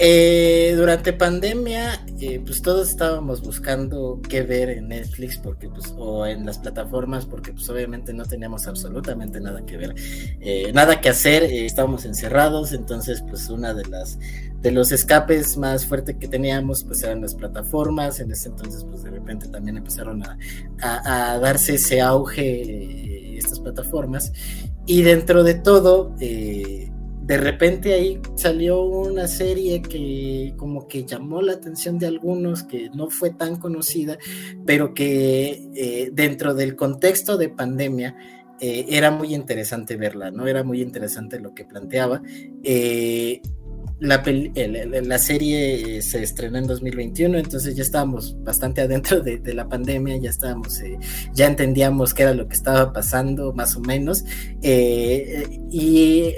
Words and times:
Eh, 0.00 0.74
durante 0.76 1.12
pandemia, 1.12 2.04
eh, 2.20 2.40
pues 2.44 2.62
todos 2.62 2.88
estábamos 2.88 3.42
buscando 3.42 4.20
qué 4.28 4.42
ver 4.42 4.70
en 4.70 4.88
Netflix 4.88 5.38
porque, 5.38 5.68
pues, 5.68 5.92
o 5.96 6.24
en 6.24 6.46
las 6.46 6.58
plataformas, 6.58 7.26
porque 7.26 7.52
pues 7.52 7.68
obviamente 7.68 8.12
no 8.12 8.24
teníamos 8.24 8.68
absolutamente 8.68 9.40
nada 9.40 9.66
que 9.66 9.76
ver, 9.76 9.94
eh, 10.40 10.70
nada 10.72 11.00
que 11.00 11.08
hacer, 11.08 11.42
estábamos 11.42 12.04
encerrados, 12.04 12.72
entonces 12.72 13.24
pues 13.28 13.48
una 13.50 13.74
de 13.74 13.86
las 13.86 14.18
de 14.60 14.72
los 14.72 14.90
escapes 14.90 15.56
más 15.56 15.86
fuertes 15.86 16.16
que 16.16 16.26
teníamos 16.26 16.84
pues 16.84 17.02
eran 17.02 17.20
las 17.20 17.34
plataformas, 17.34 18.20
en 18.20 18.30
ese 18.32 18.48
entonces 18.48 18.84
pues 18.84 19.02
de 19.02 19.10
repente 19.10 19.48
también 19.48 19.76
empezaron 19.76 20.22
a, 20.24 20.38
a 20.80 21.38
darse 21.38 21.74
ese 21.74 22.00
auge 22.00 23.36
estas 23.38 23.60
plataformas. 23.60 24.32
Y 24.86 25.02
dentro 25.02 25.44
de 25.44 25.54
todo 25.54 26.14
eh, 26.20 26.90
de 27.28 27.36
repente 27.36 27.92
ahí 27.92 28.18
salió 28.36 28.80
una 28.80 29.28
serie 29.28 29.82
que 29.82 30.54
como 30.56 30.88
que 30.88 31.04
llamó 31.04 31.42
la 31.42 31.52
atención 31.52 31.98
de 31.98 32.06
algunos, 32.06 32.62
que 32.62 32.88
no 32.88 33.10
fue 33.10 33.34
tan 33.34 33.56
conocida, 33.56 34.16
pero 34.64 34.94
que 34.94 35.68
eh, 35.74 36.08
dentro 36.10 36.54
del 36.54 36.74
contexto 36.74 37.36
de 37.36 37.50
pandemia 37.50 38.16
eh, 38.60 38.86
era 38.88 39.10
muy 39.10 39.34
interesante 39.34 39.96
verla, 39.96 40.30
¿no? 40.30 40.46
Era 40.46 40.64
muy 40.64 40.80
interesante 40.80 41.38
lo 41.38 41.52
que 41.52 41.66
planteaba. 41.66 42.22
Eh, 42.64 43.42
la, 44.00 44.22
la, 44.24 45.18
serie 45.18 46.00
se 46.00 46.22
estrenó 46.22 46.56
en 46.56 46.66
2021, 46.66 47.36
entonces 47.36 47.76
ya 47.76 47.82
estábamos 47.82 48.42
bastante 48.42 48.80
adentro 48.80 49.20
de, 49.20 49.52
la 49.52 49.68
pandemia, 49.68 50.16
ya 50.16 50.30
estábamos, 50.30 50.80
ya 51.34 51.46
entendíamos 51.46 52.14
qué 52.14 52.22
era 52.22 52.32
lo 52.32 52.48
que 52.48 52.54
estaba 52.54 52.90
pasando, 52.90 53.52
más 53.52 53.76
o 53.76 53.80
menos. 53.80 54.24
y 54.62 56.32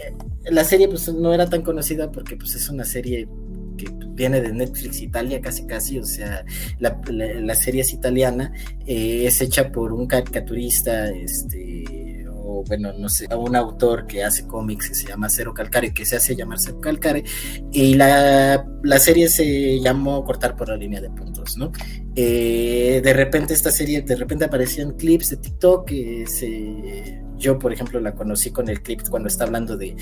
la 0.45 0.65
serie 0.65 0.89
pues 0.89 1.13
no 1.13 1.35
era 1.35 1.49
tan 1.49 1.63
conocida 1.63 2.11
porque 2.11 2.37
pues 2.37 2.55
es 2.55 2.69
una 2.69 2.85
serie 2.85 3.29
que 3.77 3.87
viene 4.15 4.41
de 4.41 4.53
Netflix 4.53 5.01
Italia 5.01 5.41
casi 5.41 5.67
casi, 5.67 5.99
o 5.99 6.05
sea, 6.05 6.45
la, 6.79 7.55
serie 7.55 7.83
es 7.83 7.93
italiana, 7.93 8.53
eh, 8.87 9.25
es 9.27 9.41
hecha 9.41 9.73
por 9.73 9.93
un 9.93 10.07
caricaturista, 10.07 11.09
este, 11.09 12.27
o 12.29 12.63
bueno, 12.67 12.93
no 12.93 13.09
sé, 13.09 13.27
un 13.35 13.57
autor 13.57 14.07
que 14.07 14.23
hace 14.23 14.47
cómics 14.47 14.89
que 14.89 14.95
se 14.95 15.07
llama 15.07 15.31
Cero 15.31 15.55
Calcare, 15.55 15.95
que 15.95 16.05
se 16.05 16.17
hace 16.17 16.37
llamar 16.37 16.59
Cero 16.61 16.81
Calcare, 16.81 17.25
y 17.73 17.95
la, 17.95 18.67
serie 18.99 19.29
se 19.29 19.81
llamó 19.81 20.23
Cortar 20.25 20.57
por 20.57 20.69
la 20.69 20.77
línea 20.77 21.01
de 21.01 21.11
puntos, 21.11 21.57
¿no? 21.57 21.73
Eh, 22.15 23.01
de 23.03 23.13
repente 23.15 23.55
esta 23.55 23.71
serie, 23.71 24.03
de 24.03 24.17
repente 24.17 24.45
aparecían 24.45 24.93
clips 24.93 25.31
de 25.31 25.37
TikTok 25.39 25.87
que 25.87 26.27
se 26.27 27.23
yo, 27.41 27.59
por 27.59 27.73
ejemplo, 27.73 27.99
la 28.01 28.15
conocí 28.15 28.51
con 28.51 28.69
el 28.69 28.83
clip 28.83 29.01
cuando 29.09 29.29
está 29.29 29.45
hablando 29.45 29.77
de, 29.77 29.97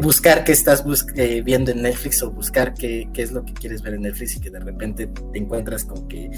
buscar 0.00 0.44
qué 0.44 0.52
estás 0.52 0.84
eh, 1.16 1.42
viendo 1.44 1.72
en 1.72 1.82
Netflix 1.82 2.22
o 2.22 2.30
buscar 2.30 2.72
qué, 2.74 3.08
es 3.14 3.32
lo 3.32 3.44
que 3.44 3.52
quieres 3.52 3.82
ver 3.82 3.94
en 3.94 4.02
Netflix 4.02 4.36
y 4.36 4.40
que 4.40 4.50
de 4.50 4.60
repente 4.60 5.08
te 5.08 5.38
encuentras 5.38 5.84
con 5.84 6.08
que 6.08 6.30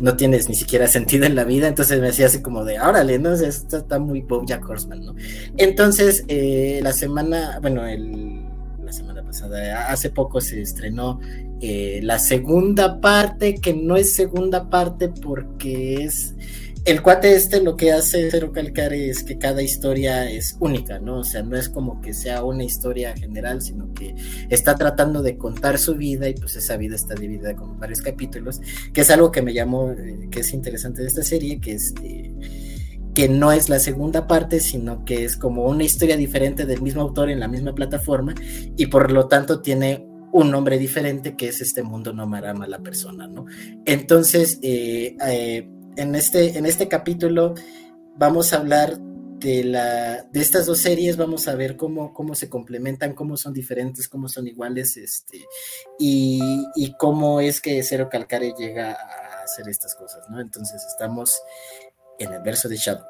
no 0.00 0.16
tienes 0.16 0.48
ni 0.48 0.54
siquiera 0.54 0.86
sentido 0.86 1.26
en 1.26 1.34
la 1.34 1.44
vida. 1.44 1.68
Entonces 1.68 2.00
me 2.00 2.08
hacía 2.08 2.26
así 2.26 2.40
como 2.40 2.64
de, 2.64 2.80
órale, 2.80 3.18
¿no? 3.18 3.34
Esto 3.34 3.78
está 3.78 3.98
muy 3.98 4.24
Jack 4.46 4.68
Horseman, 4.68 5.04
¿no? 5.04 5.14
Entonces, 5.56 6.24
eh, 6.28 6.80
la 6.82 6.92
semana, 6.92 7.58
bueno, 7.60 7.82
la 7.84 8.92
semana 8.92 9.22
pasada, 9.22 9.90
hace 9.90 10.10
poco 10.10 10.40
se 10.40 10.60
estrenó 10.60 11.20
eh, 11.60 12.00
la 12.02 12.18
segunda 12.18 13.00
parte, 13.00 13.56
que 13.56 13.74
no 13.74 13.96
es 13.96 14.14
segunda 14.14 14.70
parte 14.70 15.08
porque 15.08 16.04
es 16.04 16.34
el 16.84 17.02
cuate 17.02 17.34
este 17.34 17.62
lo 17.62 17.76
que 17.76 17.92
hace 17.92 18.30
Cero 18.30 18.52
Calcare 18.52 19.10
es 19.10 19.22
que 19.22 19.38
cada 19.38 19.62
historia 19.62 20.30
es 20.30 20.56
única, 20.60 20.98
¿no? 20.98 21.18
O 21.18 21.24
sea, 21.24 21.42
no 21.42 21.56
es 21.56 21.68
como 21.68 22.00
que 22.00 22.14
sea 22.14 22.42
una 22.42 22.64
historia 22.64 23.14
general, 23.16 23.60
sino 23.60 23.92
que 23.92 24.14
está 24.48 24.74
tratando 24.76 25.22
de 25.22 25.36
contar 25.36 25.78
su 25.78 25.94
vida 25.94 26.28
y 26.28 26.34
pues 26.34 26.56
esa 26.56 26.76
vida 26.76 26.94
está 26.94 27.14
dividida 27.14 27.54
como 27.54 27.74
varios 27.74 28.00
capítulos, 28.00 28.60
que 28.92 29.02
es 29.02 29.10
algo 29.10 29.30
que 29.30 29.42
me 29.42 29.52
llamó, 29.52 29.90
eh, 29.90 30.28
que 30.30 30.40
es 30.40 30.52
interesante 30.52 31.02
de 31.02 31.08
esta 31.08 31.22
serie, 31.22 31.60
que 31.60 31.72
es... 31.72 31.94
Eh, 32.02 32.32
que 33.12 33.28
no 33.28 33.50
es 33.50 33.68
la 33.68 33.80
segunda 33.80 34.28
parte, 34.28 34.60
sino 34.60 35.04
que 35.04 35.24
es 35.24 35.36
como 35.36 35.64
una 35.64 35.82
historia 35.82 36.16
diferente 36.16 36.64
del 36.64 36.80
mismo 36.80 37.02
autor 37.02 37.28
en 37.28 37.40
la 37.40 37.48
misma 37.48 37.74
plataforma 37.74 38.36
y 38.76 38.86
por 38.86 39.10
lo 39.10 39.26
tanto 39.26 39.60
tiene 39.60 40.06
un 40.32 40.52
nombre 40.52 40.78
diferente 40.78 41.34
que 41.34 41.48
es 41.48 41.60
este 41.60 41.82
mundo 41.82 42.12
no 42.12 42.28
marama 42.28 42.68
la 42.68 42.78
persona, 42.78 43.26
¿no? 43.26 43.46
Entonces, 43.84 44.60
eh, 44.62 45.16
en 46.00 46.14
este, 46.14 46.56
en 46.56 46.64
este 46.64 46.88
capítulo 46.88 47.54
vamos 48.16 48.52
a 48.52 48.56
hablar 48.56 48.98
de, 48.98 49.64
la, 49.64 50.22
de 50.22 50.40
estas 50.40 50.66
dos 50.66 50.78
series, 50.78 51.16
vamos 51.16 51.46
a 51.46 51.54
ver 51.54 51.76
cómo, 51.76 52.12
cómo 52.12 52.34
se 52.34 52.48
complementan, 52.48 53.14
cómo 53.14 53.36
son 53.36 53.52
diferentes, 53.52 54.08
cómo 54.08 54.28
son 54.28 54.46
iguales, 54.46 54.96
este, 54.96 55.44
y, 55.98 56.40
y 56.74 56.94
cómo 56.96 57.40
es 57.40 57.60
que 57.60 57.82
Cero 57.82 58.08
Calcare 58.10 58.52
llega 58.58 58.92
a 58.92 59.42
hacer 59.44 59.68
estas 59.68 59.94
cosas, 59.94 60.28
¿no? 60.30 60.40
Entonces 60.40 60.82
estamos 60.84 61.40
en 62.18 62.32
el 62.32 62.42
verso 62.42 62.68
de 62.68 62.76
Shadow. 62.76 63.09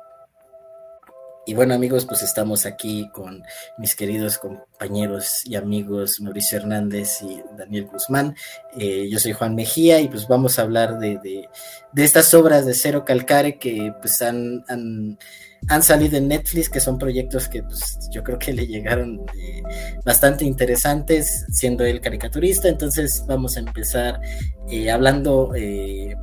Y 1.47 1.55
bueno 1.55 1.75
amigos, 1.75 2.05
pues 2.05 2.23
estamos 2.23 2.67
aquí 2.67 3.09
con 3.13 3.43
mis 3.79 3.97
queridos 3.97 4.37
compañeros 4.37 5.47
y 5.47 5.57
amigos 5.57 6.21
Mauricio 6.21 6.59
Hernández 6.59 7.23
y 7.23 7.43
Daniel 7.57 7.87
Guzmán. 7.87 8.37
Eh, 8.79 9.09
yo 9.11 9.19
soy 9.19 9.33
Juan 9.33 9.55
Mejía 9.55 10.01
y 10.01 10.09
pues 10.09 10.29
vamos 10.29 10.59
a 10.59 10.63
hablar 10.63 10.99
de, 10.99 11.19
de, 11.23 12.05
estas 12.05 12.35
obras 12.35 12.67
de 12.67 12.75
Cero 12.75 13.05
Calcare 13.07 13.59
que 13.59 13.93
pues 14.01 14.21
han, 14.21 14.65
han, 14.69 15.83
salido 15.83 16.19
en 16.19 16.29
Netflix, 16.29 16.69
que 16.69 16.79
son 16.79 16.99
proyectos 16.99 17.49
que 17.49 17.63
pues 17.63 17.99
yo 18.11 18.23
creo 18.23 18.39
que 18.39 18.53
le 18.53 18.67
llegaron 18.67 19.21
eh, 19.35 19.63
bastante 20.05 20.45
interesantes 20.45 21.47
siendo 21.51 21.87
el 21.87 22.03
caricaturista. 22.03 22.69
Entonces 22.69 23.25
vamos 23.27 23.57
a 23.57 23.61
empezar 23.61 24.21
eh, 24.69 24.91
hablando 24.91 25.53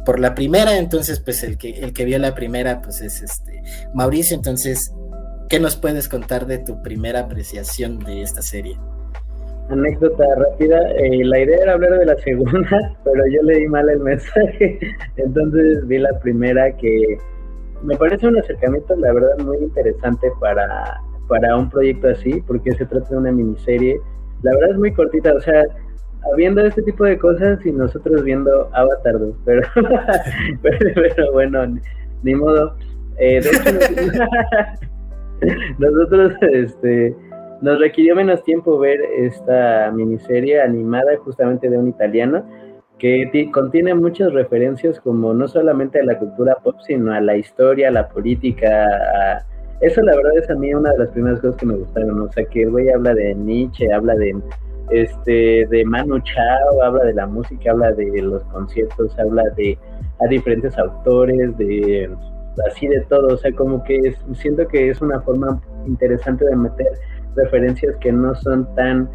por 0.06 0.20
la 0.20 0.36
primera. 0.36 0.78
Entonces 0.78 1.20
pues 1.20 1.42
el 1.42 1.58
que, 1.58 1.72
el 1.72 1.92
que 1.92 2.06
vio 2.06 2.20
la 2.20 2.36
primera 2.36 2.82
pues 2.82 3.02
es 3.02 3.24
este 3.24 3.64
Mauricio. 3.94 4.36
Entonces 4.36 4.92
¿Qué 5.50 5.62
nos 5.62 5.78
puedes 5.78 6.09
contar 6.09 6.46
de 6.46 6.58
tu 6.58 6.81
primera 6.81 7.22
apreciación 7.22 8.00
de 8.00 8.22
esta 8.22 8.41
serie? 8.41 8.78
Anécdota 9.69 10.25
rápida, 10.35 10.78
eh, 10.97 11.24
la 11.24 11.40
idea 11.40 11.59
era 11.62 11.74
hablar 11.74 12.00
de 12.00 12.06
la 12.06 12.18
segunda, 12.18 12.68
pero 13.06 13.24
yo 13.28 13.41
leí 13.44 13.66
mal 13.68 13.90
el 13.90 14.00
mensaje, 14.02 14.78
entonces 15.16 15.88
vi 15.88 16.00
la 16.00 16.19
primera 16.19 16.75
que 16.75 17.18
me 17.81 17.96
parece 17.96 18.28
un 18.28 18.38
acercamiento, 18.38 18.94
la 18.97 19.13
verdad, 19.13 19.38
muy 19.46 19.57
interesante 19.59 20.28
para, 20.41 21.00
para 21.30 21.56
un 21.56 21.69
proyecto 21.69 22.09
así, 22.09 22.41
porque 22.46 22.74
se 22.74 22.86
trata 22.86 23.07
de 23.09 23.18
una 23.18 23.31
miniserie, 23.31 24.02
la 24.41 24.52
verdad 24.52 24.72
es 24.72 24.78
muy 24.78 24.94
cortita, 24.94 25.34
o 25.34 25.40
sea, 25.40 25.63
viendo 26.36 26.62
este 26.62 26.81
tipo 26.81 27.06
de 27.06 27.18
cosas 27.18 27.66
y 27.66 27.72
nosotros 27.72 28.22
viendo 28.24 28.69
Avatar 28.74 29.18
2, 29.18 29.36
pero, 29.46 29.62
pero, 30.62 31.31
bueno, 31.31 31.66
ni, 32.24 32.36
modo. 32.36 32.75
Eh, 33.18 33.41
de 33.41 33.50
hecho, 33.50 34.88
Nosotros, 35.80 36.34
este, 36.53 37.16
nos 37.62 37.80
requirió 37.80 38.16
menos 38.16 38.44
tiempo 38.44 38.78
ver 38.78 39.00
esta 39.18 39.92
miniserie 39.92 40.62
animada 40.62 41.18
justamente 41.18 41.70
de 41.70 41.78
un 41.78 41.88
italiano 41.88 42.44
que 42.98 43.50
contiene 43.53 43.94
muchas 43.94 44.34
referencias 44.34 45.00
como 45.00 45.34
no 45.34 45.48
solamente 45.48 46.00
a 46.00 46.06
la 46.06 46.18
cultura 46.18 46.56
pop, 46.64 46.75
sino 46.86 47.14
a 47.14 47.22
la 47.22 47.38
historia, 47.38 47.90
a 47.90 47.92
la 47.92 48.08
política. 48.09 49.46
Eso 49.81 50.02
la 50.02 50.16
verdad 50.16 50.38
es 50.38 50.50
a 50.50 50.56
mí 50.56 50.74
una 50.74 50.92
de 50.92 51.00
las 51.00 51.09
primeras 51.09 51.40
cosas 51.40 51.58
que 51.58 51.66
me 51.68 51.75
gustaron, 51.75 52.19
o 52.19 52.31
sea 52.31 52.44
que 52.46 52.64
el 52.64 52.72
güey 52.72 52.90
habla 52.90 53.14
de 53.14 53.36
Nietzsche, 53.36 53.94
habla 53.94 54.16
de 54.16 54.36
este 54.90 55.68
de 55.69 55.86
Manu 55.86 56.19
Chao, 56.22 56.81
habla 56.81 57.04
de 57.04 57.14
la 57.14 57.28
música, 57.28 57.72
habla 57.72 57.92
de 57.92 58.22
los 58.22 58.44
conciertos, 58.46 59.18
habla 59.19 59.44
de 59.56 59.78
a 60.19 60.28
diferentes 60.28 60.75
autores, 60.80 61.56
de 61.58 62.09
así 62.69 62.88
de 62.88 63.01
todo, 63.01 63.28
o 63.34 63.38
sea, 63.38 63.51
como 63.53 63.84
que 63.84 64.16
siento 64.34 64.68
que 64.68 64.90
es 64.90 65.01
una 65.01 65.22
forma 65.22 65.62
interesante 65.85 66.45
de 66.45 66.56
meter 66.56 66.88
referencias 67.35 67.95
que 67.97 68.12
no 68.12 68.34
son 68.35 68.68
tan 68.75 69.09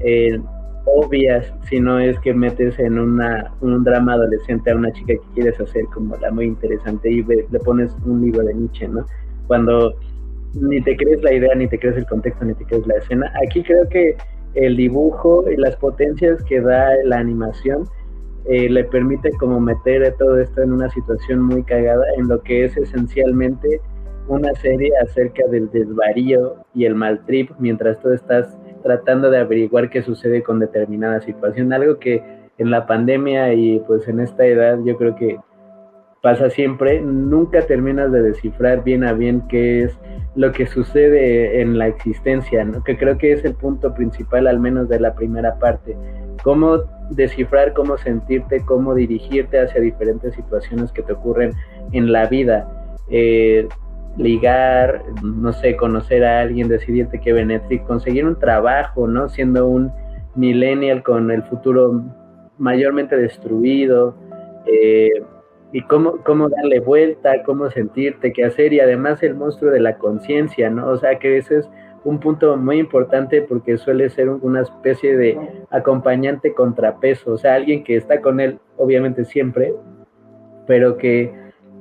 eh, 0.00 0.40
obvias, 0.86 1.52
sino 1.68 1.98
es 1.98 2.18
que 2.20 2.32
metes 2.32 2.78
en 2.78 2.98
una, 2.98 3.52
un 3.60 3.84
drama 3.84 4.14
adolescente 4.14 4.70
a 4.70 4.76
una 4.76 4.92
chica 4.92 5.14
que 5.14 5.34
quieres 5.34 5.60
hacer 5.60 5.84
como 5.92 6.16
la 6.16 6.30
muy 6.30 6.46
interesante 6.46 7.10
y 7.10 7.22
le 7.22 7.60
pones 7.64 7.94
un 8.04 8.22
libro 8.22 8.42
de 8.42 8.54
Nietzsche, 8.54 8.88
¿no? 8.88 9.04
Cuando 9.46 9.94
ni 10.54 10.80
te 10.82 10.96
crees 10.96 11.22
la 11.22 11.32
idea, 11.32 11.54
ni 11.54 11.68
te 11.68 11.78
crees 11.78 11.96
el 11.96 12.06
contexto, 12.06 12.44
ni 12.44 12.54
te 12.54 12.64
crees 12.64 12.86
la 12.86 12.96
escena. 12.96 13.32
Aquí 13.44 13.62
creo 13.62 13.88
que 13.88 14.16
el 14.54 14.76
dibujo 14.76 15.44
y 15.50 15.56
las 15.56 15.76
potencias 15.76 16.42
que 16.44 16.60
da 16.60 16.88
la 17.04 17.18
animación 17.18 17.84
eh, 18.46 18.68
le 18.68 18.84
permite 18.84 19.30
como 19.32 19.60
meter 19.60 20.14
todo 20.18 20.38
esto 20.38 20.62
en 20.62 20.72
una 20.72 20.88
situación 20.90 21.42
muy 21.42 21.62
cagada 21.64 22.04
en 22.16 22.28
lo 22.28 22.42
que 22.42 22.64
es 22.64 22.76
esencialmente 22.76 23.80
una 24.28 24.54
serie 24.54 24.90
acerca 25.02 25.46
del 25.48 25.70
desvarío 25.70 26.56
y 26.74 26.84
el 26.84 26.94
mal 26.94 27.22
mientras 27.58 28.00
tú 28.00 28.10
estás 28.10 28.56
tratando 28.82 29.30
de 29.30 29.38
averiguar 29.38 29.90
qué 29.90 30.02
sucede 30.02 30.42
con 30.42 30.60
determinada 30.60 31.20
situación, 31.20 31.72
algo 31.72 31.98
que 31.98 32.22
en 32.58 32.70
la 32.70 32.86
pandemia 32.86 33.52
y 33.54 33.80
pues 33.80 34.06
en 34.08 34.20
esta 34.20 34.44
edad 34.44 34.78
yo 34.84 34.96
creo 34.96 35.16
que 35.16 35.38
pasa 36.22 36.50
siempre, 36.50 37.00
nunca 37.00 37.62
terminas 37.62 38.10
de 38.12 38.22
descifrar 38.22 38.82
bien 38.82 39.04
a 39.04 39.12
bien 39.12 39.42
qué 39.48 39.84
es 39.84 39.98
lo 40.34 40.52
que 40.52 40.66
sucede 40.66 41.60
en 41.60 41.78
la 41.78 41.86
existencia, 41.86 42.64
¿no? 42.64 42.82
que 42.82 42.98
creo 42.98 43.18
que 43.18 43.32
es 43.32 43.44
el 43.44 43.54
punto 43.54 43.94
principal 43.94 44.46
al 44.46 44.58
menos 44.58 44.88
de 44.88 45.00
la 45.00 45.14
primera 45.14 45.58
parte, 45.58 45.96
cómo 46.42 46.78
descifrar 47.10 47.72
cómo 47.72 47.96
sentirte, 47.98 48.64
cómo 48.64 48.94
dirigirte 48.94 49.60
hacia 49.60 49.80
diferentes 49.80 50.34
situaciones 50.34 50.92
que 50.92 51.02
te 51.02 51.12
ocurren 51.12 51.52
en 51.92 52.12
la 52.12 52.26
vida. 52.26 52.68
Eh, 53.08 53.66
ligar, 54.16 55.02
no 55.22 55.52
sé, 55.52 55.76
conocer 55.76 56.24
a 56.24 56.40
alguien, 56.40 56.68
decidirte 56.68 57.20
que 57.20 57.32
Netflix, 57.32 57.84
conseguir 57.86 58.26
un 58.26 58.38
trabajo, 58.38 59.06
¿no? 59.06 59.28
Siendo 59.28 59.66
un 59.66 59.92
millennial 60.34 61.02
con 61.02 61.30
el 61.30 61.42
futuro 61.44 62.02
mayormente 62.58 63.16
destruido, 63.16 64.16
eh, 64.66 65.22
y 65.72 65.82
cómo, 65.82 66.18
cómo 66.24 66.48
darle 66.48 66.80
vuelta, 66.80 67.42
cómo 67.44 67.70
sentirte, 67.70 68.32
qué 68.32 68.44
hacer, 68.44 68.72
y 68.72 68.80
además 68.80 69.22
el 69.22 69.34
monstruo 69.34 69.70
de 69.70 69.80
la 69.80 69.98
conciencia, 69.98 70.70
¿no? 70.70 70.88
O 70.88 70.96
sea, 70.96 71.18
que 71.18 71.36
ese 71.36 71.58
es 71.58 71.70
un 72.04 72.18
punto 72.20 72.56
muy 72.56 72.78
importante 72.78 73.42
porque 73.42 73.78
suele 73.78 74.08
ser 74.10 74.28
una 74.28 74.62
especie 74.62 75.16
de 75.16 75.38
acompañante 75.70 76.54
contrapeso, 76.54 77.32
o 77.32 77.38
sea, 77.38 77.54
alguien 77.54 77.84
que 77.84 77.96
está 77.96 78.20
con 78.20 78.40
él, 78.40 78.58
obviamente 78.76 79.24
siempre, 79.24 79.74
pero 80.66 80.96
que 80.96 81.32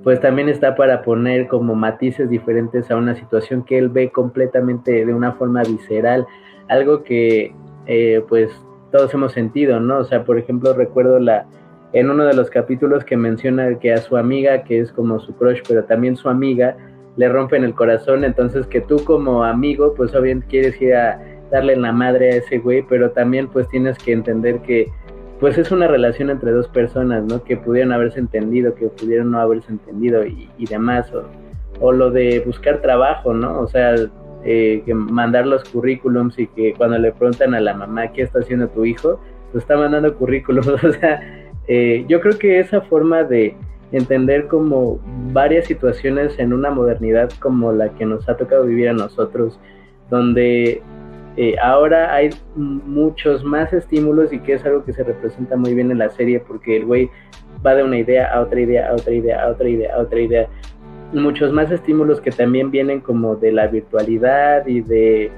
pues 0.03 0.21
también 0.21 0.47
está 0.47 0.75
para 0.75 1.01
poner 1.01 1.47
como 1.47 1.75
matices 1.75 2.29
diferentes 2.29 2.89
a 2.89 2.95
una 2.95 3.15
situación 3.15 3.63
que 3.63 3.77
él 3.77 3.89
ve 3.89 4.09
completamente 4.09 5.05
de 5.05 5.13
una 5.13 5.33
forma 5.33 5.63
visceral, 5.63 6.25
algo 6.69 7.03
que 7.03 7.53
eh, 7.87 8.23
pues 8.29 8.49
todos 8.91 9.13
hemos 9.13 9.33
sentido, 9.33 9.79
¿no? 9.79 9.97
O 9.99 10.03
sea, 10.05 10.23
por 10.23 10.37
ejemplo, 10.37 10.73
recuerdo 10.73 11.19
la 11.19 11.45
en 11.93 12.09
uno 12.09 12.25
de 12.25 12.33
los 12.33 12.49
capítulos 12.49 13.03
que 13.03 13.17
menciona 13.17 13.79
que 13.79 13.93
a 13.93 13.97
su 13.97 14.17
amiga, 14.17 14.63
que 14.63 14.79
es 14.79 14.91
como 14.91 15.19
su 15.19 15.35
crush, 15.35 15.61
pero 15.67 15.85
también 15.85 16.15
su 16.15 16.29
amiga, 16.29 16.75
le 17.17 17.27
rompen 17.29 17.63
el 17.63 17.73
corazón, 17.73 18.23
entonces 18.23 18.67
que 18.67 18.79
tú 18.79 19.03
como 19.03 19.43
amigo, 19.43 19.93
pues 19.95 20.15
obviamente 20.15 20.47
quieres 20.47 20.81
ir 20.81 20.95
a 20.95 21.19
darle 21.51 21.75
la 21.75 21.91
madre 21.91 22.31
a 22.31 22.35
ese 22.37 22.59
güey, 22.59 22.83
pero 22.87 23.11
también 23.11 23.47
pues 23.47 23.67
tienes 23.69 23.97
que 23.97 24.13
entender 24.13 24.61
que 24.61 24.91
pues 25.39 25.57
es 25.57 25.71
una 25.71 25.87
relación 25.87 26.29
entre 26.29 26.51
dos 26.51 26.67
personas, 26.67 27.23
¿no? 27.25 27.43
Que 27.43 27.57
pudieron 27.57 27.91
haberse 27.91 28.19
entendido, 28.19 28.73
que 28.73 28.87
pudieron 28.87 29.31
no 29.31 29.39
haberse 29.39 29.71
entendido 29.71 30.25
y, 30.25 30.65
demás, 30.67 31.11
o, 31.79 31.91
lo 31.91 32.09
de 32.09 32.39
buscar 32.39 32.81
trabajo, 32.81 33.33
¿no? 33.33 33.59
O 33.59 33.67
sea, 33.67 33.95
eh, 34.43 34.81
que 34.85 34.93
mandar 34.95 35.45
los 35.45 35.63
currículums 35.65 36.39
y 36.39 36.47
que 36.47 36.73
cuando 36.73 36.97
le 36.97 37.11
preguntan 37.11 37.53
a 37.53 37.59
la 37.59 37.75
mamá 37.75 38.11
qué 38.13 38.23
está 38.23 38.39
haciendo 38.39 38.67
tu 38.69 38.85
hijo, 38.85 39.19
pues 39.51 39.63
está 39.63 39.77
mandando 39.77 40.15
currículums, 40.15 40.67
o 40.83 40.91
sea, 40.93 41.21
eh, 41.67 42.05
yo 42.07 42.19
creo 42.19 42.37
que 42.39 42.59
esa 42.59 42.81
forma 42.81 43.23
de 43.23 43.55
entender 43.91 44.47
como 44.47 44.99
varias 45.31 45.65
situaciones 45.65 46.37
en 46.39 46.53
una 46.53 46.69
modernidad 46.69 47.29
como 47.39 47.71
la 47.71 47.89
que 47.89 48.05
nos 48.05 48.27
ha 48.27 48.35
tocado 48.35 48.65
vivir 48.65 48.89
a 48.89 48.93
nosotros, 48.93 49.59
donde 50.09 50.81
eh, 51.37 51.55
ahora 51.61 52.15
hay 52.15 52.31
muchos 52.55 53.43
más 53.43 53.71
estímulos 53.71 54.33
y 54.33 54.39
que 54.39 54.53
es 54.53 54.65
algo 54.65 54.83
que 54.83 54.91
se 54.91 55.03
representa 55.03 55.55
muy 55.55 55.75
bien 55.75 55.91
en 55.91 55.99
la 55.99 56.09
serie 56.09 56.39
porque 56.39 56.77
el 56.77 56.85
güey 56.85 57.11
va 57.65 57.75
de 57.75 57.83
una 57.83 57.99
idea 57.99 58.33
a 58.33 58.41
otra 58.41 58.59
idea, 58.59 58.89
a 58.89 58.93
otra 58.93 59.13
idea, 59.13 59.43
a 59.43 59.49
otra 59.49 59.69
idea, 59.69 59.95
a 59.95 59.99
otra 59.99 60.19
idea. 60.19 60.49
Muchos 61.13 61.53
más 61.53 61.71
estímulos 61.71 62.19
que 62.21 62.31
también 62.31 62.71
vienen 62.71 63.01
como 63.01 63.35
de 63.35 63.51
la 63.51 63.67
virtualidad 63.67 64.65
y 64.65 64.81
de, 64.81 65.31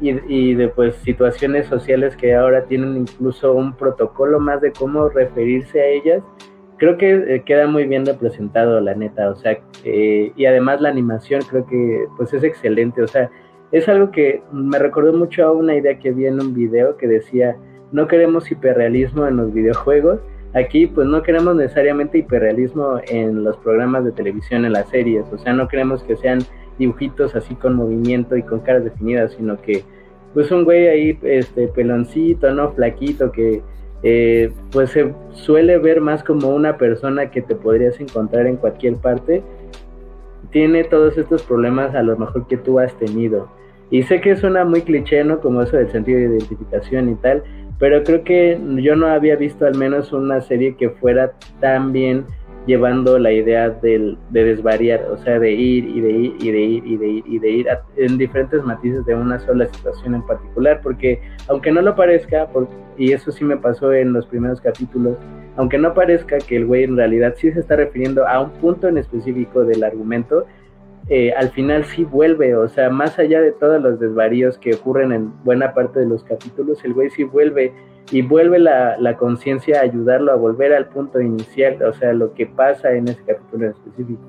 y, 0.00 0.54
de 0.54 0.68
pues 0.68 0.96
situaciones 0.96 1.68
sociales 1.68 2.16
que 2.16 2.34
ahora 2.34 2.64
tienen 2.64 2.96
incluso 2.96 3.52
un 3.54 3.74
protocolo 3.76 4.40
más 4.40 4.60
de 4.60 4.72
cómo 4.72 5.08
referirse 5.08 5.80
a 5.80 5.86
ellas. 5.86 6.22
Creo 6.78 6.98
que 6.98 7.14
eh, 7.14 7.42
queda 7.44 7.66
muy 7.66 7.86
bien 7.86 8.04
representado, 8.04 8.80
la 8.80 8.94
neta, 8.94 9.30
o 9.30 9.36
sea, 9.36 9.58
eh, 9.84 10.32
y 10.36 10.44
además 10.44 10.80
la 10.80 10.90
animación 10.90 11.40
creo 11.48 11.66
que 11.66 12.06
pues 12.16 12.34
es 12.34 12.44
excelente, 12.44 13.02
o 13.02 13.08
sea, 13.08 13.30
es 13.72 13.88
algo 13.88 14.10
que 14.10 14.42
me 14.52 14.78
recordó 14.78 15.12
mucho 15.12 15.44
a 15.44 15.52
una 15.52 15.74
idea 15.74 15.98
que 15.98 16.12
vi 16.12 16.26
en 16.26 16.40
un 16.40 16.54
video 16.54 16.96
que 16.96 17.06
decía, 17.06 17.56
no 17.92 18.06
queremos 18.06 18.50
hiperrealismo 18.50 19.26
en 19.26 19.36
los 19.36 19.52
videojuegos. 19.52 20.20
Aquí 20.54 20.86
pues 20.86 21.06
no 21.06 21.22
queremos 21.22 21.56
necesariamente 21.56 22.18
hiperrealismo 22.18 23.00
en 23.08 23.44
los 23.44 23.56
programas 23.58 24.04
de 24.04 24.12
televisión, 24.12 24.64
en 24.64 24.72
las 24.72 24.88
series. 24.88 25.26
O 25.32 25.38
sea, 25.38 25.52
no 25.52 25.68
queremos 25.68 26.02
que 26.04 26.16
sean 26.16 26.38
dibujitos 26.78 27.34
así 27.34 27.54
con 27.54 27.74
movimiento 27.74 28.36
y 28.36 28.42
con 28.42 28.60
caras 28.60 28.84
definidas, 28.84 29.32
sino 29.32 29.60
que 29.60 29.82
pues 30.34 30.50
un 30.50 30.64
güey 30.64 30.88
ahí, 30.88 31.18
este, 31.22 31.68
peloncito, 31.68 32.52
¿no? 32.52 32.72
Flaquito, 32.72 33.32
que 33.32 33.62
eh, 34.02 34.52
pues 34.70 34.90
se 34.90 35.14
suele 35.32 35.78
ver 35.78 36.00
más 36.00 36.22
como 36.22 36.48
una 36.48 36.76
persona 36.76 37.30
que 37.30 37.42
te 37.42 37.54
podrías 37.54 37.98
encontrar 38.00 38.46
en 38.46 38.56
cualquier 38.56 38.96
parte 38.96 39.42
tiene 40.50 40.84
todos 40.84 41.18
estos 41.18 41.42
problemas 41.42 41.94
a 41.94 42.02
lo 42.02 42.16
mejor 42.16 42.46
que 42.46 42.56
tú 42.56 42.78
has 42.78 42.96
tenido. 42.98 43.48
Y 43.90 44.02
sé 44.02 44.20
que 44.20 44.36
suena 44.36 44.64
muy 44.64 44.82
cliché, 44.82 45.22
¿no? 45.22 45.40
Como 45.40 45.62
eso 45.62 45.76
del 45.76 45.90
sentido 45.90 46.18
de 46.18 46.26
identificación 46.26 47.10
y 47.10 47.14
tal, 47.16 47.42
pero 47.78 48.02
creo 48.02 48.24
que 48.24 48.58
yo 48.76 48.96
no 48.96 49.06
había 49.06 49.36
visto 49.36 49.66
al 49.66 49.76
menos 49.76 50.12
una 50.12 50.40
serie 50.40 50.76
que 50.76 50.90
fuera 50.90 51.32
tan 51.60 51.92
bien 51.92 52.24
llevando 52.66 53.18
la 53.18 53.32
idea 53.32 53.70
del, 53.70 54.18
de 54.30 54.44
desvariar, 54.44 55.04
o 55.10 55.16
sea, 55.18 55.38
de 55.38 55.52
ir 55.52 55.84
y 55.84 56.00
de 56.00 56.10
ir 56.10 56.36
y 56.40 56.50
de 56.50 56.60
ir 56.60 56.86
y 56.86 56.96
de 56.96 57.08
ir 57.08 57.24
y 57.26 57.38
de 57.38 57.50
ir 57.50 57.66
en 57.96 58.18
diferentes 58.18 58.62
matices 58.64 59.06
de 59.06 59.14
una 59.14 59.38
sola 59.38 59.66
situación 59.66 60.16
en 60.16 60.26
particular, 60.26 60.80
porque 60.82 61.20
aunque 61.48 61.70
no 61.70 61.80
lo 61.80 61.94
parezca, 61.94 62.48
y 62.98 63.12
eso 63.12 63.30
sí 63.30 63.44
me 63.44 63.56
pasó 63.56 63.92
en 63.92 64.12
los 64.12 64.26
primeros 64.26 64.60
capítulos, 64.60 65.16
aunque 65.56 65.78
no 65.78 65.94
parezca 65.94 66.38
que 66.38 66.56
el 66.56 66.66
güey 66.66 66.84
en 66.84 66.96
realidad 66.96 67.34
sí 67.36 67.52
se 67.52 67.60
está 67.60 67.76
refiriendo 67.76 68.26
a 68.26 68.40
un 68.40 68.50
punto 68.52 68.88
en 68.88 68.98
específico 68.98 69.64
del 69.64 69.84
argumento, 69.84 70.46
eh, 71.08 71.32
al 71.32 71.50
final 71.50 71.84
sí 71.84 72.04
vuelve, 72.04 72.56
o 72.56 72.68
sea, 72.68 72.90
más 72.90 73.18
allá 73.18 73.40
de 73.40 73.52
todos 73.52 73.80
los 73.80 74.00
desvaríos 74.00 74.58
que 74.58 74.74
ocurren 74.74 75.12
en 75.12 75.32
buena 75.44 75.72
parte 75.72 76.00
de 76.00 76.06
los 76.06 76.24
capítulos, 76.24 76.84
el 76.84 76.94
güey 76.94 77.10
sí 77.10 77.24
vuelve 77.24 77.72
y 78.10 78.22
vuelve 78.22 78.58
la, 78.58 78.96
la 78.98 79.16
conciencia 79.16 79.80
a 79.80 79.82
ayudarlo 79.82 80.32
a 80.32 80.36
volver 80.36 80.72
al 80.72 80.88
punto 80.88 81.20
inicial, 81.20 81.82
o 81.82 81.92
sea, 81.92 82.12
lo 82.12 82.34
que 82.34 82.46
pasa 82.46 82.92
en 82.92 83.08
ese 83.08 83.22
capítulo 83.24 83.66
en 83.66 83.70
específico. 83.72 84.22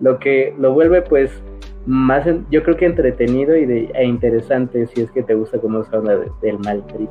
Lo 0.00 0.18
que 0.18 0.54
lo 0.58 0.72
vuelve 0.72 1.02
pues 1.02 1.42
más, 1.86 2.26
yo 2.50 2.62
creo 2.62 2.76
que 2.76 2.84
entretenido 2.84 3.56
y 3.56 3.64
de, 3.64 3.90
e 3.94 4.04
interesante 4.04 4.86
si 4.88 5.00
es 5.00 5.10
que 5.10 5.22
te 5.22 5.34
gusta 5.34 5.58
cómo 5.58 5.82
se 5.84 5.96
habla 5.96 6.18
del 6.42 6.58
mal 6.58 6.86
trip. 6.86 7.08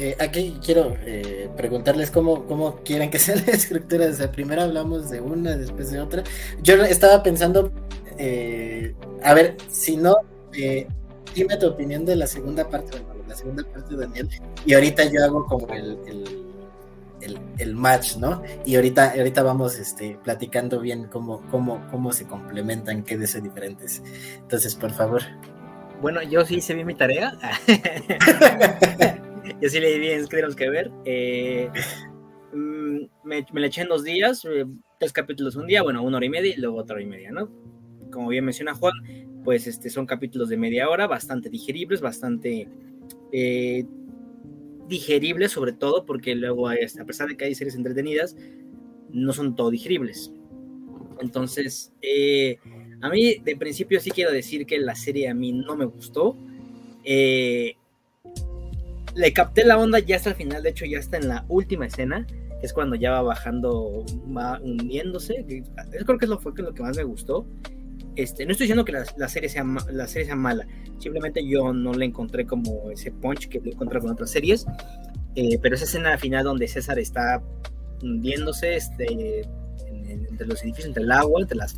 Eh, 0.00 0.16
aquí 0.20 0.56
quiero 0.64 0.96
eh, 1.04 1.50
preguntarles 1.56 2.12
cómo, 2.12 2.46
cómo 2.46 2.76
quieren 2.84 3.10
que 3.10 3.18
sea 3.18 3.34
la 3.34 3.52
estructura. 3.52 4.06
O 4.06 4.12
sea, 4.12 4.30
primero 4.30 4.62
hablamos 4.62 5.10
de 5.10 5.20
una, 5.20 5.56
después 5.56 5.90
de 5.90 6.00
otra. 6.00 6.22
Yo 6.62 6.74
estaba 6.84 7.22
pensando, 7.22 7.72
eh, 8.16 8.94
a 9.24 9.34
ver, 9.34 9.56
si 9.68 9.96
no, 9.96 10.16
dime 11.34 11.56
tu 11.56 11.66
opinión 11.66 12.04
de 12.04 12.14
la 12.14 12.28
segunda 12.28 12.68
parte, 12.70 12.96
la 13.26 13.34
segunda 13.34 13.64
parte 13.64 13.96
de 13.96 14.06
Daniel. 14.06 14.28
Y 14.64 14.74
ahorita 14.74 15.04
yo 15.04 15.24
hago 15.24 15.44
como 15.46 15.66
el, 15.74 15.98
el, 17.58 17.74
match, 17.74 18.16
¿no? 18.18 18.40
Y 18.64 18.76
ahorita, 18.76 19.14
ahorita 19.16 19.42
vamos 19.42 19.80
este, 19.80 20.16
platicando 20.22 20.78
bien 20.78 21.08
cómo, 21.08 21.42
cómo, 21.50 21.84
cómo 21.90 22.12
se 22.12 22.24
complementan, 22.24 23.02
qué 23.02 23.18
de 23.18 23.26
ser 23.26 23.42
diferentes. 23.42 24.00
Entonces, 24.36 24.76
por 24.76 24.92
favor. 24.92 25.22
Bueno, 26.00 26.22
yo 26.22 26.44
sí 26.44 26.56
hice 26.56 26.74
bien 26.74 26.86
mi 26.86 26.94
tarea. 26.94 27.36
y 29.60 29.68
sí 29.68 29.80
le 29.80 29.92
di 29.92 29.98
bien, 29.98 30.22
que 30.22 30.28
tenemos 30.28 30.56
que 30.56 30.70
ver. 30.70 30.90
Eh, 31.04 31.70
mm, 32.52 32.98
me, 33.24 33.46
me, 33.52 33.60
le 33.60 33.66
eché 33.66 33.82
en 33.82 33.88
dos 33.88 34.04
días, 34.04 34.44
eh, 34.44 34.66
tres 34.98 35.12
capítulos 35.12 35.56
un 35.56 35.66
día, 35.66 35.82
bueno, 35.82 36.02
una 36.02 36.16
hora 36.16 36.26
y 36.26 36.30
media 36.30 36.54
y 36.54 36.60
luego 36.60 36.78
otra 36.78 36.94
hora 36.94 37.02
y 37.02 37.06
media, 37.06 37.30
¿no? 37.30 37.50
Como 38.10 38.28
bien 38.28 38.44
menciona 38.44 38.74
Juan, 38.74 38.94
pues 39.44 39.66
este, 39.66 39.90
son 39.90 40.06
capítulos 40.06 40.48
de 40.48 40.56
media 40.56 40.88
hora, 40.88 41.06
bastante 41.06 41.50
digeribles, 41.50 42.00
bastante 42.00 42.68
eh, 43.32 43.84
digeribles 44.88 45.52
sobre 45.52 45.72
todo, 45.72 46.04
porque 46.04 46.34
luego, 46.34 46.68
a 46.68 46.76
pesar 47.06 47.28
de 47.28 47.36
que 47.36 47.44
hay 47.44 47.54
series 47.54 47.76
entretenidas, 47.76 48.36
no 49.10 49.32
son 49.32 49.54
todo 49.54 49.70
digeribles. 49.70 50.32
Entonces, 51.20 51.92
a 53.00 53.08
mí 53.10 53.36
de 53.44 53.56
principio 53.56 54.00
sí 54.00 54.10
quiero 54.10 54.32
decir 54.32 54.66
que 54.66 54.78
la 54.78 54.94
serie 54.94 55.28
a 55.28 55.34
mí 55.34 55.52
no 55.52 55.76
me 55.76 55.84
gustó. 55.84 56.36
Eh, 57.04 57.74
le 59.18 59.32
capté 59.32 59.64
la 59.64 59.76
onda 59.76 59.98
ya 59.98 60.14
hasta 60.14 60.30
el 60.30 60.36
final, 60.36 60.62
de 60.62 60.70
hecho 60.70 60.84
ya 60.84 60.98
está 60.98 61.16
en 61.16 61.26
la 61.26 61.44
última 61.48 61.86
escena, 61.86 62.24
que 62.60 62.66
es 62.66 62.72
cuando 62.72 62.94
ya 62.94 63.10
va 63.10 63.22
bajando, 63.22 64.06
va 64.34 64.60
hundiéndose. 64.60 65.44
Yo 65.48 66.06
creo 66.06 66.18
que 66.18 66.24
es 66.24 66.28
lo, 66.28 66.38
fue 66.38 66.52
lo 66.56 66.72
que 66.72 66.82
más 66.82 66.96
me 66.96 67.02
gustó. 67.02 67.44
Este, 68.14 68.46
no 68.46 68.52
estoy 68.52 68.66
diciendo 68.66 68.84
que 68.84 68.92
la, 68.92 69.28
serie 69.28 69.48
sea, 69.48 69.64
la 69.90 70.06
serie 70.06 70.26
sea 70.26 70.36
mala, 70.36 70.66
simplemente 70.98 71.44
yo 71.44 71.72
no 71.72 71.92
le 71.94 72.04
encontré 72.04 72.46
como 72.46 72.90
ese 72.92 73.10
punch 73.10 73.48
que 73.48 73.60
le 73.60 73.72
encontré 73.72 74.00
con 74.00 74.10
otras 74.10 74.30
series, 74.30 74.66
eh, 75.34 75.58
pero 75.60 75.74
esa 75.74 75.84
escena 75.84 76.16
final 76.16 76.44
donde 76.44 76.68
César 76.68 76.98
está 77.00 77.42
hundiéndose 78.02 78.76
este, 78.76 79.42
entre 79.88 80.46
los 80.46 80.62
edificios, 80.62 80.86
entre 80.86 81.02
el 81.02 81.12
agua, 81.12 81.40
entre 81.40 81.58
las 81.58 81.76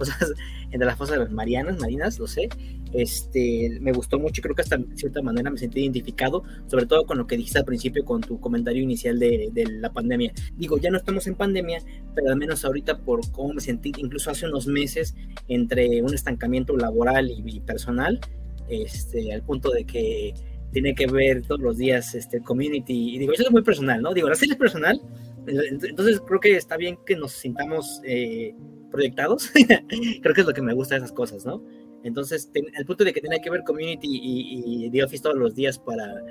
fosas, 0.00 0.32
entre 0.70 0.86
las 0.86 0.96
fosas 0.96 1.18
de 1.18 1.24
las 1.24 1.32
Marianas, 1.32 1.78
Marinas, 1.78 2.18
lo 2.18 2.26
sé, 2.26 2.48
este, 2.92 3.78
me 3.80 3.92
gustó 3.92 4.18
mucho 4.18 4.40
y 4.40 4.42
creo 4.42 4.54
que 4.54 4.62
hasta 4.62 4.76
de 4.76 4.96
cierta 4.96 5.22
manera 5.22 5.50
me 5.50 5.58
sentí 5.58 5.80
identificado, 5.80 6.42
sobre 6.66 6.86
todo 6.86 7.06
con 7.06 7.18
lo 7.18 7.26
que 7.26 7.36
dijiste 7.36 7.58
al 7.58 7.64
principio 7.64 8.04
con 8.04 8.20
tu 8.20 8.40
comentario 8.40 8.82
inicial 8.82 9.18
de, 9.18 9.50
la 9.80 9.92
pandemia. 9.92 10.32
Digo, 10.56 10.78
ya 10.78 10.90
no 10.90 10.96
estamos 10.96 11.26
en 11.26 11.34
pandemia, 11.34 11.82
pero 12.14 12.30
al 12.30 12.36
menos 12.36 12.64
ahorita 12.64 12.98
por 12.98 13.30
cómo 13.30 13.54
me 13.54 13.60
sentí, 13.60 13.92
incluso 13.96 14.30
hace 14.30 14.46
unos 14.46 14.66
meses, 14.66 15.14
entre 15.48 16.02
un 16.02 16.14
estancamiento 16.14 16.76
laboral 16.76 17.30
y, 17.30 17.60
personal, 17.60 18.20
este, 18.68 19.32
al 19.32 19.42
punto 19.42 19.70
de 19.70 19.84
que 19.84 20.34
tiene 20.72 20.94
que 20.94 21.06
ver 21.06 21.42
todos 21.42 21.60
los 21.60 21.78
días 21.78 22.14
este 22.14 22.40
community. 22.40 23.14
Y 23.14 23.18
digo, 23.18 23.32
eso 23.32 23.44
es 23.44 23.50
muy 23.50 23.62
personal, 23.62 24.02
¿no? 24.02 24.14
Digo, 24.14 24.28
la 24.28 24.34
serie 24.34 24.54
es 24.54 24.58
personal, 24.58 25.00
entonces 25.46 26.20
creo 26.20 26.40
que 26.40 26.56
está 26.56 26.76
bien 26.76 26.98
que 27.04 27.16
nos 27.16 27.32
sintamos 27.32 28.00
eh, 28.04 28.54
proyectados. 28.90 29.50
creo 30.22 30.34
que 30.34 30.40
es 30.40 30.46
lo 30.46 30.52
que 30.52 30.62
me 30.62 30.74
gusta 30.74 30.94
de 30.94 30.98
esas 30.98 31.12
cosas, 31.12 31.44
¿no? 31.44 31.62
Entonces, 32.02 32.50
el 32.54 32.86
punto 32.86 33.04
de 33.04 33.12
que 33.12 33.20
tiene 33.20 33.40
que 33.40 33.50
ver 33.50 33.62
community 33.62 34.08
y, 34.08 34.86
y 34.86 34.90
The 34.90 35.04
Office 35.04 35.22
todos 35.22 35.36
los 35.36 35.54
días 35.54 35.78
para, 35.78 36.22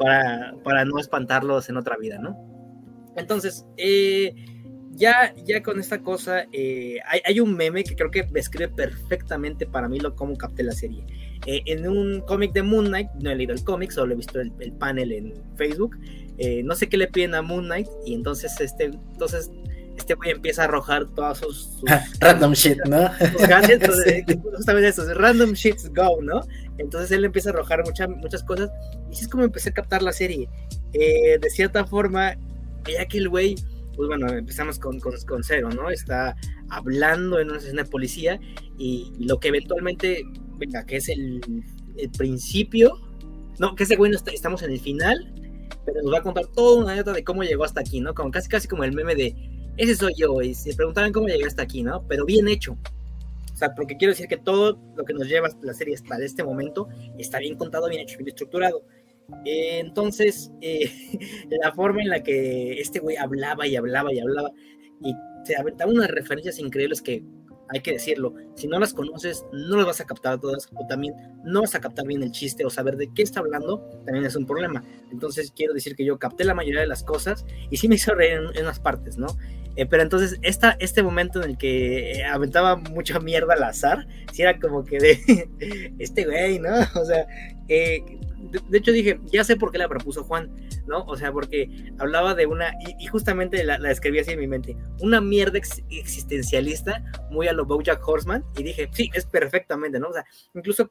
para, 0.00 0.54
para 0.64 0.84
no 0.86 0.98
espantarlos 0.98 1.68
en 1.68 1.76
otra 1.76 1.98
vida, 1.98 2.18
¿no? 2.18 2.36
Entonces, 3.16 3.66
eh, 3.76 4.34
ya, 4.92 5.34
ya 5.44 5.62
con 5.62 5.78
esta 5.78 6.02
cosa, 6.02 6.46
eh, 6.52 6.98
hay, 7.24 7.38
un 7.40 7.54
meme 7.54 7.84
que 7.84 7.94
creo 7.94 8.10
que 8.10 8.22
describe 8.22 8.68
perfectamente 8.68 9.66
para 9.66 9.88
mí 9.88 10.00
lo 10.00 10.16
cómo 10.16 10.36
capté 10.36 10.62
la 10.62 10.72
serie. 10.72 11.04
Eh, 11.46 11.62
en 11.66 11.86
un 11.86 12.22
cómic 12.22 12.52
de 12.52 12.62
Moon 12.62 12.86
Knight, 12.86 13.08
no 13.20 13.30
he 13.30 13.36
leído 13.36 13.52
el 13.52 13.62
cómic, 13.62 13.90
solo 13.90 14.14
he 14.14 14.16
visto 14.16 14.40
el, 14.40 14.52
panel 14.78 15.12
en 15.12 15.34
Facebook. 15.56 15.96
no 16.64 16.74
sé 16.74 16.88
qué 16.88 16.96
le 16.96 17.06
piden 17.06 17.34
a 17.34 17.42
Moon 17.42 17.66
Knight 17.66 17.88
y 18.06 18.14
entonces 18.14 18.58
este, 18.60 18.84
entonces 18.84 19.50
este 20.00 20.14
güey 20.14 20.30
empieza 20.30 20.62
a 20.62 20.64
arrojar 20.66 21.06
todos 21.14 21.38
sus, 21.38 21.80
random 22.20 22.52
shit, 22.52 22.78
¿no? 22.86 23.08
justamente 24.56 24.88
eso, 24.88 25.14
random 25.14 25.52
shits 25.52 25.88
go, 25.94 26.20
¿no? 26.22 26.40
Entonces 26.78 27.10
él 27.12 27.24
empieza 27.24 27.50
a 27.50 27.52
arrojar 27.52 27.84
muchas 27.84 28.08
muchas 28.08 28.42
cosas 28.42 28.70
y 29.08 29.12
así 29.12 29.24
es 29.24 29.28
como 29.28 29.44
empecé 29.44 29.70
a 29.70 29.72
captar 29.72 30.02
la 30.02 30.12
serie. 30.12 30.48
de 30.92 31.50
cierta 31.50 31.84
forma, 31.84 32.36
ya 32.86 33.06
que 33.06 33.18
el 33.18 33.28
güey, 33.28 33.54
pues 33.94 34.08
bueno, 34.08 34.28
empezamos 34.28 34.78
con, 34.78 34.98
con, 35.00 35.44
cero, 35.44 35.68
¿no? 35.74 35.90
Está 35.90 36.36
hablando 36.70 37.38
en 37.38 37.50
una 37.50 37.60
sesión 37.60 37.76
de 37.76 37.84
policía 37.84 38.40
y, 38.78 39.12
lo 39.18 39.38
que 39.38 39.48
eventualmente, 39.48 40.24
venga, 40.56 40.84
que 40.86 40.96
es 40.96 41.08
el, 41.08 41.40
el 41.96 42.10
principio, 42.10 42.98
no, 43.58 43.74
que 43.74 43.84
ese 43.84 43.96
güey 43.96 44.10
no 44.10 44.16
está, 44.16 44.30
estamos 44.30 44.62
en 44.62 44.72
el 44.72 44.80
final, 44.80 45.32
pero 45.84 46.02
nos 46.02 46.12
va 46.12 46.18
a 46.18 46.22
contar 46.22 46.46
toda 46.46 46.82
una 46.82 46.92
anécdota 46.92 47.16
de 47.16 47.24
cómo 47.24 47.42
llegó 47.42 47.64
hasta 47.64 47.80
aquí, 47.80 48.00
¿no? 48.00 48.14
Como 48.14 48.30
casi 48.30 48.48
casi 48.48 48.68
como 48.68 48.84
el 48.84 48.92
meme 48.92 49.14
de 49.14 49.34
ese 49.80 49.96
soy 49.96 50.12
yo, 50.14 50.42
y 50.42 50.54
se 50.54 50.74
preguntaban 50.74 51.10
cómo 51.10 51.26
llegué 51.26 51.46
hasta 51.46 51.62
aquí, 51.62 51.82
¿no? 51.82 52.06
Pero 52.06 52.26
bien 52.26 52.48
hecho. 52.48 52.76
O 53.52 53.56
sea, 53.56 53.74
porque 53.74 53.96
quiero 53.96 54.12
decir 54.12 54.28
que 54.28 54.36
todo 54.36 54.78
lo 54.94 55.04
que 55.04 55.14
nos 55.14 55.26
lleva 55.26 55.48
la 55.62 55.72
serie 55.72 55.94
hasta 55.94 56.22
este 56.22 56.44
momento 56.44 56.88
está 57.18 57.38
bien 57.38 57.56
contado, 57.56 57.88
bien 57.88 58.02
hecho, 58.02 58.18
bien 58.18 58.28
estructurado. 58.28 58.82
Eh, 59.46 59.78
entonces, 59.78 60.50
eh, 60.60 60.90
la 61.62 61.72
forma 61.72 62.02
en 62.02 62.10
la 62.10 62.22
que 62.22 62.80
este 62.80 63.00
güey 63.00 63.16
hablaba 63.16 63.66
y 63.66 63.76
hablaba 63.76 64.12
y 64.12 64.18
hablaba 64.18 64.50
y 65.02 65.14
se 65.44 65.56
aventaba 65.56 65.90
unas 65.90 66.08
referencias 66.08 66.58
increíbles 66.58 67.00
que 67.00 67.24
hay 67.72 67.80
que 67.80 67.92
decirlo, 67.92 68.34
si 68.54 68.66
no 68.66 68.78
las 68.78 68.92
conoces, 68.92 69.44
no 69.52 69.76
las 69.76 69.86
vas 69.86 70.00
a 70.00 70.04
captar 70.04 70.40
todas, 70.40 70.68
o 70.74 70.86
también 70.88 71.14
no 71.44 71.60
vas 71.60 71.74
a 71.76 71.80
captar 71.80 72.04
bien 72.06 72.22
el 72.22 72.32
chiste 72.32 72.64
o 72.64 72.70
saber 72.70 72.96
de 72.96 73.12
qué 73.14 73.22
está 73.22 73.40
hablando, 73.40 73.78
también 74.04 74.24
es 74.24 74.34
un 74.34 74.44
problema. 74.44 74.82
Entonces 75.12 75.52
quiero 75.54 75.72
decir 75.72 75.94
que 75.94 76.04
yo 76.04 76.18
capté 76.18 76.44
la 76.44 76.54
mayoría 76.54 76.80
de 76.80 76.88
las 76.88 77.04
cosas 77.04 77.46
y 77.70 77.76
sí 77.76 77.88
me 77.88 77.94
hizo 77.94 78.12
reír 78.14 78.40
en, 78.54 78.62
unas 78.62 78.80
partes, 78.80 79.18
¿no? 79.18 79.28
Eh, 79.76 79.86
pero 79.86 80.02
entonces 80.02 80.38
esta, 80.42 80.76
este 80.80 81.02
momento 81.02 81.42
en 81.42 81.50
el 81.50 81.58
que 81.58 82.24
aventaba 82.30 82.76
mucha 82.76 83.20
mierda 83.20 83.54
al 83.54 83.62
azar, 83.62 84.06
sí 84.32 84.42
era 84.42 84.58
como 84.58 84.84
que 84.84 84.98
de 84.98 85.94
este 85.98 86.24
güey, 86.24 86.58
¿no? 86.58 86.70
O 87.00 87.04
sea, 87.04 87.26
eh, 87.68 88.02
de, 88.68 88.78
hecho 88.78 88.92
dije, 88.92 89.20
ya 89.26 89.44
sé 89.44 89.56
por 89.56 89.70
qué 89.70 89.78
la 89.78 89.88
propuso 89.88 90.24
Juan, 90.24 90.50
¿no? 90.86 91.04
O 91.04 91.16
sea, 91.16 91.32
porque 91.32 91.92
hablaba 91.98 92.34
de 92.34 92.46
una, 92.46 92.72
y, 92.98 93.06
justamente 93.06 93.62
la, 93.64 93.78
la, 93.78 93.90
escribí 93.90 94.18
así 94.18 94.32
en 94.32 94.40
mi 94.40 94.46
mente, 94.46 94.76
una 95.00 95.20
mierda 95.20 95.58
existencialista 95.58 97.04
muy 97.30 97.48
a 97.48 97.52
lo 97.52 97.64
Bojack 97.64 98.06
Horseman, 98.06 98.44
y 98.56 98.62
dije, 98.62 98.88
sí, 98.92 99.10
es 99.14 99.26
perfectamente, 99.26 100.00
¿no? 100.00 100.08
O 100.08 100.12
sea, 100.12 100.24
incluso, 100.54 100.90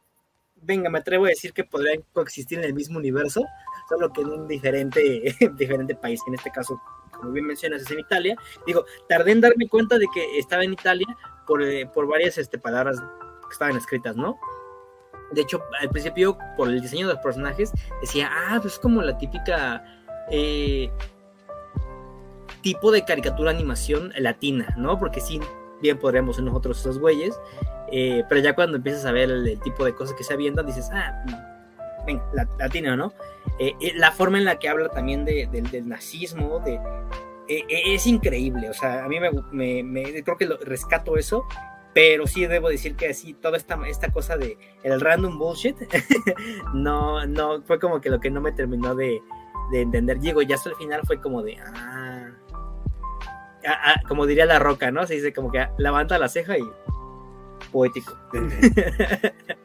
venga, 0.56 0.90
me 0.90 1.00
atrevo 1.00 1.26
a 1.26 1.30
decir 1.30 1.54
que 1.54 1.64
podrían 1.64 2.04
coexistir 2.14 2.60
en 2.60 2.66
el 2.66 2.74
mismo 2.74 2.98
universo, 2.98 3.44
solo 3.90 4.14
que 4.14 4.22
en 4.22 4.30
un 4.30 4.48
diferente, 4.48 5.36
diferente 5.58 5.96
país, 5.96 6.22
en 6.28 6.36
este 6.36 6.52
caso, 6.52 6.80
como 7.20 7.32
bien 7.32 7.46
mencionas, 7.46 7.82
es 7.82 7.92
en 7.92 8.00
Italia. 8.00 8.36
Digo, 8.66 8.86
tardé 9.08 9.32
en 9.32 9.42
darme 9.42 9.68
cuenta 9.68 9.98
de 9.98 10.08
que 10.14 10.40
estaba 10.40 10.64
en 10.64 10.74
Italia 10.74 11.08
por, 11.46 11.62
eh, 11.62 11.86
por 11.94 12.08
varias 12.08 12.38
este, 12.38 12.58
palabras 12.58 13.00
que 13.00 13.54
estaban 13.54 13.76
escritas, 13.76 14.16
¿no? 14.16 14.40
De 15.32 15.42
hecho, 15.42 15.62
al 15.80 15.90
principio, 15.90 16.38
por 16.58 16.70
el 16.70 16.82
diseño 16.82 17.08
de 17.08 17.14
los 17.14 17.24
personajes, 17.24 17.72
decía, 18.02 18.30
ah, 18.32 18.60
pues 18.62 18.74
es 18.74 18.80
como 18.80 19.02
la 19.02 19.18
típica 19.18 19.84
eh, 20.32 20.90
tipo 22.62 22.92
de 22.92 23.06
caricatura 23.06 23.52
animación 23.52 24.12
latina, 24.18 24.74
¿no? 24.78 24.98
Porque 24.98 25.22
sí, 25.22 25.40
bien 25.82 25.98
podríamos 25.98 26.38
ser 26.38 26.46
nosotros 26.46 26.80
esos 26.80 27.00
güeyes, 27.00 27.40
eh, 27.92 28.24
pero 28.28 28.42
ya 28.42 28.56
cuando 28.56 28.78
empiezas 28.78 29.06
a 29.06 29.12
ver 29.12 29.30
el, 29.30 29.60
tipo 29.62 29.86
de 29.86 29.94
cosas 29.94 30.16
que 30.16 30.24
se 30.24 30.34
avientan, 30.34 30.66
dices, 30.66 30.90
ah, 30.92 31.24
ven, 32.14 32.22
latina, 32.58 32.96
¿no? 32.96 33.14
Eh, 33.60 33.74
la 33.96 34.12
forma 34.12 34.38
en 34.38 34.46
la 34.46 34.60
que 34.60 34.70
habla 34.70 34.90
también 34.90 35.26
del 35.26 35.88
nazismo, 35.88 36.60
de, 36.60 36.80
es 37.48 38.06
increíble, 38.06 38.70
o 38.70 38.74
sea, 38.74 39.04
a 39.06 39.08
mí 39.08 39.18
me, 39.20 39.84
me 39.84 40.24
creo 40.24 40.38
que 40.38 40.46
lo, 40.46 40.58
rescato 40.58 41.18
eso 41.18 41.46
pero 41.94 42.28
sí 42.28 42.46
debo 42.46 42.70
decir 42.70 42.96
que 42.96 43.10
así 43.10 43.34
toda 43.34 43.58
esta, 43.58 43.78
esta 43.88 44.12
cosa 44.12 44.38
de 44.38 44.58
el 44.84 45.02
random 45.02 45.38
bullshit 45.38 45.76
no 46.74 47.26
no 47.26 47.62
fue 47.64 47.80
como 47.80 48.00
que 48.00 48.10
lo 48.10 48.20
que 48.20 48.30
no 48.30 48.42
me 48.42 48.52
terminó 48.52 48.96
de, 48.96 49.22
entender. 49.74 50.20
Diego 50.20 50.42
ya 50.42 50.56
hasta 50.56 50.70
el 50.70 50.76
final 50.76 51.02
fue 51.06 51.20
como 51.20 51.44
de 51.44 51.58
ah, 51.58 52.32
ah, 53.68 53.80
ah, 53.86 53.96
como 54.08 54.26
diría 54.26 54.46
la 54.46 54.60
roca 54.60 54.92
no 54.92 55.06
se 55.06 55.16
dice 55.16 55.34
como 55.34 55.52
que 55.52 55.68
levanta 55.78 56.18
la 56.18 56.30
ceja 56.30 56.58
y 56.58 56.64
poético 57.72 58.18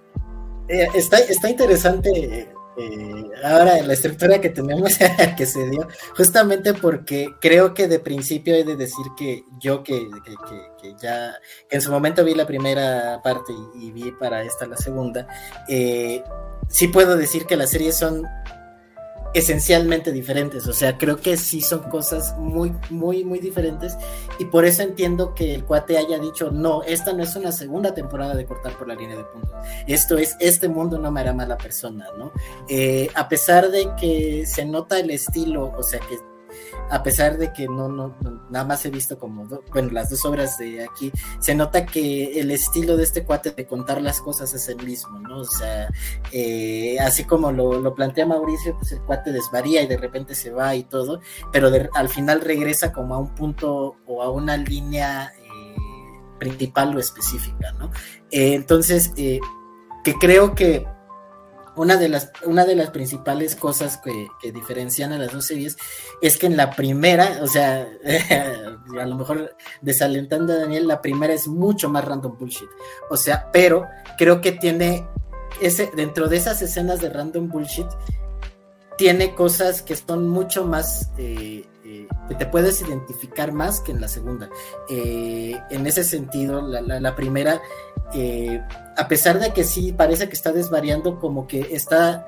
eh, 0.68 0.88
está, 0.94 1.18
está 1.18 1.50
interesante 1.50 2.49
eh, 2.76 3.30
ahora 3.44 3.80
la 3.83 3.92
estructura 3.92 4.40
que 4.40 4.50
tenemos 4.50 4.99
que 5.37 5.47
se 5.47 5.71
dio, 5.71 5.87
justamente 6.16 6.75
porque 6.75 7.28
creo 7.40 7.73
que 7.73 7.87
de 7.87 8.00
principio 8.00 8.54
he 8.54 8.64
de 8.64 8.75
decir 8.75 9.04
que 9.16 9.44
yo 9.61 9.85
que, 9.85 10.09
ya 11.00 11.35
que 11.68 11.76
en 11.76 11.83
su 11.83 11.92
momento 11.92 12.25
vi 12.25 12.35
la 12.35 12.47
primera 12.47 13.21
parte 13.23 13.52
y, 13.80 13.92
vi 13.92 14.11
para 14.12 14.42
esta 14.42 14.66
la 14.66 14.76
segunda, 14.76 15.28
eh, 15.68 16.25
sí 16.68 16.88
puedo 16.88 17.16
decir 17.16 17.47
que 17.47 17.56
las 17.56 17.71
series 17.71 17.97
son 17.97 18.25
esencialmente 19.34 20.12
diferentes. 20.12 20.66
O 20.66 20.72
sea, 20.72 20.96
creo 20.96 21.20
que 21.20 21.36
sí 21.36 21.60
son 21.60 21.80
cosas 21.90 22.36
muy, 22.38 22.72
muy, 22.90 23.24
muy 23.24 23.40
diferentes. 23.40 23.96
Y 24.38 24.46
por 24.46 24.64
eso 24.64 24.82
entiendo 24.82 25.34
que 25.34 25.54
el 25.54 25.64
cuate 25.64 25.98
haya 25.98 26.18
dicho, 26.18 26.50
no, 26.50 26.82
esta 26.84 27.12
no 27.12 27.22
es 27.22 27.36
una 27.36 27.52
segunda 27.52 27.92
temporada 27.94 28.34
de 28.34 28.46
cortar 28.46 28.78
por 28.78 28.88
la 28.88 28.94
línea 28.94 29.16
de 29.16 29.24
puntos. 29.24 29.50
Esto 29.86 30.16
es, 30.16 30.36
este 30.40 30.68
mundo 30.68 30.98
no 30.98 31.10
me 31.10 31.20
hará 31.20 31.32
mala 31.32 31.58
persona, 31.58 32.06
¿no? 32.16 32.32
Eh, 32.68 33.10
a 33.14 33.28
pesar 33.28 33.70
de 33.70 33.90
que 34.00 34.46
se 34.46 34.64
nota 34.64 34.98
el 34.98 35.10
estilo, 35.10 35.72
o 35.76 35.82
sea, 35.82 36.00
que 36.00 36.33
a 36.90 37.02
pesar 37.02 37.38
de 37.38 37.52
que 37.52 37.66
no, 37.66 37.88
no, 37.88 38.14
nada 38.50 38.64
más 38.64 38.84
he 38.84 38.90
visto 38.90 39.18
como, 39.18 39.46
bueno, 39.73 39.90
las 39.90 40.11
dos 40.11 40.25
obras 40.25 40.58
de 40.58 40.84
aquí, 40.84 41.11
se 41.40 41.54
nota 41.54 41.87
que 41.87 42.40
el 42.40 42.50
estilo 42.50 42.96
de 42.96 43.04
este 43.04 43.25
cuate 43.25 43.50
de 43.50 43.66
contar 43.66 44.00
las 44.02 44.20
cosas 44.20 44.52
es 44.54 44.68
el 44.68 44.84
mismo, 44.84 45.18
¿no? 45.18 45.38
O 45.38 45.44
sea, 45.44 45.88
eh, 46.32 46.99
así 47.00 47.25
como 47.25 47.52
lo, 47.52 47.94
plantea 47.94 48.26
Mauricio, 48.26 48.76
pues 48.78 48.92
el 48.92 49.00
cuate 49.02 49.32
desvaría 49.32 49.82
y 49.82 49.87
de 49.87 49.96
repente 49.96 50.34
se 50.34 50.50
va 50.50 50.75
y 50.75 50.84
todo, 50.84 51.20
pero 51.52 51.70
al 51.94 52.08
final 52.08 52.40
regresa 52.40 52.92
como 52.92 53.14
a 53.14 53.18
un 53.18 53.34
punto 53.34 53.96
o 54.06 54.23
a 54.23 54.30
una 54.30 54.56
línea 54.56 55.32
eh, 55.37 55.75
principal 56.38 56.96
o 56.96 57.00
específica, 57.00 57.73
¿no? 57.73 57.90
Eh, 58.30 58.54
entonces, 58.54 59.12
que 59.14 60.14
creo 60.20 60.54
que 60.54 60.87
una 61.76 61.96
de 61.96 62.08
las, 62.08 62.30
una 62.44 62.64
de 62.64 62.76
las 62.76 62.90
principales 62.90 63.56
cosas 63.56 63.98
que, 63.98 64.28
diferencian 64.52 65.12
a 65.12 65.18
las 65.18 65.32
dos 65.32 65.46
series 65.46 65.76
es 66.20 66.36
que 66.36 66.46
en 66.46 66.56
la 66.56 66.70
primera, 66.70 67.40
o 67.42 67.46
sea, 67.46 67.88
a 69.00 69.06
lo 69.06 69.16
mejor 69.16 69.56
desalentando 69.80 70.52
a 70.52 70.56
Daniel, 70.56 70.86
la 70.86 71.00
primera 71.00 71.32
es 71.32 71.48
mucho 71.48 71.88
más 71.88 72.04
random 72.04 72.38
bullshit. 72.38 72.68
O 73.10 73.16
sea, 73.16 73.50
pero 73.52 73.86
creo 74.18 74.40
que 74.40 74.52
tiene 74.52 75.06
ese, 75.60 75.90
dentro 75.96 76.28
de 76.28 76.36
esas 76.36 76.62
escenas 76.62 77.00
de 77.00 77.10
random 77.10 77.48
bullshit, 77.48 77.86
tiene 78.96 79.34
cosas 79.34 79.82
que 79.82 79.96
son 79.96 80.28
mucho 80.28 80.64
más 80.64 81.10
eh, 81.18 81.64
eh, 81.94 82.08
que 82.28 82.34
te 82.34 82.46
puedes 82.46 82.80
identificar 82.80 83.52
más 83.52 83.80
que 83.80 83.92
en 83.92 84.00
la 84.00 84.08
segunda. 84.08 84.50
Eh, 84.88 85.56
en 85.70 85.86
ese 85.86 86.02
sentido, 86.02 86.60
la, 86.60 87.16
primera, 87.16 87.62
eh, 88.12 88.60
a 88.96 89.06
pesar 89.06 89.38
de 89.38 89.52
que 89.52 89.64
sí 89.64 89.92
parece 89.92 90.28
que 90.28 90.34
está 90.34 90.52
desvariando, 90.52 91.20
como 91.20 91.46
que 91.46 91.60
está 91.70 92.26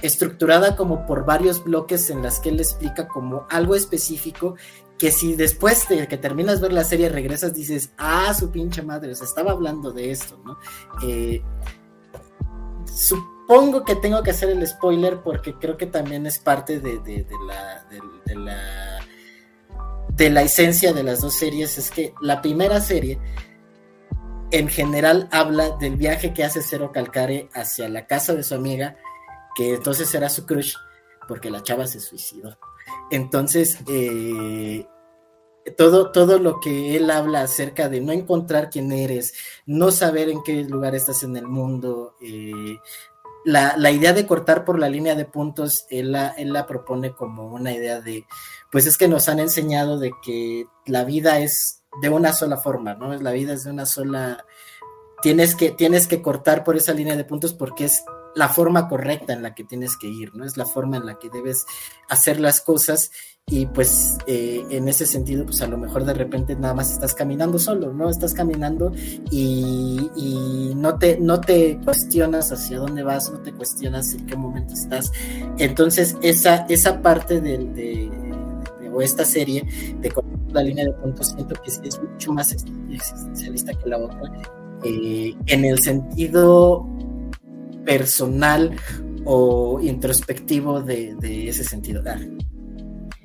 estructurada 0.00 0.74
como 0.74 1.06
por 1.06 1.24
varios 1.24 1.62
bloques 1.62 2.10
en 2.10 2.22
las 2.22 2.40
que 2.40 2.48
él 2.48 2.58
explica 2.58 3.06
como 3.06 3.46
algo 3.48 3.76
específico 3.76 4.56
que 4.98 5.12
si 5.12 5.34
después 5.34 5.88
de 5.88 6.08
que 6.08 6.16
terminas 6.16 6.60
ver 6.60 6.72
la 6.72 6.82
serie 6.82 7.08
regresas 7.08 7.54
dices, 7.54 7.90
ah, 7.98 8.34
su 8.34 8.50
pinche 8.50 8.82
madre, 8.82 9.12
o 9.12 9.14
sea, 9.14 9.26
estaba 9.26 9.52
hablando 9.52 9.92
de 9.92 10.10
esto, 10.10 10.40
¿no? 10.44 10.58
Supongo 13.42 13.84
que 13.84 13.96
tengo 13.96 14.22
que 14.22 14.30
hacer 14.30 14.50
el 14.50 14.66
spoiler 14.66 15.20
porque 15.22 15.54
creo 15.54 15.76
que 15.76 15.86
también 15.86 16.26
es 16.26 16.38
parte 16.38 16.80
de, 16.80 16.94
la, 17.46 17.84
de, 18.24 18.34
la, 18.34 19.00
de 20.08 20.30
la 20.30 20.42
esencia 20.42 20.92
de 20.92 21.02
las 21.02 21.20
dos 21.20 21.34
series. 21.34 21.76
Es 21.78 21.90
que 21.90 22.14
la 22.20 22.40
primera 22.40 22.80
serie 22.80 23.18
en 24.50 24.68
general 24.68 25.28
habla 25.32 25.70
del 25.70 25.96
viaje 25.96 26.32
que 26.32 26.44
hace 26.44 26.62
Cero 26.62 26.92
Calcare 26.92 27.48
hacia 27.54 27.88
la 27.88 28.06
casa 28.06 28.34
de 28.34 28.42
su 28.42 28.54
amiga 28.54 28.96
que 29.54 29.74
entonces 29.74 30.14
era 30.14 30.28
su 30.30 30.46
crush, 30.46 30.74
porque 31.28 31.50
la 31.50 31.62
chava 31.62 31.86
se 31.86 32.00
suicidó. 32.00 32.58
Entonces, 33.10 33.78
eh, 33.88 34.86
todo, 35.76 36.10
todo 36.10 36.38
lo 36.38 36.58
que 36.58 36.96
él 36.96 37.10
habla 37.10 37.42
acerca 37.42 37.88
de 37.88 38.00
no 38.00 38.12
encontrar 38.12 38.70
quién 38.70 38.92
eres, 38.92 39.34
no 39.66 39.90
saber 39.90 40.30
en 40.30 40.42
qué 40.42 40.64
lugar 40.64 40.94
estás 40.94 41.22
en 41.22 41.36
el 41.36 41.46
mundo, 41.46 42.16
eh, 42.22 42.78
la, 43.44 43.90
idea 43.90 44.12
de 44.12 44.26
cortar 44.26 44.64
por 44.64 44.78
la 44.78 44.88
línea 44.88 45.14
de 45.14 45.24
puntos, 45.24 45.86
él 45.90 46.12
la, 46.12 46.28
él 46.30 46.52
la 46.52 46.66
propone 46.66 47.12
como 47.12 47.52
una 47.52 47.72
idea 47.72 48.00
de, 48.00 48.26
pues 48.70 48.86
es 48.86 48.96
que 48.96 49.08
nos 49.08 49.28
han 49.28 49.40
enseñado 49.40 49.98
de 49.98 50.12
que 50.22 50.66
la 50.86 51.04
vida 51.04 51.38
es 51.40 51.82
de 52.00 52.08
una 52.08 52.32
sola 52.32 52.56
forma, 52.56 52.94
¿no? 52.94 53.12
La 53.14 53.32
vida 53.32 53.52
es 53.52 53.64
de 53.64 53.70
una 53.70 53.86
sola, 53.86 54.44
tienes 55.22 55.54
que, 55.54 55.70
tienes 55.70 56.06
que 56.06 56.22
cortar 56.22 56.64
por 56.64 56.76
esa 56.76 56.92
línea 56.92 57.16
de 57.16 57.24
puntos 57.24 57.52
porque 57.52 57.86
es 57.86 58.04
la 58.34 58.48
forma 58.48 58.88
correcta 58.88 59.32
en 59.32 59.42
la 59.42 59.54
que 59.54 59.64
tienes 59.64 59.96
que 59.96 60.08
ir, 60.08 60.34
¿no? 60.34 60.44
Es 60.44 60.56
la 60.56 60.66
forma 60.66 60.96
en 60.96 61.06
la 61.06 61.18
que 61.18 61.30
debes 61.30 61.66
hacer 62.08 62.40
las 62.40 62.60
cosas 62.60 63.10
y 63.46 63.66
pues 63.66 64.18
eh, 64.26 64.64
en 64.70 64.88
ese 64.88 65.04
sentido, 65.04 65.44
pues 65.44 65.60
a 65.62 65.66
lo 65.66 65.76
mejor 65.76 66.04
de 66.04 66.14
repente 66.14 66.54
nada 66.54 66.74
más 66.74 66.92
estás 66.92 67.12
caminando 67.14 67.58
solo, 67.58 67.92
¿no? 67.92 68.08
Estás 68.08 68.34
caminando 68.34 68.92
y, 69.30 70.72
no, 70.76 70.98
te, 70.98 71.18
no 71.18 71.40
te 71.40 71.78
cuestionas 71.84 72.52
hacia 72.52 72.78
dónde 72.78 73.02
vas, 73.02 73.30
no 73.30 73.40
te 73.40 73.52
cuestionas 73.52 74.14
en 74.14 74.26
qué 74.26 74.36
momento 74.36 74.72
estás. 74.74 75.12
Entonces, 75.58 76.16
esa, 76.22 76.66
esa 76.68 77.02
parte 77.02 77.40
de, 77.40 78.10
o 78.92 79.02
esta 79.02 79.24
serie 79.24 79.66
de 80.00 80.12
la 80.52 80.62
línea 80.62 80.84
de 80.84 80.92
puntos 80.92 81.28
siento 81.30 81.54
que 81.62 81.70
es 81.70 82.00
mucho 82.00 82.32
más 82.32 82.52
existencialista 82.52 83.74
que 83.74 83.88
la 83.88 83.98
otra, 83.98 84.20
eh, 84.84 85.34
en 85.46 85.64
el 85.64 85.78
sentido 85.80 86.86
personal 87.84 88.76
o 89.24 89.80
introspectivo 89.80 90.80
de, 90.82 91.16
ese 91.48 91.64
sentido. 91.64 92.02
Ah, 92.06 92.18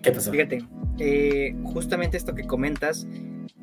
¿Qué 0.01 0.11
pasó? 0.11 0.31
Fíjate, 0.31 0.59
eh, 0.99 1.55
justamente 1.63 2.17
esto 2.17 2.35
que 2.35 2.43
comentas 2.43 3.07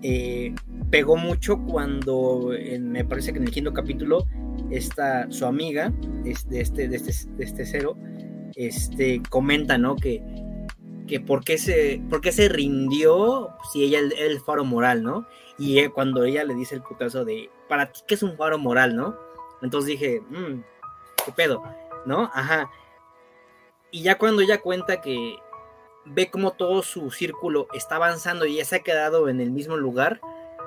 eh, 0.02 0.54
pegó 0.90 1.16
mucho 1.16 1.58
cuando 1.64 2.50
me 2.80 3.04
parece 3.04 3.32
que 3.32 3.38
en 3.38 3.44
el 3.44 3.50
quinto 3.50 3.72
capítulo 3.72 4.26
está 4.70 5.30
su 5.30 5.46
amiga 5.46 5.92
este, 6.24 6.54
de, 6.54 6.60
este, 6.60 6.88
de, 6.88 6.96
este, 6.96 7.30
de 7.36 7.44
este 7.44 7.66
cero 7.66 7.96
este, 8.56 9.22
comenta 9.28 9.78
¿no? 9.78 9.96
que, 9.96 10.22
que 11.06 11.20
por, 11.20 11.44
qué 11.44 11.58
se, 11.58 12.02
por 12.08 12.20
qué 12.20 12.32
se 12.32 12.48
rindió 12.48 13.50
si 13.72 13.84
ella 13.84 14.00
es 14.00 14.12
el, 14.18 14.40
faro 14.40 14.64
moral, 14.64 15.02
¿no? 15.02 15.26
Y 15.58 15.78
eh, 15.78 15.90
cuando 15.90 16.24
ella 16.24 16.44
le 16.44 16.54
dice 16.54 16.74
el 16.74 16.82
putazo 16.82 17.24
de, 17.24 17.50
para 17.68 17.92
ti, 17.92 18.00
¿qué 18.06 18.14
es 18.14 18.22
un 18.22 18.36
faro 18.36 18.58
moral, 18.58 18.96
no? 18.96 19.16
Entonces 19.62 19.88
dije, 19.88 20.20
mmm, 20.30 20.60
¿qué 21.24 21.32
pedo? 21.32 21.62
¿No? 22.06 22.30
Ajá. 22.34 22.70
Y 23.90 24.02
ya 24.02 24.18
cuando 24.18 24.42
ella 24.42 24.60
cuenta 24.60 25.00
que 25.00 25.36
ve 26.04 26.30
como 26.30 26.52
todo 26.52 26.82
su 26.82 27.10
círculo 27.10 27.68
está 27.74 27.96
avanzando 27.96 28.46
y 28.46 28.56
ya 28.56 28.64
se 28.64 28.76
ha 28.76 28.80
quedado 28.80 29.28
en 29.28 29.40
el 29.40 29.50
mismo 29.50 29.76
lugar, 29.76 30.20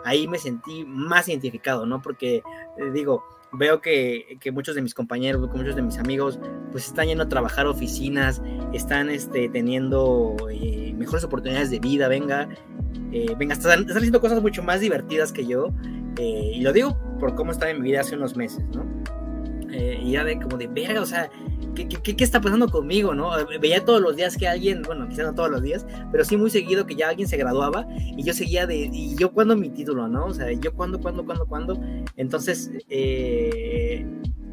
ahí 0.05 0.27
me 0.27 0.39
sentí 0.39 0.85
más 0.85 1.27
identificado, 1.27 1.85
¿no? 1.85 2.01
Porque, 2.01 2.37
eh, 2.77 2.91
digo, 2.93 3.23
veo 3.51 3.81
que, 3.81 4.39
muchos 4.53 4.75
de 4.75 4.81
mis 4.81 4.93
compañeros, 4.93 5.41
muchos 5.53 5.75
de 5.75 5.81
mis 5.81 5.97
amigos, 5.97 6.39
pues 6.71 6.87
están 6.87 7.07
yendo 7.07 7.23
a 7.25 7.29
trabajar 7.29 7.67
oficinas, 7.67 8.41
están 8.73 9.09
este, 9.09 9.49
teniendo 9.49 10.35
eh, 10.51 10.93
mejores 10.95 11.23
oportunidades 11.23 11.69
de 11.69 11.79
vida, 11.79 12.07
venga, 12.07 12.47
eh, 13.11 13.35
venga, 13.37 13.53
están, 13.53 13.81
están, 13.81 13.97
haciendo 13.97 14.21
cosas 14.21 14.41
mucho 14.41 14.63
más 14.63 14.79
divertidas 14.79 15.31
que 15.31 15.45
yo, 15.45 15.69
y 16.19 16.61
lo 16.61 16.73
digo 16.73 16.97
por 17.19 17.35
cómo 17.35 17.51
estaba 17.51 17.69
en 17.69 17.79
mi 17.79 17.91
vida 17.91 18.01
hace 18.01 18.15
unos 18.15 18.35
meses, 18.35 18.63
¿no? 18.73 18.96
Eh, 19.71 19.99
y 20.03 20.15
era 20.15 20.23
de 20.23 20.39
como 20.39 20.57
de 20.57 20.67
verga, 20.67 21.01
o 21.01 21.05
sea, 21.05 21.29
¿qué, 21.75 21.87
¿qué, 21.87 22.23
está 22.23 22.39
pasando 22.41 22.69
conmigo, 22.69 23.13
no? 23.13 23.31
Veía 23.59 23.83
todos 23.83 24.01
los 24.01 24.15
días 24.15 24.37
que 24.37 24.47
alguien, 24.47 24.81
bueno, 24.83 25.07
quizás 25.07 25.25
no 25.25 25.35
todos 25.35 25.49
los 25.49 25.61
días, 25.61 25.85
pero 26.11 26.23
sí 26.23 26.37
muy 26.37 26.49
seguido 26.49 26.85
que 26.85 26.95
ya 26.95 27.09
alguien 27.09 27.27
se 27.27 27.37
graduaba 27.37 27.87
y 27.97 28.23
yo 28.23 28.33
seguía 28.33 28.65
de, 28.65 28.89
y 28.91 29.15
yo 29.15 29.31
cuando 29.31 29.55
mi 29.55 29.69
título, 29.69 30.07
¿no? 30.07 30.25
O 30.25 30.33
sea, 30.33 30.51
yo 30.51 30.73
cuando, 30.73 30.99
cuando, 30.99 31.25
cuando, 31.25 31.45
cuando. 31.45 31.81
Entonces, 32.15 32.71
eh, 32.89 34.05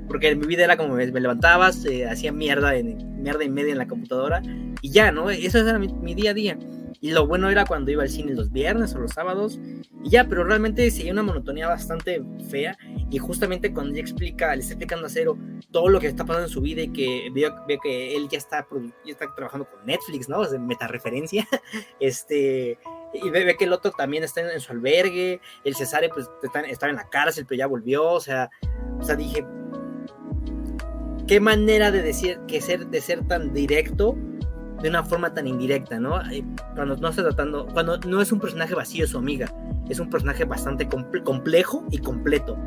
porque 0.09 0.29
en 0.29 0.41
mi 0.41 0.47
vida 0.47 0.65
era 0.65 0.77
como 0.77 0.95
me, 0.95 1.07
levantabas, 1.07 1.85
eh, 1.85 2.07
hacía 2.07 2.33
mierda, 2.33 2.77
en, 2.77 3.23
mierda 3.23 3.45
y 3.45 3.51
media 3.51 3.73
en 3.73 3.79
la 3.79 3.89
computadora 3.89 4.43
y 4.83 4.91
ya, 4.91 5.13
¿no? 5.13 5.31
Eso 5.31 5.59
era 5.59 5.79
mi 5.79 6.15
día 6.15 6.33
a 6.33 6.35
día. 6.35 6.59
Y 7.05 7.11
lo 7.11 7.27
bueno 7.27 7.51
era 7.51 7.67
cuando 7.67 7.91
iba 7.91 8.03
al 8.03 8.09
cine 8.09 8.33
los 8.33 8.51
viernes 8.51 8.95
o 8.95 8.99
los 8.99 9.11
sábados. 9.11 9.61
Y 10.03 10.09
ya, 10.09 10.27
pero 10.27 10.43
realmente 10.43 10.91
seguía 10.91 11.13
una 11.13 11.23
monotonía 11.23 11.69
bastante 11.69 12.23
fea. 12.49 12.79
Y 13.11 13.19
justamente 13.19 13.75
cuando 13.75 13.93
ella 13.93 14.01
explica, 14.01 14.57
le 14.57 14.63
está 14.63 14.73
explicando 14.73 15.05
a 15.05 15.11
Cero 15.11 15.37
todo 15.71 15.91
lo 15.91 16.01
que 16.01 16.07
está 16.07 16.25
pasando 16.25 16.47
en 16.47 16.51
su 16.51 16.63
vida 16.63 16.81
y 16.81 16.89
que 16.95 17.29
veo, 17.35 17.55
que 17.83 18.17
él 18.17 18.27
ya 18.31 18.39
está, 18.39 18.67
ya 19.05 19.13
está 19.13 19.35
trabajando 19.35 19.69
con 19.69 19.85
Netflix, 19.85 20.31
¿no? 20.31 20.45
Es 20.45 20.59
meta 20.59 20.89
referencia. 20.89 21.47
Este, 22.01 22.79
y 23.13 23.29
ve, 23.29 23.55
que 23.59 23.65
el 23.67 23.75
otro 23.75 23.91
también 23.91 24.25
está 24.25 24.41
en, 24.41 24.59
su 24.59 24.73
albergue. 24.73 25.43
El 25.63 25.77
Cesare, 25.77 26.09
pues, 26.09 26.27
está, 26.43 26.63
estaba 26.63 26.89
en 26.89 26.97
la 26.97 27.11
cárcel, 27.11 27.45
pero 27.47 27.59
ya 27.59 27.67
volvió. 27.67 28.13
O 28.13 28.21
sea, 28.21 28.49
o 28.99 29.05
sea, 29.05 29.15
dije, 29.15 29.45
qué 31.27 31.39
manera 31.39 31.91
de 31.91 32.01
decir 32.01 32.41
que 32.49 32.63
ser, 32.63 32.87
de 32.87 33.03
ser 33.03 33.29
tan 33.29 33.53
directo 33.53 34.17
de 34.85 34.91
una 34.91 35.03
forma 35.03 35.33
tan 35.33 35.47
indirecta, 35.47 35.99
¿no? 35.99 36.21
Eh, 36.31 36.45
cuando 36.75 36.95
no 36.99 37.09
está 37.09 37.23
tratando, 37.23 37.67
cuando 37.73 37.97
no 38.01 38.21
es 38.21 38.31
un 38.33 38.39
personaje 38.39 38.75
vacío 38.75 39.07
su 39.07 39.17
amiga, 39.17 39.51
es 39.89 39.99
un 39.99 40.11
personaje 40.11 40.45
bastante 40.45 40.87
complejo 41.25 41.87
y 41.91 41.97
completo. 41.97 42.59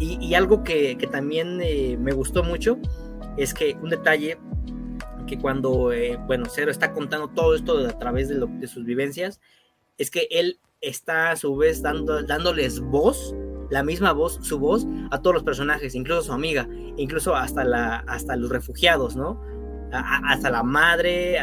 Y, 0.00 0.34
algo 0.34 0.64
que, 0.64 0.96
también 1.12 1.60
eh, 1.62 1.96
me 1.96 2.10
gustó 2.10 2.42
mucho 2.42 2.76
es 3.36 3.54
que 3.54 3.76
un 3.80 3.90
detalle 3.90 4.36
que 5.28 5.38
cuando, 5.38 5.92
eh, 5.92 6.18
bueno, 6.26 6.46
Cero 6.50 6.72
está 6.72 6.90
contando 6.90 7.28
todo 7.28 7.54
esto 7.54 7.86
a 7.86 7.96
través 7.96 8.28
de, 8.28 8.44
de, 8.44 8.66
sus 8.66 8.84
vivencias, 8.84 9.40
es 9.96 10.10
que 10.10 10.26
él 10.32 10.58
está 10.80 11.30
a 11.30 11.36
su 11.36 11.54
vez 11.54 11.82
dando, 11.82 12.20
dándoles 12.24 12.80
voz, 12.80 13.32
la 13.70 13.84
misma 13.84 14.10
voz, 14.12 14.40
su 14.42 14.58
voz, 14.58 14.88
a 15.12 15.22
todos 15.22 15.34
los 15.34 15.44
personajes, 15.44 15.94
incluso 15.94 16.22
a 16.22 16.24
su 16.24 16.32
amiga, 16.32 16.68
incluso 16.96 17.36
hasta, 17.36 17.62
la, 17.62 17.98
hasta 18.08 18.34
los 18.34 18.50
refugiados, 18.50 19.14
¿no? 19.14 19.40
Hasta 19.92 20.50
la 20.50 20.62
madre, 20.62 21.38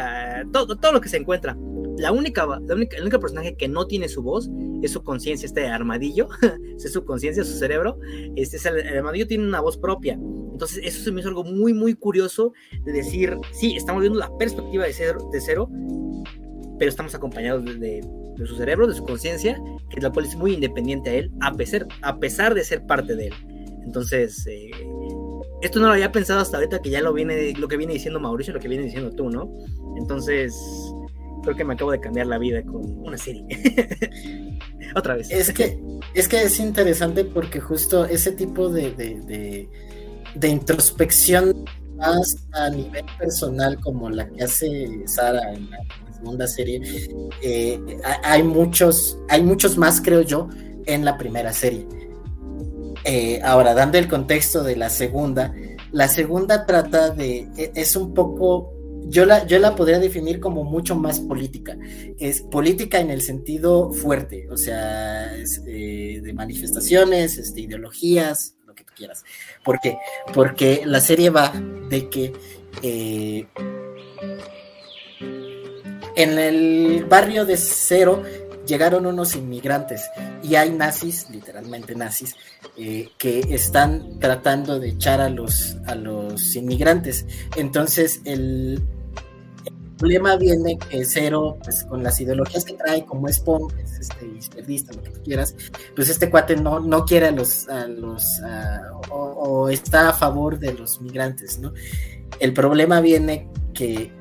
todo, 0.52 0.76
todo 0.76 0.92
lo 0.92 1.00
que 1.00 1.08
se 1.08 1.16
encuentra. 1.16 1.56
La 1.98 2.12
única, 2.12 2.46
la 2.46 2.74
única, 2.74 2.96
el 2.96 3.02
único 3.02 3.18
personaje 3.18 3.56
que 3.56 3.66
no 3.66 3.86
tiene 3.86 4.08
su 4.08 4.22
voz 4.22 4.48
es 4.82 4.92
su 4.92 5.02
conciencia, 5.02 5.46
este 5.46 5.66
armadillo, 5.66 6.28
es 6.76 6.92
su 6.92 7.04
conciencia, 7.04 7.44
su 7.44 7.58
cerebro. 7.58 7.98
Este 8.36 8.56
es 8.56 8.66
el, 8.66 8.86
armadillo 8.96 9.26
tiene 9.26 9.46
una 9.46 9.60
voz 9.60 9.76
propia. 9.76 10.14
Entonces, 10.14 10.80
eso 10.84 11.02
se 11.02 11.12
me 11.12 11.20
hizo 11.20 11.28
algo 11.28 11.44
muy, 11.44 11.74
muy 11.74 11.94
curioso 11.94 12.52
de 12.84 12.92
decir, 12.92 13.36
sí, 13.52 13.76
estamos 13.76 14.00
viendo 14.02 14.18
la 14.18 14.30
perspectiva 14.38 14.84
de 14.84 14.92
cero, 14.92 15.28
de 15.32 15.40
cero 15.40 15.68
pero 16.78 16.88
estamos 16.88 17.14
acompañados 17.14 17.64
de, 17.64 18.02
su 18.46 18.56
cerebro, 18.56 18.86
de 18.86 18.94
su 18.94 19.04
conciencia, 19.04 19.60
que 19.90 20.00
la 20.00 20.10
cual 20.10 20.26
es 20.26 20.36
muy 20.36 20.54
independiente 20.54 21.10
a 21.10 21.14
él, 21.14 21.30
a 21.40 21.52
pesar, 21.52 21.86
a 22.02 22.18
pesar 22.18 22.54
de 22.54 22.64
ser 22.64 22.86
parte 22.86 23.16
de 23.16 23.28
él. 23.28 23.34
Entonces, 23.84 24.46
eh, 24.46 24.70
esto 25.60 25.80
no 25.80 25.86
lo 25.86 25.92
había 25.92 26.12
pensado 26.12 26.40
hasta 26.40 26.56
ahorita 26.56 26.80
que 26.80 26.90
ya 26.90 27.00
lo 27.00 27.12
viene, 27.12 27.52
lo 27.54 27.68
que 27.68 27.76
viene 27.76 27.94
diciendo 27.94 28.20
Mauricio, 28.20 28.54
lo 28.54 28.60
que 28.60 28.68
viene 28.68 28.84
diciendo 28.84 29.10
tú, 29.10 29.28
¿no? 29.28 29.52
Entonces, 29.96 30.54
creo 31.42 31.56
que 31.56 31.64
me 31.64 31.74
acabo 31.74 31.90
de 31.90 32.00
cambiar 32.00 32.26
la 32.26 32.38
vida 32.38 32.62
con 32.62 32.82
una 33.00 33.18
serie. 33.18 33.44
Otra 34.94 35.16
vez. 35.16 35.30
Es 35.30 35.52
que, 35.52 35.80
es 36.14 36.28
que 36.28 36.42
es 36.42 36.60
interesante 36.60 37.24
porque 37.24 37.60
justo 37.60 38.04
ese 38.04 38.32
tipo 38.32 38.68
de, 38.68 38.92
de, 38.92 39.68
de, 40.34 40.48
introspección 40.48 41.64
más 41.96 42.36
a 42.52 42.70
nivel 42.70 43.04
personal 43.18 43.78
como 43.80 44.08
la 44.08 44.28
que 44.28 44.44
hace 44.44 45.02
Sara 45.06 45.52
en 45.52 45.70
la, 45.70 45.78
segunda 46.12 46.46
serie, 46.48 46.80
eh, 47.42 47.80
hay 48.24 48.42
muchos, 48.42 49.18
hay 49.28 49.42
muchos 49.42 49.76
más, 49.76 50.00
creo 50.00 50.22
yo, 50.22 50.48
en 50.86 51.04
la 51.04 51.16
primera 51.16 51.52
serie 51.52 51.86
eh, 53.04 53.40
ahora, 53.42 53.74
dando 53.74 53.98
el 53.98 54.08
contexto 54.08 54.62
de 54.62 54.76
la 54.76 54.90
segunda, 54.90 55.54
la 55.92 56.08
segunda 56.08 56.66
trata 56.66 57.10
de, 57.10 57.48
e, 57.56 57.72
es 57.74 57.96
un 57.96 58.12
poco, 58.14 58.74
yo 59.06 59.24
la, 59.24 59.46
yo 59.46 59.58
la 59.58 59.74
podría 59.74 59.98
definir 59.98 60.40
como 60.40 60.64
mucho 60.64 60.94
más 60.96 61.20
política. 61.20 61.76
Es 62.18 62.42
política 62.42 63.00
en 63.00 63.10
el 63.10 63.22
sentido 63.22 63.92
fuerte, 63.92 64.48
o 64.50 64.56
sea, 64.56 65.34
eh, 65.66 66.20
de 66.22 66.32
manifestaciones, 66.32 67.38
este, 67.38 67.62
ideologías, 67.62 68.56
lo 68.66 68.74
que 68.74 68.84
tú 68.84 68.92
quieras. 68.96 69.24
¿Por 69.64 69.80
qué? 69.80 69.98
Porque 70.34 70.82
la 70.84 71.00
serie 71.00 71.30
va 71.30 71.52
de 71.88 72.08
que 72.10 72.32
eh, 72.82 73.46
en 76.16 76.38
el 76.38 77.04
barrio 77.08 77.46
de 77.46 77.56
Cero 77.56 78.22
llegaron 78.68 79.06
unos 79.06 79.34
inmigrantes 79.34 80.08
y 80.42 80.54
hay 80.54 80.70
nazis, 80.70 81.28
literalmente 81.30 81.94
nazis, 81.94 82.36
eh, 82.76 83.08
que 83.18 83.40
están 83.50 84.20
tratando 84.20 84.78
de 84.78 84.90
echar 84.90 85.20
a 85.20 85.28
los, 85.28 85.76
a 85.86 85.94
los 85.94 86.54
inmigrantes. 86.54 87.26
Entonces, 87.56 88.20
el, 88.24 88.80
problema 89.98 90.36
viene 90.36 90.78
que 90.78 91.04
Cero, 91.04 91.58
pues 91.62 91.84
con 91.84 92.02
las 92.02 92.20
ideologías 92.20 92.64
que 92.64 92.74
trae, 92.74 93.04
como 93.04 93.28
es 93.28 93.40
punk, 93.40 93.74
es 93.78 93.98
este, 93.98 94.26
izquierdista, 94.26 94.94
lo 94.94 95.02
que 95.02 95.10
tú 95.10 95.20
quieras, 95.22 95.54
pues 95.94 96.08
este 96.08 96.30
cuate 96.30 96.56
no, 96.56 96.80
no 96.80 97.04
quiere 97.04 97.26
a 97.26 97.32
los, 97.32 97.68
a 97.68 97.86
los 97.88 98.24
o, 99.10 99.68
está 99.68 100.10
a 100.10 100.12
favor 100.12 100.58
de 100.58 100.72
los 100.72 101.00
migrantes, 101.00 101.58
¿no? 101.58 101.74
El 102.38 102.52
problema 102.52 103.00
viene 103.00 103.48
que 103.74 104.12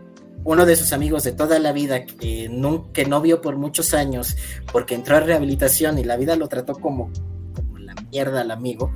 uno 0.47 0.65
de 0.65 0.77
sus 0.77 0.93
amigos 0.93 1.23
de 1.23 1.33
toda 1.33 1.59
la 1.59 1.73
vida, 1.73 2.05
que 2.05 2.47
no, 2.47 2.89
no 3.09 3.21
vio 3.21 3.41
por 3.41 3.57
muchos 3.57 3.93
años, 3.93 4.37
porque 4.71 4.95
entró 4.95 5.17
a 5.17 5.19
rehabilitación 5.19 5.99
y 5.99 6.05
la 6.05 6.15
vida 6.15 6.37
lo 6.37 6.47
trató 6.47 6.75
como, 6.75 7.11
como 7.53 7.77
la 7.79 7.93
mierda 8.09 8.39
al 8.39 8.51
amigo, 8.51 8.95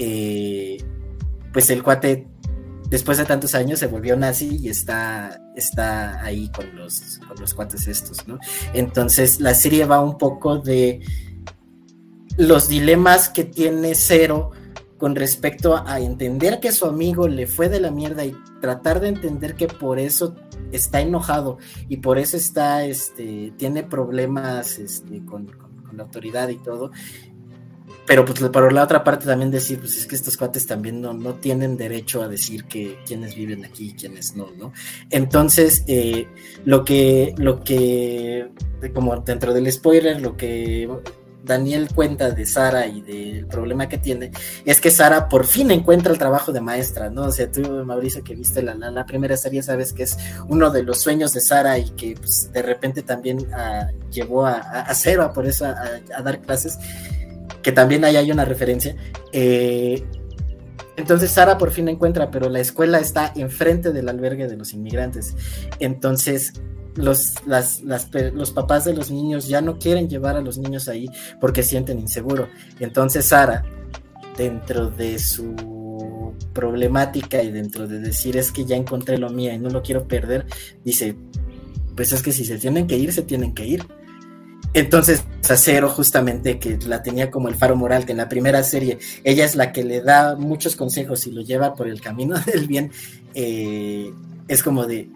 eh, 0.00 0.78
pues 1.52 1.70
el 1.70 1.84
cuate 1.84 2.26
después 2.88 3.16
de 3.18 3.26
tantos 3.26 3.54
años 3.54 3.78
se 3.78 3.86
volvió 3.86 4.16
nazi 4.16 4.58
y 4.60 4.70
está, 4.70 5.40
está 5.54 6.20
ahí 6.20 6.50
con 6.50 6.74
los, 6.74 7.20
con 7.28 7.38
los 7.38 7.54
cuates 7.54 7.86
estos, 7.86 8.26
¿no? 8.26 8.40
Entonces 8.74 9.38
la 9.38 9.54
serie 9.54 9.84
va 9.84 10.02
un 10.02 10.18
poco 10.18 10.58
de 10.58 11.00
los 12.36 12.68
dilemas 12.68 13.28
que 13.28 13.44
tiene 13.44 13.94
Cero 13.94 14.50
con 14.98 15.14
respecto 15.14 15.80
a 15.86 16.00
entender 16.00 16.58
que 16.58 16.72
su 16.72 16.86
amigo 16.86 17.28
le 17.28 17.46
fue 17.46 17.68
de 17.68 17.78
la 17.78 17.92
mierda 17.92 18.24
y 18.24 18.34
tratar 18.60 18.98
de 18.98 19.08
entender 19.08 19.54
que 19.54 19.68
por 19.68 20.00
eso 20.00 20.34
está 20.70 21.00
enojado 21.00 21.58
y 21.88 21.98
por 21.98 22.18
eso 22.18 22.36
está, 22.36 22.84
este, 22.84 23.52
tiene 23.56 23.82
problemas 23.82 24.78
este, 24.78 25.24
con, 25.24 25.46
con 25.46 25.96
la 25.96 26.04
autoridad 26.04 26.48
y 26.48 26.56
todo 26.56 26.90
pero 28.06 28.24
pues 28.24 28.40
por 28.40 28.72
la 28.72 28.82
otra 28.82 29.04
parte 29.04 29.26
también 29.26 29.50
decir, 29.50 29.78
pues 29.78 29.96
es 29.96 30.06
que 30.06 30.16
estos 30.16 30.36
cuates 30.36 30.66
también 30.66 31.00
no, 31.00 31.12
no 31.12 31.34
tienen 31.34 31.76
derecho 31.76 32.22
a 32.22 32.28
decir 32.28 32.64
que 32.64 32.98
quienes 33.06 33.34
viven 33.34 33.64
aquí 33.64 33.90
y 33.90 33.92
quienes 33.94 34.34
no, 34.34 34.50
¿no? 34.58 34.72
Entonces, 35.08 35.84
eh, 35.86 36.26
lo 36.64 36.84
que, 36.84 37.34
lo 37.38 37.62
que, 37.62 38.50
como 38.92 39.16
dentro 39.18 39.54
del 39.54 39.70
spoiler, 39.70 40.20
lo 40.20 40.36
que 40.36 40.88
Daniel 41.44 41.88
cuenta 41.94 42.30
de 42.30 42.46
Sara 42.46 42.86
y 42.86 43.00
del 43.00 43.46
problema 43.46 43.88
que 43.88 43.98
tiene, 43.98 44.30
es 44.64 44.80
que 44.80 44.90
Sara 44.90 45.28
por 45.28 45.46
fin 45.46 45.70
encuentra 45.70 46.12
el 46.12 46.18
trabajo 46.18 46.52
de 46.52 46.60
maestra, 46.60 47.10
¿no? 47.10 47.24
O 47.24 47.32
sea, 47.32 47.50
tú, 47.50 47.62
Mauricio, 47.84 48.22
que 48.22 48.34
viste 48.34 48.62
la, 48.62 48.74
la, 48.74 49.06
primera 49.06 49.36
serie, 49.36 49.62
sabes 49.62 49.92
que 49.92 50.04
es 50.04 50.16
uno 50.48 50.70
de 50.70 50.82
los 50.82 51.00
sueños 51.00 51.32
de 51.32 51.40
Sara 51.40 51.78
y 51.78 51.90
que 51.90 52.14
pues, 52.14 52.50
de 52.52 52.62
repente 52.62 53.02
también 53.02 53.38
uh, 53.38 54.10
llevó 54.10 54.46
a, 54.46 54.54
a, 54.54 54.80
a, 54.82 54.94
Cero 54.94 55.30
por 55.34 55.46
eso 55.46 55.66
a, 55.66 55.76
a 56.16 56.22
dar 56.22 56.40
clases 56.40 56.78
que 57.62 57.72
también 57.72 58.04
ahí 58.04 58.16
hay 58.16 58.30
una 58.30 58.44
referencia. 58.44 58.96
Eh, 59.32 60.04
entonces 60.96 61.30
Sara 61.30 61.58
por 61.58 61.70
fin 61.70 61.88
encuentra, 61.88 62.30
pero 62.30 62.48
la 62.48 62.60
escuela 62.60 62.98
está 62.98 63.32
enfrente 63.34 63.92
del 63.92 64.08
albergue 64.08 64.48
de 64.48 64.56
los 64.56 64.72
inmigrantes. 64.74 65.34
Entonces 65.78 66.52
los, 66.94 67.34
los 67.44 68.50
papás 68.52 68.84
de 68.84 68.94
los 68.94 69.10
niños 69.10 69.48
ya 69.48 69.60
no 69.60 69.78
quieren 69.78 70.08
llevar 70.08 70.36
a 70.36 70.40
los 70.40 70.58
niños 70.58 70.88
ahí 70.88 71.08
porque 71.40 71.62
sienten 71.62 71.98
inseguro. 71.98 72.48
Entonces 72.80 73.26
Sara, 73.26 73.64
dentro 74.36 74.90
de 74.90 75.18
su 75.18 76.34
problemática 76.52 77.42
y 77.42 77.50
dentro 77.50 77.86
de 77.86 77.98
decir 77.98 78.36
es 78.36 78.52
que 78.52 78.64
ya 78.64 78.76
encontré 78.76 79.18
lo 79.18 79.30
mío 79.30 79.52
y 79.52 79.58
no 79.58 79.70
lo 79.70 79.82
quiero 79.82 80.06
perder, 80.06 80.46
dice, 80.84 81.16
pues 81.96 82.12
es 82.12 82.22
que 82.22 82.32
si 82.32 82.44
se 82.44 82.58
tienen 82.58 82.86
que 82.86 82.96
ir, 82.96 83.12
se 83.12 83.22
tienen 83.22 83.54
que 83.54 83.66
ir 83.66 83.86
entonces, 84.74 85.24
Acero, 85.48 85.90
justamente, 85.90 86.58
que 86.58 86.78
la 86.86 87.02
tenía 87.02 87.30
como 87.30 87.48
el 87.48 87.56
faro 87.56 87.76
moral, 87.76 88.06
que 88.06 88.12
en 88.12 88.18
la 88.18 88.28
primera 88.28 88.62
serie 88.62 88.98
ella 89.22 89.44
es 89.44 89.54
la 89.54 89.70
que 89.70 89.84
le 89.84 90.00
da 90.00 90.34
muchos 90.36 90.76
consejos 90.76 91.26
y 91.26 91.30
lo 91.30 91.42
lleva 91.42 91.74
por 91.74 91.88
el 91.88 92.00
camino 92.00 92.36
del 92.46 92.66
bien, 92.66 92.90
eh, 93.34 94.10
es 94.48 94.62
como 94.62 94.86
de 94.86 95.10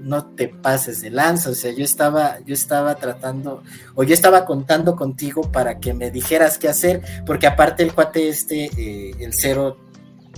no 0.00 0.26
te 0.26 0.48
pases 0.48 1.00
de 1.00 1.10
lanza, 1.10 1.50
o 1.50 1.54
sea, 1.54 1.72
yo 1.72 1.84
estaba, 1.84 2.38
yo 2.44 2.54
estaba 2.54 2.94
tratando, 2.96 3.62
o 3.94 4.04
yo 4.04 4.14
estaba 4.14 4.44
contando 4.44 4.96
contigo 4.96 5.42
para 5.52 5.78
que 5.78 5.94
me 5.94 6.10
dijeras 6.10 6.58
qué 6.58 6.68
hacer, 6.68 7.02
porque 7.26 7.46
aparte 7.46 7.82
el 7.82 7.94
cuate 7.94 8.28
este, 8.28 8.70
eh, 8.76 9.14
el 9.20 9.34
cero 9.34 9.76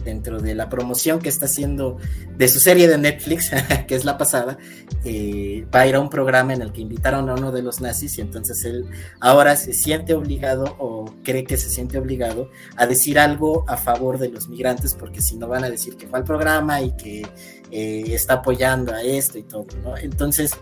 dentro 0.04 0.40
de 0.40 0.54
la 0.54 0.68
promoción 0.68 1.20
que 1.20 1.28
está 1.28 1.46
haciendo 1.46 1.98
de 2.36 2.48
su 2.48 2.60
serie 2.60 2.88
de 2.88 2.98
Netflix, 2.98 3.50
que 3.86 3.94
es 3.94 4.04
la 4.04 4.18
pasada, 4.18 4.58
eh, 5.04 5.66
va 5.74 5.80
a 5.80 5.86
ir 5.86 5.94
a 5.94 6.00
un 6.00 6.10
programa 6.10 6.54
en 6.54 6.62
el 6.62 6.72
que 6.72 6.80
invitaron 6.80 7.28
a 7.28 7.34
uno 7.34 7.52
de 7.52 7.62
los 7.62 7.80
nazis 7.80 8.18
y 8.18 8.20
entonces 8.20 8.64
él 8.64 8.86
ahora 9.20 9.56
se 9.56 9.72
siente 9.72 10.14
obligado 10.14 10.76
o 10.78 11.06
cree 11.22 11.44
que 11.44 11.56
se 11.56 11.70
siente 11.70 11.98
obligado 11.98 12.50
a 12.76 12.86
decir 12.86 13.18
algo 13.18 13.64
a 13.68 13.76
favor 13.76 14.18
de 14.18 14.28
los 14.28 14.48
migrantes 14.48 14.94
porque 14.94 15.20
si 15.20 15.36
no 15.36 15.48
van 15.48 15.64
a 15.64 15.70
decir 15.70 15.96
que 15.96 16.06
fue 16.06 16.18
al 16.18 16.24
programa 16.24 16.80
y 16.80 16.96
que 16.96 17.22
eh, 17.70 18.04
está 18.08 18.34
apoyando 18.34 18.94
a 18.94 19.02
esto 19.02 19.38
y 19.38 19.42
todo, 19.42 19.66
¿no? 19.82 19.96
Entonces, 19.96 20.52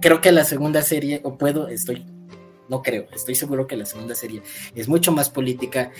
creo 0.00 0.20
que 0.20 0.32
la 0.32 0.44
segunda 0.44 0.82
serie, 0.82 1.20
o 1.24 1.36
puedo, 1.36 1.68
estoy 1.68 2.04
no 2.68 2.82
creo, 2.82 3.06
estoy 3.14 3.34
seguro 3.34 3.66
que 3.66 3.78
la 3.78 3.86
segunda 3.86 4.14
serie 4.14 4.42
es 4.74 4.88
mucho 4.88 5.10
más 5.10 5.30
política, 5.30 5.90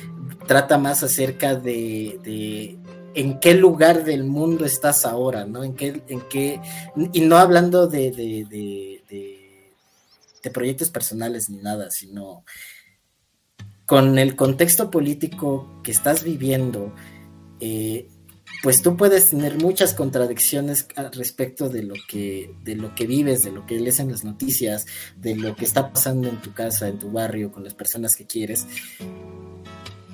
trata 0.46 0.76
más 0.76 1.02
acerca 1.02 1.54
de, 1.54 2.78
en 3.14 3.40
qué 3.40 3.54
lugar 3.54 4.04
del 4.04 4.24
mundo 4.24 4.66
estás 4.66 5.06
ahora, 5.06 5.46
¿no? 5.46 5.64
En 5.64 5.74
qué, 5.74 6.02
en 6.08 6.20
qué, 6.28 6.60
y 7.14 7.22
no 7.22 7.38
hablando 7.38 7.86
de, 7.86 8.10
de, 8.10 9.02
de 10.42 10.50
proyectos 10.50 10.90
personales 10.90 11.48
ni 11.50 11.58
nada, 11.58 11.90
sino 11.90 12.44
con 13.86 14.18
el 14.18 14.36
contexto 14.36 14.90
político 14.90 15.80
que 15.82 15.90
estás 15.90 16.22
viviendo, 16.22 16.94
eh, 17.60 18.08
pues 18.62 18.82
tú 18.82 18.96
puedes 18.96 19.30
tener 19.30 19.56
muchas 19.62 19.94
contradicciones 19.94 20.86
respecto 21.12 21.68
de 21.68 21.82
lo 21.82 21.94
que 22.08 22.54
de 22.64 22.76
lo 22.76 22.94
que 22.94 23.06
vives, 23.06 23.42
de 23.42 23.52
lo 23.52 23.66
que 23.66 23.78
lees 23.78 24.00
en 24.00 24.10
las 24.10 24.24
noticias, 24.24 24.86
de 25.16 25.36
lo 25.36 25.54
que 25.54 25.64
está 25.64 25.92
pasando 25.92 26.28
en 26.28 26.40
tu 26.40 26.52
casa, 26.52 26.88
en 26.88 26.98
tu 26.98 27.10
barrio, 27.10 27.52
con 27.52 27.64
las 27.64 27.74
personas 27.74 28.16
que 28.16 28.26
quieres. 28.26 28.66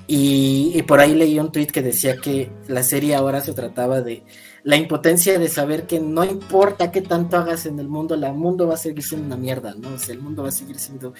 Y, 0.07 0.83
por 0.83 0.99
ahí 0.99 1.15
leí 1.15 1.39
un 1.39 1.51
tweet 1.51 1.67
que 1.67 1.81
decía 1.81 2.17
que 2.17 2.51
la 2.67 2.83
serie 2.83 3.15
ahora 3.15 3.41
se 3.41 3.53
trataba 3.53 4.01
de 4.01 4.23
la 4.63 4.77
impotencia 4.77 5.39
de 5.39 5.47
saber 5.47 5.87
que 5.87 5.99
no 5.99 6.23
importa 6.23 6.91
qué 6.91 7.01
tanto 7.01 7.37
hagas 7.37 7.65
en 7.65 7.79
el 7.79 7.87
mundo, 7.87 8.13
el 8.13 8.33
mundo 8.33 8.67
va 8.67 8.75
a 8.75 8.77
seguir 8.77 9.03
siendo 9.03 9.25
una 9.25 9.37
mierda, 9.37 9.73
¿no? 9.75 9.93
O 9.93 9.97
sea, 9.97 10.13
el 10.13 10.21
mundo 10.21 10.43
va 10.43 10.49
a 10.49 10.51
seguir 10.51 10.79
siendo 10.79 11.13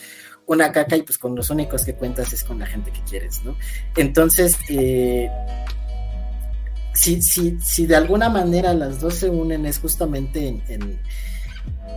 una 0.46 0.72
caca 0.72 0.96
y 0.96 1.02
pues 1.02 1.18
con 1.18 1.36
los 1.36 1.50
únicos 1.50 1.84
que 1.84 1.96
cuentas 1.96 2.32
es 2.34 2.44
con 2.44 2.60
la 2.60 2.68
gente 2.68 2.92
que 2.92 3.02
quieres, 3.02 3.44
¿no? 3.44 3.58
Entonces, 3.96 4.58
eh, 4.70 5.30
si, 6.96 7.22
si, 7.22 7.60
si 7.62 7.86
de 7.86 7.96
alguna 7.96 8.30
manera 8.30 8.74
las 8.74 9.00
dos 9.00 9.16
se 9.16 9.30
unen 9.30 9.66
es 9.66 9.80
justamente 9.80 10.48
en, 10.48 11.00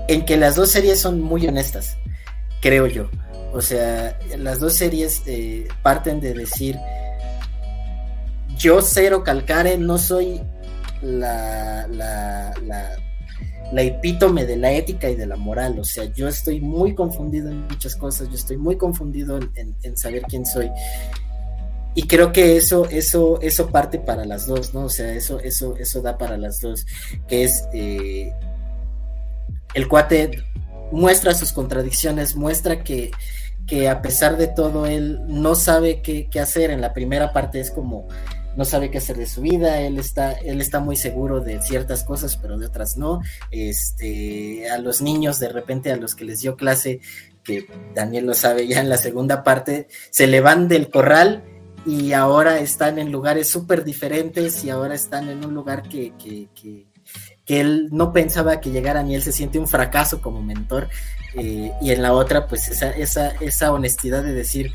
en, 0.08 0.24
que 0.24 0.36
las 0.36 0.56
dos 0.56 0.70
series 0.70 1.00
son 1.00 1.20
muy 1.20 1.46
honestas, 1.46 1.96
creo 2.60 2.86
yo. 2.86 3.08
O 3.52 3.62
sea, 3.62 4.18
las 4.36 4.60
dos 4.60 4.74
series 4.74 5.22
eh, 5.26 5.68
parten 5.82 6.20
de 6.20 6.34
decir, 6.34 6.76
yo 8.58 8.82
cero 8.82 9.22
calcare, 9.24 9.78
no 9.78 9.96
soy 9.98 10.42
la, 11.00 11.86
la, 11.88 12.52
la, 12.66 12.96
la, 13.72 13.82
epítome 13.82 14.44
de 14.44 14.56
la 14.56 14.72
ética 14.72 15.08
y 15.08 15.14
de 15.14 15.26
la 15.26 15.36
moral. 15.36 15.78
O 15.78 15.84
sea, 15.84 16.04
yo 16.12 16.28
estoy 16.28 16.60
muy 16.60 16.94
confundido 16.94 17.50
en 17.50 17.62
muchas 17.68 17.96
cosas, 17.96 18.28
yo 18.28 18.34
estoy 18.34 18.58
muy 18.58 18.76
confundido 18.76 19.38
en, 19.38 19.76
en 19.82 19.96
saber 19.96 20.22
quién 20.22 20.44
soy 20.44 20.70
y 21.98 22.06
creo 22.06 22.30
que 22.32 22.56
eso, 22.56 22.88
eso, 22.90 23.40
eso 23.42 23.70
parte 23.70 23.98
para 23.98 24.24
las 24.24 24.46
dos, 24.46 24.72
¿no? 24.72 24.84
O 24.84 24.88
sea, 24.88 25.12
eso, 25.14 25.40
eso, 25.40 25.76
eso 25.78 26.00
da 26.00 26.16
para 26.16 26.36
las 26.36 26.60
dos, 26.60 26.86
que 27.26 27.42
es 27.42 27.64
eh, 27.74 28.32
el 29.74 29.88
cuate 29.88 30.44
muestra 30.92 31.34
sus 31.34 31.52
contradicciones, 31.52 32.36
muestra 32.36 32.84
que, 32.84 33.10
que 33.66 33.88
a 33.88 34.00
pesar 34.00 34.36
de 34.36 34.46
todo 34.46 34.86
él 34.86 35.22
no 35.26 35.56
sabe 35.56 36.00
qué, 36.00 36.28
qué, 36.30 36.38
hacer. 36.38 36.70
En 36.70 36.80
la 36.80 36.94
primera 36.94 37.32
parte 37.32 37.58
es 37.58 37.72
como 37.72 38.06
no 38.56 38.64
sabe 38.64 38.92
qué 38.92 38.98
hacer 38.98 39.16
de 39.16 39.26
su 39.26 39.40
vida, 39.40 39.80
él 39.80 39.98
está, 39.98 40.34
él 40.34 40.60
está 40.60 40.78
muy 40.78 40.94
seguro 40.94 41.40
de 41.40 41.60
ciertas 41.62 42.04
cosas, 42.04 42.36
pero 42.36 42.58
de 42.58 42.66
otras 42.66 42.96
no. 42.96 43.22
Este, 43.50 44.70
a 44.70 44.78
los 44.78 45.02
niños, 45.02 45.40
de 45.40 45.48
repente, 45.48 45.90
a 45.90 45.96
los 45.96 46.14
que 46.14 46.24
les 46.24 46.42
dio 46.42 46.54
clase, 46.54 47.00
que 47.42 47.66
Daniel 47.92 48.26
lo 48.26 48.34
sabe 48.34 48.68
ya 48.68 48.78
en 48.78 48.88
la 48.88 48.98
segunda 48.98 49.42
parte, 49.42 49.88
se 50.10 50.28
le 50.28 50.40
van 50.40 50.68
del 50.68 50.90
corral 50.90 51.57
y 51.86 52.12
ahora 52.12 52.58
están 52.58 52.98
en 52.98 53.12
lugares 53.12 53.48
súper 53.48 53.84
diferentes 53.84 54.64
y 54.64 54.70
ahora 54.70 54.94
están 54.94 55.28
en 55.28 55.44
un 55.44 55.54
lugar 55.54 55.82
que, 55.82 56.12
que, 56.22 56.48
que, 56.54 56.86
él 57.46 57.88
no 57.92 58.12
pensaba 58.12 58.60
que 58.60 58.70
llegaran 58.70 59.10
y 59.10 59.14
él 59.14 59.22
se 59.22 59.32
siente 59.32 59.58
un 59.58 59.66
fracaso 59.66 60.20
como 60.20 60.42
mentor 60.42 60.88
eh, 61.34 61.72
y 61.80 61.92
en 61.92 62.02
la 62.02 62.12
otra 62.12 62.46
pues 62.46 62.68
esa, 62.68 62.90
esa, 62.90 63.30
esa 63.40 63.72
honestidad 63.72 64.22
de 64.22 64.34
decir 64.34 64.72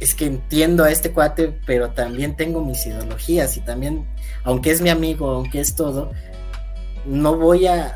es 0.00 0.14
que 0.16 0.26
entiendo 0.26 0.82
a 0.82 0.90
este 0.90 1.12
cuate 1.12 1.56
pero 1.64 1.90
también 1.90 2.36
tengo 2.36 2.64
mis 2.64 2.84
ideologías 2.84 3.56
y 3.56 3.60
también 3.60 4.08
aunque 4.42 4.72
es 4.72 4.80
mi 4.80 4.90
amigo 4.90 5.30
aunque 5.30 5.60
es 5.60 5.76
todo 5.76 6.10
no 7.04 7.36
voy 7.36 7.68
a 7.68 7.94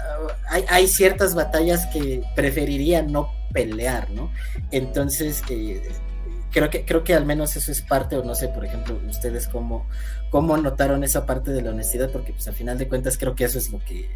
hay, 0.49 0.65
hay 0.69 0.87
ciertas 0.87 1.35
batallas 1.35 1.87
que 1.87 2.23
preferiría 2.37 3.03
no 3.03 3.31
pelear 3.53 4.11
no 4.11 4.31
entonces 4.71 5.43
eh, 5.51 5.83
creo 6.51 6.71
que, 6.71 6.85
creo 6.85 7.05
que 7.05 7.15
al 7.15 7.27
menos 7.27 7.57
eso 7.57 7.73
es 7.73 7.83
parte, 7.83 8.17
o 8.17 8.25
no 8.25 8.35
sé, 8.35 8.49
por 8.49 8.65
ejemplo, 8.65 8.99
ustedes 9.09 9.49
cómo, 9.49 9.87
cómo 10.31 10.57
notaron 10.57 11.05
esa 11.05 11.27
parte 11.27 11.51
de 11.53 11.63
la 11.63 11.71
honestidad, 11.71 12.11
porque 12.11 12.33
pues 12.33 12.47
al 12.49 12.55
final 12.55 12.79
de 12.79 12.89
cuentas 12.89 13.17
creo 13.19 13.35
que 13.35 13.45
eso 13.45 13.59
es 13.59 13.71
lo 13.71 13.79
que, 13.81 14.11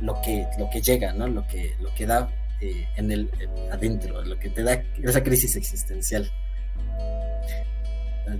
lo 0.00 0.20
que, 0.22 0.46
lo 0.58 0.68
que 0.70 0.80
llega, 0.80 1.12
¿no? 1.12 1.28
Lo 1.28 1.46
que, 1.46 1.74
lo 1.80 1.92
que 1.94 2.06
da 2.06 2.28
eh, 2.60 2.86
en 2.96 3.10
el 3.10 3.30
adentro, 3.70 4.22
lo 4.22 4.38
que 4.38 4.50
te 4.50 4.62
da 4.62 4.82
esa 5.02 5.22
crisis 5.22 5.56
existencial. 5.56 6.30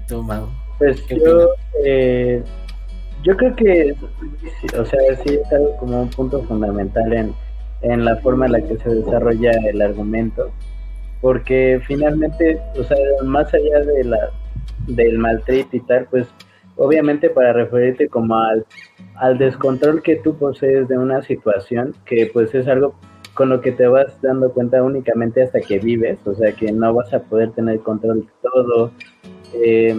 ¿Tú, 0.09 0.23
Mau? 0.23 0.49
Pues 0.79 1.01
yo, 1.09 1.49
eh, 1.85 2.43
yo 3.23 3.37
creo 3.37 3.55
que, 3.57 3.95
o 4.77 4.85
sea, 4.85 5.01
sí 5.25 5.35
es 5.35 5.53
algo 5.53 5.77
como 5.79 6.03
un 6.03 6.11
punto 6.11 6.43
fundamental 6.45 7.13
en, 7.13 7.35
en 7.83 8.05
la 8.05 8.17
forma 8.17 8.47
en 8.47 8.53
la 8.53 8.61
que 8.61 8.77
se 8.79 8.91
desarrolla 8.91 9.53
el 9.69 9.81
argumento, 9.81 10.51
porque 11.21 11.81
finalmente, 11.87 12.61
o 12.79 12.85
sea, 12.85 12.97
más 13.25 13.53
allá 13.53 13.81
de 13.81 14.05
la 14.05 14.31
del 14.87 15.19
maltrato 15.19 15.77
y 15.77 15.81
tal, 15.81 16.07
pues 16.11 16.29
obviamente 16.77 17.31
para 17.31 17.53
referirte 17.53 18.09
como 18.09 18.37
al, 18.37 18.65
al 19.17 19.39
descontrol 19.39 20.03
que 20.03 20.17
tú 20.17 20.37
posees 20.37 20.89
de 20.89 20.99
una 20.99 21.23
situación, 21.23 21.95
que 22.05 22.31
pues 22.33 22.55
es 22.55 22.69
algo 22.69 22.95
con 23.35 23.51
lo 23.51 23.61
que 23.61 23.73
te 23.73 23.87
vas 23.87 24.21
dando 24.23 24.51
cuenta 24.53 24.83
únicamente 24.83 25.43
hasta 25.43 25.61
que 25.61 25.79
vives, 25.79 26.19
o 26.25 26.35
sea 26.35 26.53
que 26.53 26.73
no 26.73 26.95
vas 26.95 27.13
a 27.13 27.21
poder 27.21 27.53
tener 27.53 27.81
control 27.81 28.23
de 28.23 28.33
todo, 28.43 28.91
eh, 29.55 29.95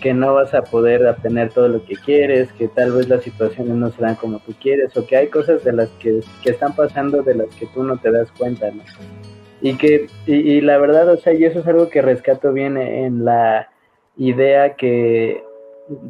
que 0.00 0.14
no 0.14 0.34
vas 0.34 0.54
a 0.54 0.62
poder 0.62 1.06
obtener 1.06 1.50
todo 1.50 1.68
lo 1.68 1.84
que 1.84 1.94
quieres, 1.94 2.52
que 2.52 2.68
tal 2.68 2.92
vez 2.92 3.08
las 3.08 3.22
situaciones 3.22 3.74
no 3.74 3.90
serán 3.90 4.16
como 4.16 4.38
tú 4.40 4.54
quieres, 4.60 4.96
o 4.96 5.06
que 5.06 5.16
hay 5.16 5.28
cosas 5.28 5.64
de 5.64 5.72
las 5.72 5.88
que, 5.98 6.20
están 6.44 6.74
pasando 6.74 7.22
de 7.22 7.34
las 7.34 7.48
que 7.56 7.66
tú 7.66 7.82
no 7.82 7.96
te 7.96 8.10
das 8.10 8.30
cuenta, 8.32 8.70
¿no? 8.70 8.82
Y 9.64 9.78
que, 9.78 10.08
y, 10.26 10.60
la 10.60 10.76
verdad, 10.76 11.08
o 11.08 11.16
sea, 11.16 11.32
y 11.32 11.42
eso 11.42 11.60
es 11.60 11.66
algo 11.66 11.88
que 11.88 12.02
rescato 12.02 12.52
bien 12.52 12.76
en 12.76 13.24
la 13.24 13.70
idea 14.18 14.74
que, 14.74 15.42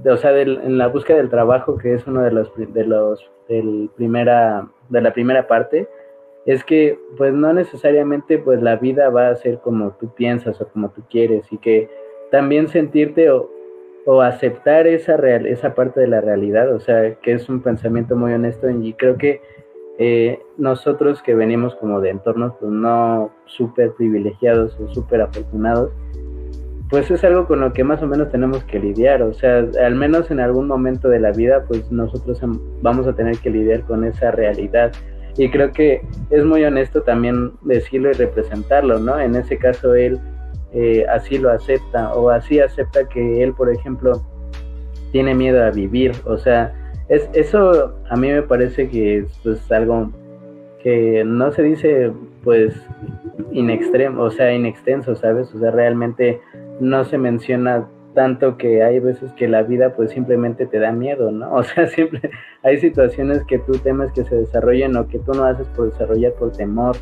o 0.05 0.17
sea, 0.17 0.37
en 0.41 0.77
la 0.77 0.89
búsqueda 0.89 1.19
del 1.19 1.31
trabajo, 1.31 1.79
que 1.79 1.95
es 1.95 2.05
uno 2.09 2.23
de 2.23 2.33
los, 2.33 2.51
de 2.57 2.85
los, 2.85 3.31
del 3.49 3.91
primera, 3.95 4.67
de 4.89 5.01
la 5.01 5.13
primera 5.13 5.47
parte, 5.47 5.89
es 6.47 6.65
que, 6.65 6.99
pues, 7.17 7.33
no 7.33 7.53
necesariamente, 7.53 8.39
pues, 8.39 8.61
la 8.61 8.75
vida 8.75 9.09
va 9.09 9.29
a 9.29 9.37
ser 9.37 9.61
como 9.61 9.93
tú 10.01 10.13
piensas 10.13 10.61
o 10.61 10.67
como 10.67 10.91
tú 10.91 11.05
quieres, 11.09 11.47
y 11.53 11.59
que 11.59 11.89
también 12.33 12.67
sentirte 12.67 13.31
o, 13.31 13.49
o 14.05 14.21
aceptar 14.21 14.89
esa, 14.89 15.17
real, 15.17 15.47
esa 15.47 15.77
parte 15.77 16.01
de 16.01 16.09
la 16.09 16.21
realidad, 16.21 16.75
o 16.75 16.81
sea, 16.81 17.15
que 17.23 17.31
es 17.31 17.49
un 17.49 17.63
pensamiento 17.63 18.17
muy 18.17 18.33
honesto 18.33 18.69
y 18.69 18.95
creo 18.95 19.17
que 19.17 19.41
eh, 19.99 20.41
nosotros 20.59 21.23
que 21.23 21.35
venimos 21.35 21.75
como 21.77 22.01
de 22.01 22.11
entornos 22.11 22.55
pues 22.59 22.73
no 22.73 23.31
súper 23.47 23.93
privilegiados 23.93 24.79
o 24.81 24.93
súper 24.93 25.21
afortunados, 25.21 25.93
pues 26.91 27.11
es 27.11 27.25
algo 27.25 27.47
con 27.47 27.61
lo 27.61 27.73
que 27.73 27.83
más 27.83 28.03
o 28.03 28.07
menos 28.07 28.31
tenemos 28.31 28.63
que 28.65 28.79
lidiar, 28.79 29.23
o 29.23 29.33
sea, 29.33 29.67
al 29.85 29.95
menos 29.95 30.31
en 30.31 30.41
algún 30.41 30.67
momento 30.67 31.09
de 31.09 31.19
la 31.19 31.33
vida, 31.33 31.65
pues 31.67 31.91
nosotros 31.91 32.41
vamos 32.83 33.07
a 33.07 33.15
tener 33.15 33.39
que 33.39 33.51
lidiar 33.51 33.83
con 33.83 34.05
esa 34.05 34.31
realidad. 34.31 34.93
Y 35.37 35.51
creo 35.51 35.73
que 35.73 36.03
es 36.31 36.45
muy 36.45 36.63
honesto 36.65 37.03
también 37.03 37.53
decirlo 37.63 38.11
y 38.11 38.13
representarlo, 38.13 39.01
¿no? 39.01 39.19
En 39.19 39.35
ese 39.35 39.59
caso 39.59 39.95
él 39.95 40.21
eh, 40.73 41.05
así 41.09 41.39
lo 41.39 41.51
acepta 41.51 42.15
o 42.15 42.31
así 42.31 42.61
acepta 42.61 43.09
que 43.09 43.43
él, 43.43 43.55
por 43.55 43.71
ejemplo, 43.71 44.23
tiene 45.11 45.35
miedo 45.35 45.65
a 45.65 45.71
vivir. 45.71 46.13
O 46.27 46.37
sea, 46.37 46.73
es, 47.09 47.29
eso 47.33 47.95
a 48.09 48.17
mí 48.17 48.29
me 48.29 48.43
parece 48.43 48.89
que 48.89 49.19
es 49.19 49.41
pues, 49.43 49.71
algo 49.71 50.11
que 50.83 51.25
no 51.25 51.51
se 51.53 51.63
dice 51.63 52.13
pues 52.43 52.75
in 53.53 53.71
extremo, 53.71 54.23
o 54.23 54.31
sea, 54.31 54.53
inextenso, 54.53 55.15
¿sabes? 55.15 55.55
O 55.55 55.59
sea, 55.59 55.71
realmente 55.71 56.41
no 56.81 57.05
se 57.05 57.17
menciona 57.17 57.89
tanto 58.15 58.57
que 58.57 58.83
hay 58.83 59.01
veces 59.01 59.33
que 59.33 59.49
la 59.49 59.63
vida 59.63 59.95
pues 59.95 60.11
simplemente 60.11 60.67
te 60.67 60.79
da 60.79 60.93
miedo, 60.93 61.31
¿no? 61.31 61.53
O 61.55 61.63
sea, 61.63 61.87
siempre 61.87 62.31
hay 62.63 62.79
situaciones 62.79 63.43
que 63.45 63.59
tú 63.59 63.73
temes 63.79 64.13
que 64.13 64.25
se 64.25 64.37
desarrollen 64.37 64.97
o 64.97 65.09
que 65.09 65.19
tú 65.19 65.33
no 65.33 65.45
haces 65.45 65.67
por 65.69 65.91
desarrollar 65.91 66.33
por 66.35 66.53
temor 66.53 66.97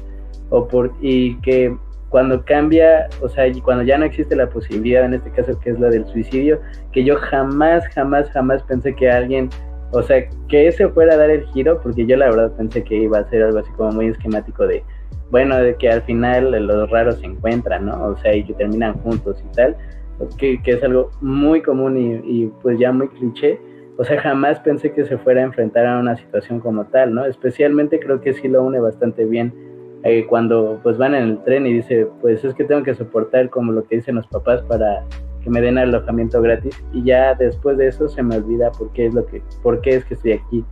o 0.51 0.67
por 0.67 0.93
y 1.01 1.37
que 1.41 1.77
cuando 2.09 2.45
cambia, 2.45 3.09
o 3.23 3.29
sea, 3.29 3.45
cuando 3.65 3.85
ya 3.85 3.97
no 3.97 4.05
existe 4.05 4.37
la 4.37 4.49
posibilidad, 4.49 5.07
en 5.07 5.15
este 5.15 5.31
caso 5.31 5.59
que 5.59 5.71
es 5.71 5.81
la 5.81 5.89
del 5.89 6.05
suicidio, 6.05 6.61
que 6.93 7.05
yo 7.05 7.17
jamás, 7.17 7.89
jamás, 7.89 8.31
jamás 8.31 8.63
pensé 8.65 8.95
que 8.95 9.11
alguien, 9.11 9.49
o 9.93 10.03
sea, 10.03 10.29
que 10.49 10.67
ese 10.67 10.89
fuera 10.89 11.15
a 11.15 11.17
dar 11.19 11.31
el 11.31 11.45
giro, 11.49 11.81
porque 11.83 12.07
yo 12.07 12.17
la 12.17 12.31
verdad 12.31 12.53
pensé 12.57 12.83
que 12.83 12.97
iba 12.97 13.19
a 13.19 13.29
ser 13.31 13.43
algo 13.43 13.59
así 13.59 13.71
como 13.73 13.93
muy 13.93 14.07
esquemático 14.07 14.67
de, 14.67 14.83
bueno, 15.31 15.57
de 15.57 15.77
que 15.77 15.91
al 15.91 16.03
final 16.03 16.51
los 16.67 16.91
raros 16.91 17.21
se 17.21 17.27
encuentran, 17.27 17.87
¿no? 17.87 18.07
O 18.07 18.17
sea, 18.17 18.35
y 18.35 18.45
que 18.45 18.55
terminan 18.55 18.95
juntos 19.01 19.43
y 19.45 19.55
tal, 19.55 19.77
que, 20.39 20.63
que 20.63 20.73
es 20.73 20.83
algo 20.83 21.11
muy 21.21 21.63
común 21.63 21.97
y, 21.97 22.43
y 22.43 22.53
pues 22.63 22.79
ya 22.79 22.93
muy 22.93 23.09
cliché. 23.09 23.61
O 23.99 24.05
sea, 24.05 24.21
jamás 24.21 24.59
pensé 24.61 24.93
que 24.93 25.05
se 25.05 25.19
fuera 25.19 25.43
a 25.43 25.45
enfrentar 25.45 25.87
a 25.87 25.99
una 25.99 26.17
situación 26.17 26.61
como 26.61 26.87
tal, 26.87 27.15
¿no? 27.15 27.27
Especialmente 27.27 28.01
creo 28.01 28.21
que 28.21 28.33
sí 28.33 28.49
lo 28.49 28.63
une 28.63 28.81
bastante 28.81 29.25
bien 29.27 29.53
eh, 30.05 30.27
cuando 30.27 30.81
pues 30.83 30.99
van 30.99 31.15
en 31.15 31.23
el 31.25 31.45
tren 31.45 31.67
y 31.67 31.75
dice, 31.75 32.09
pues 32.21 32.45
es 32.45 32.55
que 32.55 32.65
tengo 32.65 32.83
que 32.83 32.95
soportar 32.95 33.51
como 33.51 33.71
lo 33.73 33.85
que 33.85 33.97
dicen 33.97 34.17
los 34.17 34.27
papás 34.27 34.63
para 34.63 35.05
que 35.43 35.51
me 35.51 35.61
den 35.61 35.79
alojamiento 35.79 36.41
gratis 36.41 36.83
y 36.93 37.05
ya 37.05 37.35
después 37.35 37.77
de 37.79 37.89
eso 37.89 38.09
se 38.09 38.23
me 38.23 38.37
olvida 38.37 38.71
por 38.73 38.93
qué 38.93 39.07
es 39.07 39.15
lo 39.15 39.27
que, 39.27 39.43
por 39.63 39.81
qué 39.81 39.97
es 39.97 40.05
que 40.05 40.15
estoy 40.15 40.33
aquí. 40.33 40.65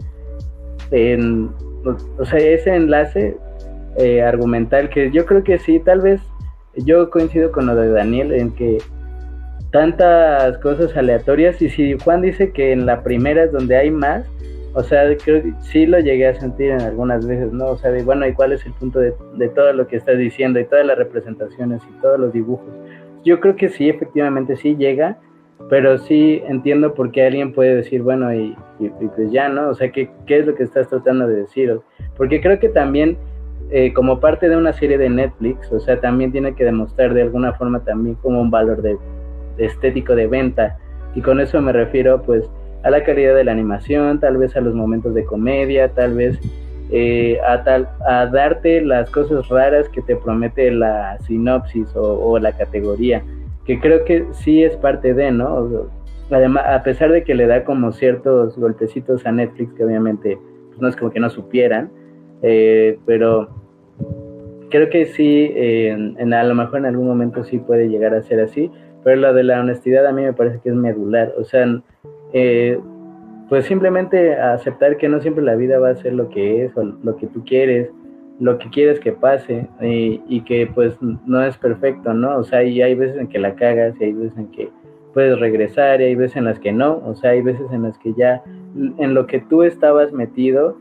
o 2.18 2.24
sea, 2.24 2.38
ese 2.38 2.74
enlace 2.74 3.36
eh, 3.96 4.22
argumental 4.22 4.88
que 4.90 5.10
yo 5.10 5.26
creo 5.26 5.42
que 5.42 5.58
sí, 5.58 5.80
tal 5.80 6.00
vez 6.00 6.20
yo 6.76 7.10
coincido 7.10 7.50
con 7.50 7.66
lo 7.66 7.74
de 7.74 7.88
Daniel 7.88 8.32
en 8.32 8.52
que 8.52 8.78
tantas 9.72 10.58
cosas 10.58 10.96
aleatorias 10.96 11.60
y 11.62 11.68
si 11.68 11.96
Juan 11.98 12.22
dice 12.22 12.52
que 12.52 12.72
en 12.72 12.86
la 12.86 13.02
primera 13.02 13.44
es 13.44 13.52
donde 13.52 13.76
hay 13.76 13.90
más, 13.90 14.26
o 14.74 14.82
sea, 14.82 15.02
creo 15.16 15.42
que 15.42 15.52
sí 15.62 15.86
lo 15.86 15.98
llegué 15.98 16.28
a 16.28 16.34
sentir 16.38 16.70
en 16.70 16.80
algunas 16.80 17.26
veces, 17.26 17.52
¿no? 17.52 17.66
O 17.66 17.76
sea, 17.76 17.90
de, 17.90 18.04
bueno, 18.04 18.26
¿y 18.26 18.32
cuál 18.32 18.52
es 18.52 18.64
el 18.66 18.72
punto 18.74 19.00
de, 19.00 19.12
todo 19.54 19.72
lo 19.72 19.86
que 19.88 19.96
estás 19.96 20.16
diciendo 20.16 20.60
y 20.60 20.64
todas 20.64 20.86
las 20.86 20.96
representaciones 20.96 21.82
y 21.88 22.00
todos 22.00 22.20
los 22.20 22.32
dibujos? 22.32 22.68
Yo 23.24 23.40
creo 23.40 23.56
que 23.56 23.68
sí, 23.68 23.88
efectivamente 23.88 24.56
sí 24.56 24.76
llega, 24.76 25.18
pero 25.68 25.98
sí 25.98 26.42
entiendo 26.46 26.94
por 26.94 27.12
qué 27.12 27.26
alguien 27.26 27.52
puede 27.52 27.76
decir, 27.76 28.02
bueno, 28.02 28.32
y, 28.34 28.56
pues 29.14 29.30
ya, 29.30 29.48
¿no? 29.48 29.68
O 29.68 29.74
sea, 29.74 29.90
¿qué, 29.90 30.10
¿qué, 30.26 30.38
es 30.38 30.46
lo 30.46 30.54
que 30.54 30.62
estás 30.62 30.88
tratando 30.88 31.26
de 31.28 31.42
decir? 31.42 31.78
Porque 32.16 32.40
creo 32.40 32.58
que 32.58 32.70
también, 32.70 33.18
eh, 33.70 33.92
como 33.92 34.20
parte 34.20 34.48
de 34.48 34.56
una 34.56 34.72
serie 34.72 34.96
de 34.96 35.10
Netflix, 35.10 35.70
o 35.70 35.80
sea, 35.80 36.00
también 36.00 36.32
tiene 36.32 36.54
que 36.54 36.64
demostrar 36.64 37.12
de 37.12 37.22
alguna 37.22 37.52
forma 37.52 37.84
también 37.84 38.16
como 38.16 38.40
un 38.40 38.50
valor 38.50 38.80
de 38.80 38.96
estético 39.58 40.14
de 40.14 40.26
venta. 40.26 40.78
Y 41.14 41.20
con 41.20 41.40
eso 41.40 41.60
me 41.60 41.72
refiero, 41.72 42.22
pues, 42.22 42.48
a 42.82 42.90
la 42.90 43.04
calidad 43.04 43.34
de 43.34 43.44
la 43.44 43.52
animación, 43.52 44.20
tal 44.20 44.38
vez 44.38 44.56
a 44.56 44.60
los 44.60 44.74
momentos 44.74 45.14
de 45.14 45.24
comedia, 45.24 45.90
tal 45.90 46.14
vez 46.14 46.38
eh, 46.92 47.38
a, 47.46 47.62
tal, 47.62 47.88
a 48.06 48.26
darte 48.26 48.80
las 48.80 49.10
cosas 49.10 49.48
raras 49.48 49.88
que 49.88 50.02
te 50.02 50.16
promete 50.16 50.70
la 50.70 51.18
sinopsis 51.20 51.88
o, 51.94 52.38
la 52.38 52.52
categoría, 52.52 53.22
que 53.64 53.78
creo 53.80 54.04
que 54.04 54.26
sí 54.32 54.64
es 54.64 54.76
parte 54.76 55.14
de, 55.14 55.30
¿no? 55.30 55.88
Además, 56.30 56.64
a 56.66 56.82
pesar 56.82 57.10
de 57.10 57.24
que 57.24 57.34
le 57.34 57.46
da 57.46 57.64
como 57.64 57.92
ciertos 57.92 58.56
golpecitos 58.56 59.26
a 59.26 59.32
Netflix, 59.32 59.72
que 59.74 59.84
obviamente 59.84 60.38
pues, 60.68 60.80
no 60.80 60.88
es 60.88 60.96
como 60.96 61.10
que 61.10 61.20
no 61.20 61.30
supieran, 61.30 61.90
eh, 62.42 62.98
pero 63.06 63.48
creo 64.70 64.88
que 64.90 65.06
sí, 65.06 65.52
en, 65.54 66.32
a 66.32 66.44
lo 66.44 66.54
mejor 66.54 66.78
en 66.78 66.86
algún 66.86 67.06
momento 67.06 67.44
sí 67.44 67.58
puede 67.58 67.88
llegar 67.88 68.14
a 68.14 68.22
ser 68.22 68.40
así, 68.40 68.70
pero 69.04 69.16
lo 69.16 69.34
de 69.34 69.44
la 69.44 69.60
honestidad 69.60 70.06
a 70.06 70.12
mí 70.12 70.22
me 70.22 70.32
parece 70.32 70.60
que 70.60 70.70
es 70.70 70.74
medular, 70.74 71.32
o 71.38 71.44
sea, 71.44 71.66
eh, 72.32 72.78
pues 73.50 73.66
simplemente 73.66 74.36
aceptar 74.36 74.96
que 74.96 75.08
no 75.08 75.20
siempre 75.20 75.42
la 75.42 75.56
vida 75.56 75.80
va 75.80 75.90
a 75.90 75.96
ser 75.96 76.12
lo 76.12 76.28
que 76.30 76.64
es 76.64 76.76
o 76.76 76.84
lo 76.84 77.16
que 77.16 77.26
tú 77.26 77.44
quieres, 77.44 77.90
lo 78.38 78.56
que 78.58 78.70
quieres 78.70 79.00
que 79.00 79.10
pase 79.10 79.68
y, 79.82 80.40
que 80.42 80.70
pues 80.72 80.96
no 81.02 81.42
es 81.42 81.58
perfecto, 81.58 82.14
¿no? 82.14 82.38
O 82.38 82.44
sea, 82.44 82.62
y 82.62 82.80
hay 82.80 82.94
veces 82.94 83.18
en 83.18 83.26
que 83.26 83.40
la 83.40 83.56
cagas 83.56 83.96
y 84.00 84.04
hay 84.04 84.12
veces 84.12 84.38
en 84.38 84.52
que 84.52 84.70
puedes 85.12 85.38
regresar 85.40 86.00
y 86.00 86.04
hay 86.04 86.14
veces 86.14 86.36
en 86.36 86.44
las 86.44 86.60
que 86.60 86.70
no, 86.70 87.02
o 87.04 87.16
sea, 87.16 87.30
hay 87.30 87.42
veces 87.42 87.66
en 87.72 87.82
las 87.82 87.98
que 87.98 88.14
ya 88.14 88.40
en 88.76 89.14
lo 89.14 89.26
que 89.26 89.40
tú 89.40 89.64
estabas 89.64 90.12
metido 90.12 90.78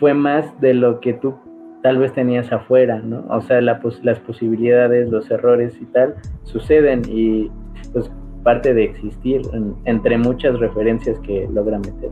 fue 0.00 0.12
más 0.12 0.60
de 0.60 0.74
lo 0.74 0.98
que 0.98 1.12
tú 1.12 1.36
tal 1.84 1.98
vez 1.98 2.12
tenías 2.12 2.50
afuera, 2.50 2.98
¿no? 2.98 3.24
O 3.28 3.40
sea, 3.40 3.60
las 3.60 4.18
posibilidades, 4.18 5.08
los 5.10 5.30
errores 5.30 5.80
y 5.80 5.84
tal 5.86 6.16
suceden 6.42 7.02
y 7.08 7.52
pues 7.92 8.10
parte 8.42 8.74
de 8.74 8.84
existir 8.84 9.42
entre 9.84 10.18
muchas 10.18 10.58
referencias 10.58 11.18
que 11.20 11.48
logra 11.52 11.78
meter. 11.78 12.10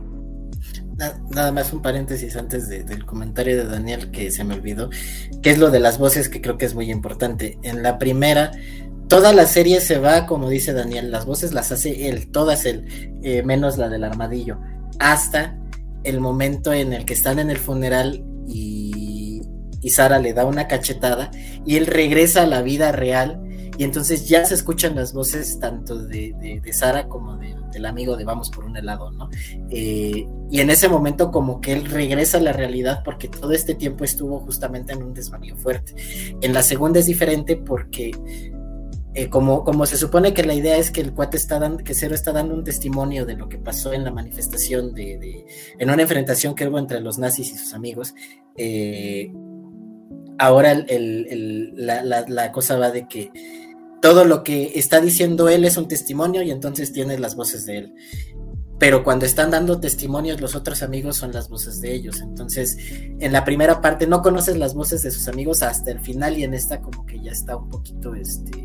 Nada 1.29 1.51
más 1.53 1.71
un 1.71 1.81
paréntesis 1.81 2.35
antes 2.35 2.67
del 2.67 3.05
comentario 3.05 3.57
de 3.57 3.65
Daniel 3.65 4.11
que 4.11 4.31
se 4.31 4.43
me 4.43 4.55
olvidó, 4.55 4.89
que 5.41 5.49
es 5.51 5.57
lo 5.57 5.71
de 5.71 5.79
las 5.79 5.97
voces 5.97 6.27
que 6.27 6.41
creo 6.41 6.57
que 6.57 6.65
es 6.65 6.75
muy 6.75 6.91
importante. 6.91 7.57
En 7.63 7.83
la 7.83 7.97
primera, 7.97 8.51
toda 9.07 9.31
la 9.31 9.45
serie 9.45 9.79
se 9.79 9.97
va, 9.97 10.25
como 10.25 10.49
dice 10.49 10.73
Daniel, 10.73 11.09
las 11.09 11.25
voces 11.25 11.53
las 11.53 11.71
hace 11.71 12.09
él, 12.09 12.29
todas 12.31 12.65
él, 12.65 12.85
eh, 13.23 13.43
menos 13.43 13.77
la 13.77 13.87
del 13.87 14.03
armadillo, 14.03 14.59
hasta 14.99 15.57
el 16.03 16.19
momento 16.19 16.73
en 16.73 16.91
el 16.91 17.05
que 17.05 17.13
están 17.13 17.39
en 17.39 17.49
el 17.49 17.57
funeral 17.57 18.23
y, 18.45 19.41
y 19.81 19.89
Sara 19.91 20.19
le 20.19 20.33
da 20.33 20.43
una 20.43 20.67
cachetada 20.67 21.31
y 21.65 21.77
él 21.77 21.87
regresa 21.87 22.43
a 22.43 22.47
la 22.47 22.61
vida 22.61 22.91
real 22.91 23.41
y 23.79 23.85
entonces 23.85 24.27
ya 24.27 24.43
se 24.43 24.55
escuchan 24.55 24.93
las 24.93 25.13
voces 25.13 25.57
tanto 25.57 25.97
de, 25.97 26.35
de, 26.61 26.73
Sara 26.73 27.07
como 27.07 27.37
del 27.37 27.85
amigo 27.85 28.17
de 28.17 28.25
Vamos 28.25 28.49
por 28.49 28.65
un 28.65 28.75
helado, 28.75 29.09
¿no? 29.11 29.29
Eh, 29.69 30.27
y 30.51 30.59
en 30.59 30.69
ese 30.69 30.89
momento 30.89 31.31
como 31.31 31.61
que 31.61 31.71
él 31.71 31.85
regresa 31.85 32.39
a 32.39 32.41
la 32.41 32.51
realidad 32.51 33.03
porque 33.05 33.29
todo 33.29 33.53
este 33.53 33.75
tiempo 33.75 34.03
estuvo 34.03 34.41
justamente 34.41 34.91
en 34.91 35.01
un 35.01 35.13
desvarío 35.13 35.55
fuerte. 35.55 35.95
En 36.41 36.51
la 36.51 36.61
segunda 36.61 36.99
es 36.99 37.05
diferente 37.05 37.55
porque 37.55 38.11
eh, 39.13 39.29
como, 39.29 39.63
como 39.63 39.85
se 39.85 39.95
supone 39.95 40.33
que 40.33 40.43
la 40.43 40.55
idea 40.55 40.75
es 40.75 40.91
que 40.91 40.99
el 40.99 41.13
cuate 41.13 41.37
está 41.37 41.57
dando, 41.57 41.81
que 41.81 41.93
Cero 41.93 42.15
está 42.15 42.33
dando 42.33 42.55
un 42.55 42.65
testimonio 42.65 43.25
de 43.25 43.37
lo 43.37 43.47
que 43.47 43.59
pasó 43.59 43.93
en 43.93 44.03
la 44.03 44.11
manifestación 44.11 44.93
de, 44.93 45.45
en 45.77 45.89
una 45.89 46.01
enfrentación 46.01 46.53
que 46.53 46.67
hubo 46.67 46.79
entre 46.79 46.99
los 46.99 47.17
nazis 47.17 47.53
y 47.53 47.57
sus 47.57 47.73
amigos, 47.73 48.13
eh, 48.57 49.31
ahora 50.37 50.73
la, 50.73 52.51
cosa 52.51 52.77
va 52.77 52.91
de 52.91 53.07
que 53.07 53.31
todo 54.01 54.25
lo 54.25 54.43
que 54.43 54.73
está 54.75 55.01
diciendo 55.01 55.49
él 55.49 55.65
es 55.65 55.77
un 55.77 55.87
testimonio 55.87 56.41
y 56.41 56.51
entonces 56.51 56.91
tiene 56.91 57.19
las 57.19 57.35
voces 57.35 57.65
de 57.65 57.77
él. 57.77 57.95
Pero 58.79 59.03
cuando 59.03 59.25
están 59.25 59.51
dando 59.51 59.81
testimonios, 59.81 60.39
los 60.39 60.55
otros 60.55 60.81
amigos 60.83 61.17
son 61.17 61.33
las 61.33 61.49
voces 61.49 61.81
de 61.81 61.93
ellos. 61.93 62.21
Entonces, 62.21 62.77
en 63.19 63.33
la 63.33 63.43
primera 63.43 63.81
parte 63.81 64.07
no 64.07 64.21
conoces 64.21 64.57
las 64.57 64.73
voces 64.73 65.03
de 65.03 65.11
sus 65.11 65.27
amigos 65.27 65.61
hasta 65.63 65.91
el 65.91 65.99
final 65.99 66.37
y 66.37 66.45
en 66.45 66.53
esta 66.53 66.79
como 66.79 67.05
que 67.05 67.19
ya 67.19 67.31
está 67.31 67.57
un 67.57 67.67
poquito 67.67 68.15
este, 68.15 68.57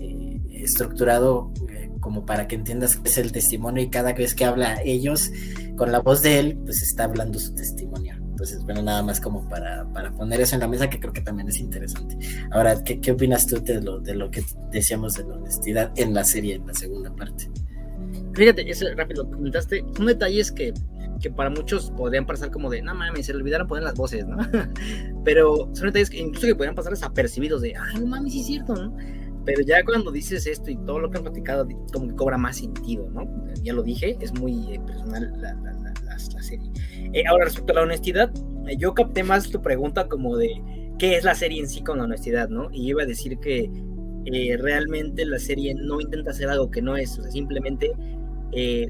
eh, 0.00 0.40
estructurado 0.52 1.52
eh, 1.70 1.90
como 1.98 2.24
para 2.24 2.46
que 2.46 2.54
entiendas 2.54 2.96
que 2.96 3.08
es 3.08 3.18
el 3.18 3.32
testimonio 3.32 3.82
y 3.82 3.90
cada 3.90 4.12
vez 4.12 4.36
que 4.36 4.44
habla 4.44 4.80
ellos 4.84 5.32
con 5.76 5.90
la 5.90 5.98
voz 5.98 6.22
de 6.22 6.38
él, 6.38 6.58
pues 6.64 6.82
está 6.82 7.04
hablando 7.04 7.40
su 7.40 7.52
testimonio. 7.52 8.11
Entonces, 8.42 8.64
bueno, 8.64 8.82
nada 8.82 9.04
más 9.04 9.20
como 9.20 9.48
para, 9.48 9.86
poner 10.16 10.40
eso 10.40 10.56
en 10.56 10.62
la 10.62 10.66
mesa, 10.66 10.90
que 10.90 10.98
creo 10.98 11.12
que 11.12 11.20
también 11.20 11.48
es 11.48 11.60
interesante. 11.60 12.18
Ahora, 12.50 12.82
¿qué, 12.82 13.00
qué 13.00 13.12
opinas 13.12 13.46
tú 13.46 13.62
de 13.62 13.80
lo, 13.80 14.00
de 14.00 14.16
lo 14.16 14.32
que 14.32 14.42
decíamos 14.72 15.14
de 15.14 15.22
la 15.22 15.34
honestidad 15.36 15.92
en 15.94 16.12
la 16.12 16.24
serie, 16.24 16.56
en 16.56 16.66
la 16.66 16.74
segunda 16.74 17.14
parte? 17.14 17.48
Fíjate, 18.34 18.68
eso 18.68 18.84
rápido, 18.96 19.30
comentaste, 19.30 19.84
son 19.96 20.06
detalles 20.06 20.50
que, 20.50 20.74
que 21.20 21.30
para 21.30 21.50
muchos 21.50 21.92
podrían 21.92 22.26
pasar 22.26 22.50
como 22.50 22.68
de, 22.68 22.82
no 22.82 22.96
mames, 22.96 23.26
se 23.26 23.32
le 23.32 23.38
olvidaron 23.38 23.68
poner 23.68 23.84
las 23.84 23.94
voces, 23.94 24.26
¿no? 24.26 24.38
Pero 25.24 25.70
son 25.72 25.86
detalles 25.86 26.10
que 26.10 26.18
incluso 26.18 26.48
que 26.48 26.56
podrían 26.56 26.74
pasar 26.74 26.90
desapercibidos 26.90 27.62
de, 27.62 27.76
ay, 27.76 28.00
no 28.00 28.06
mames, 28.08 28.32
sí 28.32 28.40
es 28.40 28.46
cierto, 28.46 28.74
¿no? 28.74 28.96
Pero 29.44 29.62
ya 29.62 29.84
cuando 29.84 30.10
dices 30.10 30.48
esto 30.48 30.68
y 30.68 30.76
todo 30.78 30.98
lo 30.98 31.12
que 31.12 31.18
han 31.18 31.22
platicado, 31.22 31.68
como 31.92 32.08
que 32.08 32.16
cobra 32.16 32.38
más 32.38 32.56
sentido, 32.56 33.08
¿no? 33.08 33.22
Ya 33.62 33.72
lo 33.72 33.84
dije, 33.84 34.16
es 34.20 34.36
muy 34.36 34.74
eh, 34.74 34.80
personal 34.84 35.32
la, 35.36 35.54
la, 35.54 35.72
la, 35.74 35.91
la 36.34 36.42
serie. 36.42 36.70
Eh, 37.12 37.24
ahora, 37.28 37.44
respecto 37.44 37.72
a 37.72 37.76
la 37.76 37.82
honestidad, 37.82 38.32
eh, 38.68 38.76
yo 38.76 38.94
capté 38.94 39.22
más 39.22 39.50
tu 39.50 39.60
pregunta 39.60 40.08
como 40.08 40.36
de 40.36 40.62
qué 40.98 41.16
es 41.16 41.24
la 41.24 41.34
serie 41.34 41.60
en 41.60 41.68
sí 41.68 41.82
con 41.82 41.98
la 41.98 42.04
honestidad, 42.04 42.48
¿no? 42.48 42.68
Y 42.72 42.88
iba 42.88 43.02
a 43.02 43.06
decir 43.06 43.38
que 43.38 43.70
eh, 44.26 44.56
realmente 44.58 45.24
la 45.24 45.38
serie 45.38 45.74
no 45.74 46.00
intenta 46.00 46.30
hacer 46.30 46.48
algo 46.48 46.70
que 46.70 46.82
no 46.82 46.96
es, 46.96 47.18
o 47.18 47.22
sea, 47.22 47.30
simplemente 47.30 47.92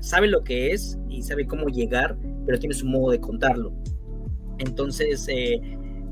sabe 0.00 0.26
lo 0.26 0.42
que 0.42 0.72
es 0.72 0.98
y 1.08 1.22
sabe 1.22 1.46
cómo 1.46 1.68
llegar, 1.68 2.16
pero 2.44 2.58
tiene 2.58 2.74
su 2.74 2.84
modo 2.84 3.12
de 3.12 3.20
contarlo. 3.20 3.72
Entonces, 4.58 5.28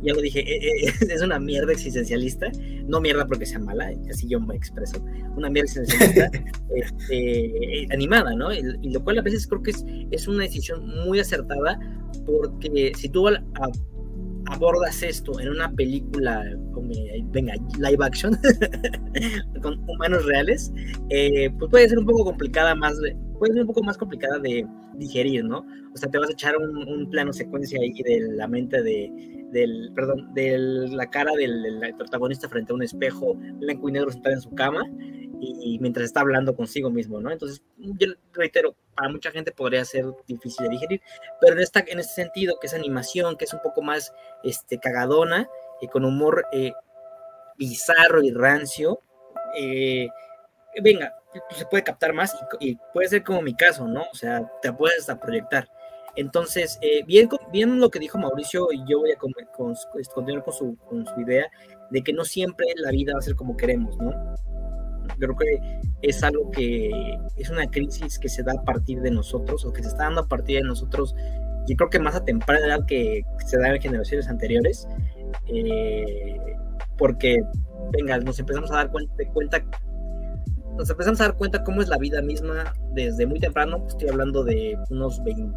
ya 0.03 0.15
lo 0.15 0.21
dije, 0.21 0.41
eh, 0.41 0.87
eh, 0.87 0.93
es 1.09 1.23
una 1.23 1.39
mierda 1.39 1.73
existencialista, 1.73 2.51
no 2.87 3.01
mierda 3.01 3.27
porque 3.27 3.47
sea 3.47 3.59
mala, 3.59 3.93
así 4.11 4.29
yo 4.29 4.41
me 4.41 4.57
expreso, 4.57 5.05
una 5.37 5.51
mierda 5.51 5.71
existencialista 5.71 6.31
este, 6.75 7.87
animada, 7.93 8.35
¿no? 8.35 8.53
Y, 8.53 8.91
lo 8.91 9.03
cual 9.03 9.19
a 9.19 9.23
veces 9.23 9.47
creo 9.47 9.63
que 9.63 9.71
es, 9.73 9.85
es 10.11 10.29
una 10.29 10.45
decisión 10.45 10.87
muy 11.05 11.21
acertada, 11.21 11.79
porque 12.27 12.93
si 12.97 13.09
tú 13.09 13.29
abordas 14.51 15.03
esto 15.03 15.39
en 15.41 15.49
una 15.51 15.71
película, 15.73 16.45
venga, 17.33 17.55
live 17.79 18.05
action, 18.05 18.37
con 19.63 19.79
humanos 19.89 20.25
reales, 20.27 20.73
eh, 21.11 21.51
pues 21.59 21.71
puede 21.71 21.89
ser 21.89 21.99
un 21.99 22.07
poco 22.07 22.25
complicada 22.25 22.75
más, 22.75 22.95
puede 23.39 23.53
ser 23.53 23.63
un 23.63 23.69
poco 23.69 23.83
más 23.83 23.97
complicada 23.97 24.39
de 24.39 24.67
digerir, 24.95 25.45
¿no? 25.45 25.65
O 25.95 25.97
sea, 25.97 26.11
te 26.11 26.19
vas 26.19 26.29
a 26.29 26.33
echar 26.33 26.57
un, 26.57 26.77
un 26.77 27.11
plano 27.11 27.33
secuencia 27.33 27.81
ahí 27.81 27.93
de 28.03 28.21
la 28.37 28.47
mente 28.47 28.83
de 28.83 29.11
del, 29.53 29.93
perdón, 29.95 30.33
de 30.35 30.59
la 30.91 31.07
cara 31.07 31.33
del, 31.33 31.81
protagonista 31.97 32.49
frente 32.49 32.73
a 32.73 32.77
un 32.77 32.83
espejo 32.83 33.35
blanco 33.35 33.89
y 33.89 33.93
negro 33.93 34.11
sentado 34.11 34.35
en 34.35 34.41
su 34.41 34.51
cama 34.51 34.83
y, 35.41 35.79
mientras 35.81 36.07
está 36.07 36.21
hablando 36.21 36.55
consigo 36.55 36.91
mismo, 36.91 37.21
¿no? 37.21 37.31
Entonces, 37.31 37.63
yo 37.79 38.09
reitero, 38.33 38.75
para 38.95 39.09
mucha 39.09 39.31
gente 39.31 39.53
podría 39.53 39.85
ser 39.85 40.05
difícil 40.27 40.67
de 40.67 40.71
digerir, 40.71 41.01
pero 41.41 41.55
en, 41.55 41.61
esta, 41.61 41.81
en 41.87 41.99
este 41.99 42.15
sentido, 42.15 42.59
que 42.61 42.67
es 42.67 42.75
animación, 42.75 43.37
que 43.37 43.45
es 43.45 43.53
un 43.55 43.61
poco 43.63 43.83
más 43.83 44.13
este, 44.43 44.79
cagadona, 44.79 45.49
y 45.81 45.89
con 45.89 46.05
humor 46.05 46.45
eh, 46.53 46.73
bizarro 47.57 48.23
y 48.23 48.33
rancio, 48.33 49.01
eh, 49.57 50.09
venga, 50.83 51.15
se 51.57 51.65
puede 51.67 51.85
captar 51.85 52.13
más 52.13 52.37
y, 52.61 52.71
y, 52.71 52.79
puede 52.93 53.09
ser 53.09 53.25
como 53.25 53.41
mi 53.41 53.55
caso, 53.55 53.87
¿no? 53.87 54.03
O 54.13 54.15
sea, 54.15 54.51
te 54.61 54.73
puedes 54.73 55.01
hasta 55.01 55.19
proyectar. 55.19 55.69
Entonces, 56.17 56.79
eh, 56.83 57.03
bien, 57.05 57.29
bien 57.53 57.81
lo 57.81 57.91
que 57.91 57.99
dijo 57.99 58.19
Mauricio, 58.19 58.69
y 58.73 58.79
yo 58.89 59.01
voy 59.01 59.13
a 59.13 59.17
continuar 59.17 59.51
con 59.53 59.77
su, 59.77 60.77
con 60.89 61.07
su 61.07 61.21
idea 61.21 61.51
de 61.91 62.03
que 62.03 62.13
no 62.13 62.25
siempre 62.25 62.67
la 62.77 62.91
vida 62.91 63.13
va 63.15 63.21
a 63.21 63.23
ser 63.23 63.37
como 63.37 63.57
queremos, 63.57 63.97
¿no? 63.99 64.13
Creo 65.19 65.37
que 65.37 65.81
es 66.03 66.23
algo 66.23 66.51
que 66.51 66.91
es 67.37 67.51
una 67.51 67.67
crisis 67.67 68.19
que 68.19 68.29
se 68.29 68.43
da 68.43 68.53
a 68.53 68.65
partir 68.65 69.01
de 69.01 69.11
nosotros, 69.11 69.65
o 69.65 69.73
que 69.73 69.83
se 69.83 69.89
está 69.89 70.05
dando 70.05 70.23
a 70.23 70.29
partir 70.29 70.59
de 70.59 70.69
nosotros, 70.69 71.15
y 71.67 71.77
creo 71.77 71.91
que 71.91 71.99
más 71.99 72.15
a 72.15 72.25
temprana 72.25 72.67
edad 72.67 72.87
que 72.87 73.23
se 73.47 73.59
da 73.59 73.75
en 73.75 73.81
generaciones 73.81 74.29
anteriores, 74.29 74.89
eh, 75.47 76.39
porque, 76.97 77.43
venga, 77.93 78.19
nos 78.19 78.39
empezamos 78.39 78.71
a 78.71 78.77
dar 78.77 78.91
cuenta, 78.91 79.15
cuenta 79.33 79.65
nos 80.77 80.89
empezamos 80.89 81.21
a 81.21 81.25
dar 81.25 81.37
cuenta 81.37 81.63
cómo 81.63 81.83
es 81.83 81.89
la 81.89 81.99
vida 81.99 82.23
misma 82.23 82.73
desde 82.95 83.27
muy 83.27 83.39
temprano, 83.39 83.85
estoy 83.87 84.09
hablando 84.09 84.45
de 84.45 84.79
unos 84.89 85.23
20, 85.23 85.55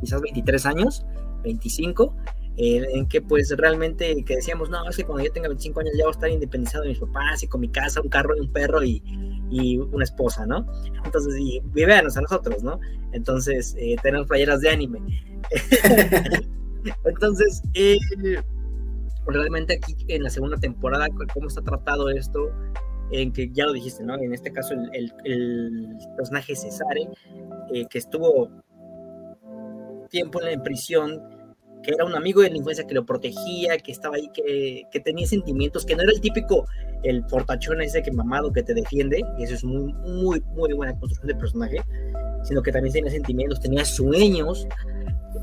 quizás 0.00 0.20
23 0.22 0.66
años, 0.66 1.06
25, 1.42 2.16
en 2.58 3.06
que 3.06 3.20
pues 3.20 3.54
realmente 3.56 4.24
que 4.24 4.36
decíamos, 4.36 4.70
no, 4.70 4.88
es 4.88 4.96
que 4.96 5.04
cuando 5.04 5.24
yo 5.24 5.32
tenga 5.32 5.48
25 5.48 5.80
años 5.80 5.92
ya 5.96 6.04
voy 6.04 6.10
a 6.10 6.14
estar 6.14 6.30
independizado 6.30 6.84
de 6.84 6.90
mis 6.90 6.98
papás 6.98 7.42
y 7.42 7.48
con 7.48 7.60
mi 7.60 7.68
casa, 7.68 8.00
un 8.00 8.08
carro 8.08 8.34
y 8.36 8.40
un 8.40 8.52
perro 8.52 8.82
y, 8.82 9.02
y 9.50 9.78
una 9.78 10.04
esposa, 10.04 10.46
¿no? 10.46 10.66
Entonces, 11.04 11.34
y 11.38 11.60
véanos 11.72 12.16
a 12.16 12.22
nosotros, 12.22 12.62
¿no? 12.62 12.80
Entonces, 13.12 13.74
eh, 13.78 13.96
tenemos 14.02 14.26
playeras 14.26 14.60
de 14.60 14.70
anime. 14.70 15.00
Entonces, 17.04 17.62
eh, 17.74 17.98
realmente 19.26 19.74
aquí 19.74 19.94
en 20.08 20.22
la 20.22 20.30
segunda 20.30 20.56
temporada, 20.56 21.08
cómo 21.32 21.48
está 21.48 21.62
tratado 21.62 22.10
esto, 22.10 22.50
en 23.10 23.32
que 23.32 23.50
ya 23.52 23.66
lo 23.66 23.72
dijiste, 23.72 24.04
¿no? 24.04 24.16
En 24.16 24.34
este 24.34 24.52
caso 24.52 24.74
el, 24.74 25.12
el, 25.24 25.96
personaje 26.16 26.56
Cesare, 26.56 27.08
eh, 27.72 27.86
que 27.88 27.98
estuvo 27.98 28.50
tiempo 30.10 30.42
en, 30.42 30.62
prisión, 30.62 31.22
que 31.86 31.94
era 31.94 32.04
un 32.04 32.16
amigo 32.16 32.42
de 32.42 32.50
la 32.50 32.56
infancia 32.56 32.84
que 32.84 32.94
lo 32.94 33.06
protegía, 33.06 33.78
que 33.78 33.92
estaba 33.92 34.16
ahí, 34.16 34.28
que, 34.34 34.88
que, 34.90 35.00
tenía 35.00 35.24
sentimientos, 35.24 35.86
que 35.86 35.94
no 35.94 36.02
era 36.02 36.10
el 36.12 36.20
típico, 36.20 36.66
el 37.04 37.24
portachón 37.26 37.80
ese 37.80 38.02
que 38.02 38.10
mamado 38.10 38.52
que 38.52 38.64
te 38.64 38.74
defiende, 38.74 39.22
y 39.38 39.44
eso 39.44 39.54
es 39.54 39.62
muy, 39.62 39.92
muy, 39.92 40.42
muy 40.56 40.72
buena 40.72 40.98
construcción 40.98 41.28
de 41.28 41.36
personaje, 41.36 41.80
sino 42.42 42.60
que 42.60 42.72
también 42.72 42.92
tenía 42.92 43.10
sentimientos, 43.12 43.60
tenía 43.60 43.84
sueños. 43.84 44.66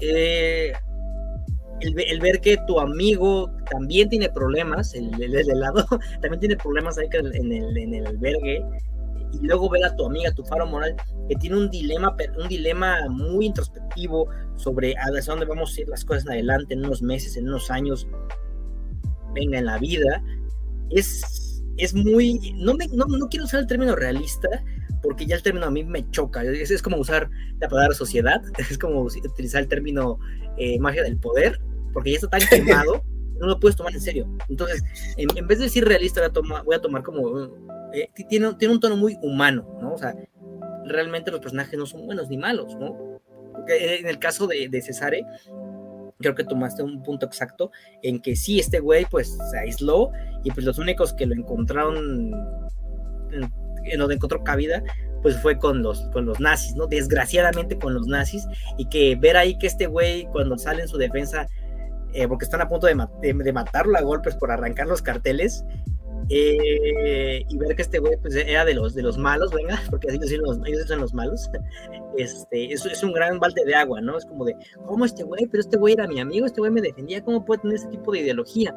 Eh, 0.01 0.73
el, 1.79 2.19
ver 2.19 2.41
que 2.41 2.57
tu 2.67 2.77
amigo 2.77 3.49
también 3.71 4.09
tiene 4.09 4.29
problemas, 4.29 4.93
el, 4.95 5.13
el, 5.21 5.59
lado, 5.59 5.85
también 6.21 6.41
tiene 6.41 6.57
problemas 6.57 6.97
ahí 6.97 7.07
en 7.13 7.53
el, 7.53 7.77
en 7.77 7.93
el 7.93 8.05
albergue, 8.05 8.65
y 9.33 9.45
luego 9.45 9.69
ver 9.69 9.83
a 9.85 9.95
tu 9.95 10.05
amiga, 10.05 10.31
tu 10.31 10.43
faro 10.45 10.65
moral, 10.67 10.95
que 11.27 11.35
tiene 11.35 11.57
un 11.57 11.69
dilema, 11.69 12.15
un 12.37 12.47
dilema 12.47 13.09
muy 13.09 13.47
introspectivo 13.47 14.29
sobre 14.55 14.95
a 14.97 15.09
dónde 15.25 15.45
vamos 15.45 15.75
a 15.75 15.81
ir 15.81 15.87
las 15.89 16.05
cosas 16.05 16.25
en 16.25 16.31
adelante, 16.31 16.73
en 16.73 16.85
unos 16.85 17.01
meses, 17.01 17.35
en 17.37 17.47
unos 17.47 17.71
años, 17.71 18.07
venga, 19.33 19.57
en 19.57 19.65
la 19.65 19.79
vida, 19.79 20.23
es, 20.91 21.63
es 21.77 21.93
muy, 21.93 22.53
no, 22.57 22.75
me, 22.75 22.87
no, 22.87 23.05
no 23.05 23.27
quiero 23.27 23.45
usar 23.45 23.61
el 23.61 23.67
término 23.67 23.95
realista, 23.95 24.49
porque 25.01 25.25
ya 25.25 25.35
el 25.35 25.43
término 25.43 25.65
a 25.65 25.71
mí 25.71 25.83
me 25.83 26.09
choca. 26.11 26.43
Es, 26.43 26.71
es 26.71 26.81
como 26.81 26.97
usar 26.97 27.29
la 27.59 27.67
palabra 27.67 27.93
sociedad, 27.93 28.41
es 28.57 28.77
como 28.77 29.01
utilizar 29.01 29.61
el 29.61 29.67
término 29.67 30.19
eh, 30.57 30.79
magia 30.79 31.03
del 31.03 31.17
poder, 31.17 31.59
porque 31.91 32.11
ya 32.11 32.17
está 32.17 32.29
tan 32.29 32.47
quemado, 32.47 33.03
no 33.39 33.47
lo 33.47 33.59
puedes 33.59 33.75
tomar 33.75 33.93
en 33.93 34.01
serio. 34.01 34.27
Entonces, 34.49 34.83
en, 35.17 35.47
vez 35.47 35.59
de 35.59 35.65
decir 35.65 35.85
realista, 35.85 36.21
voy 36.21 36.29
a 36.29 36.33
tomar, 36.33 36.63
voy 36.63 36.75
a 36.75 36.81
tomar 36.81 37.03
como. 37.03 37.51
Eh, 37.93 38.09
tiene, 38.27 38.53
tiene 38.55 38.73
un 38.73 38.79
tono 38.79 38.97
muy 38.97 39.17
humano, 39.21 39.77
¿no? 39.81 39.93
O 39.93 39.97
sea, 39.97 40.15
realmente 40.85 41.31
los 41.31 41.39
personajes 41.39 41.77
no 41.77 41.85
son 41.85 42.05
buenos 42.05 42.29
ni 42.29 42.37
malos, 42.37 42.75
¿no? 42.75 43.21
Porque 43.53 43.97
en 43.99 44.07
el 44.07 44.19
caso 44.19 44.47
de, 44.47 44.67
de 44.67 44.81
Cesare, 44.81 45.25
creo 46.19 46.35
que 46.35 46.43
tomaste 46.43 46.81
un 46.83 47.03
punto 47.03 47.25
exacto 47.25 47.71
en 48.01 48.19
que 48.21 48.35
sí, 48.35 48.59
este 48.59 48.79
güey 48.79 49.05
pues 49.05 49.37
se 49.51 49.59
aisló 49.59 50.11
y 50.43 50.51
pues 50.51 50.65
los 50.65 50.79
únicos 50.79 51.13
que 51.13 51.25
lo 51.25 51.35
encontraron, 51.35 52.33
en, 53.31 53.53
en 53.83 53.99
donde 53.99 54.15
encontró 54.15 54.43
cabida, 54.43 54.83
pues 55.21 55.37
fue 55.37 55.57
con 55.57 55.83
los, 55.83 56.01
con 56.11 56.25
los 56.25 56.39
nazis, 56.39 56.75
¿no? 56.75 56.87
Desgraciadamente 56.87 57.77
con 57.77 57.93
los 57.93 58.07
nazis 58.07 58.45
y 58.77 58.85
que 58.89 59.15
ver 59.15 59.37
ahí 59.37 59.57
que 59.57 59.67
este 59.67 59.87
güey 59.87 60.25
cuando 60.31 60.57
sale 60.57 60.81
en 60.81 60.87
su 60.87 60.97
defensa 60.97 61.47
eh, 62.13 62.27
porque 62.27 62.45
están 62.45 62.61
a 62.61 62.69
punto 62.69 62.85
de, 62.85 62.95
de, 63.21 63.53
matarlo 63.53 63.97
a 63.97 64.01
golpes 64.01 64.35
por 64.35 64.51
arrancar 64.51 64.85
los 64.85 65.01
carteles, 65.01 65.65
Eh, 66.29 67.45
y 67.47 67.57
ver 67.57 67.75
que 67.75 67.81
este 67.81 67.99
güey 67.99 68.17
pues, 68.21 68.35
era 68.35 68.65
de 68.65 68.73
los, 68.73 68.95
de 68.95 69.03
los 69.03 69.17
malos, 69.17 69.51
venga, 69.51 69.79
porque 69.89 70.07
así 70.09 70.17
decirlo, 70.17 70.53
ellos 70.65 70.87
son 70.87 71.01
los 71.01 71.13
malos. 71.13 71.49
Este, 72.15 72.71
es, 72.71 72.85
es 72.85 73.01
un 73.01 73.11
gran 73.11 73.39
balde 73.39 73.65
de 73.65 73.73
agua, 73.73 73.99
¿no? 73.99 74.15
Es 74.15 74.25
como 74.25 74.45
de, 74.45 74.55
¿cómo 74.85 75.03
este 75.03 75.23
güey? 75.23 75.47
Pero 75.47 75.61
este 75.61 75.77
güey 75.77 75.95
era 75.95 76.07
mi 76.07 76.19
amigo, 76.19 76.45
este 76.45 76.61
güey 76.61 76.71
me 76.71 76.79
defendía, 76.79 77.23
¿cómo 77.23 77.43
puede 77.43 77.61
tener 77.61 77.77
ese 77.77 77.87
tipo 77.87 78.11
de 78.11 78.19
ideología? 78.19 78.75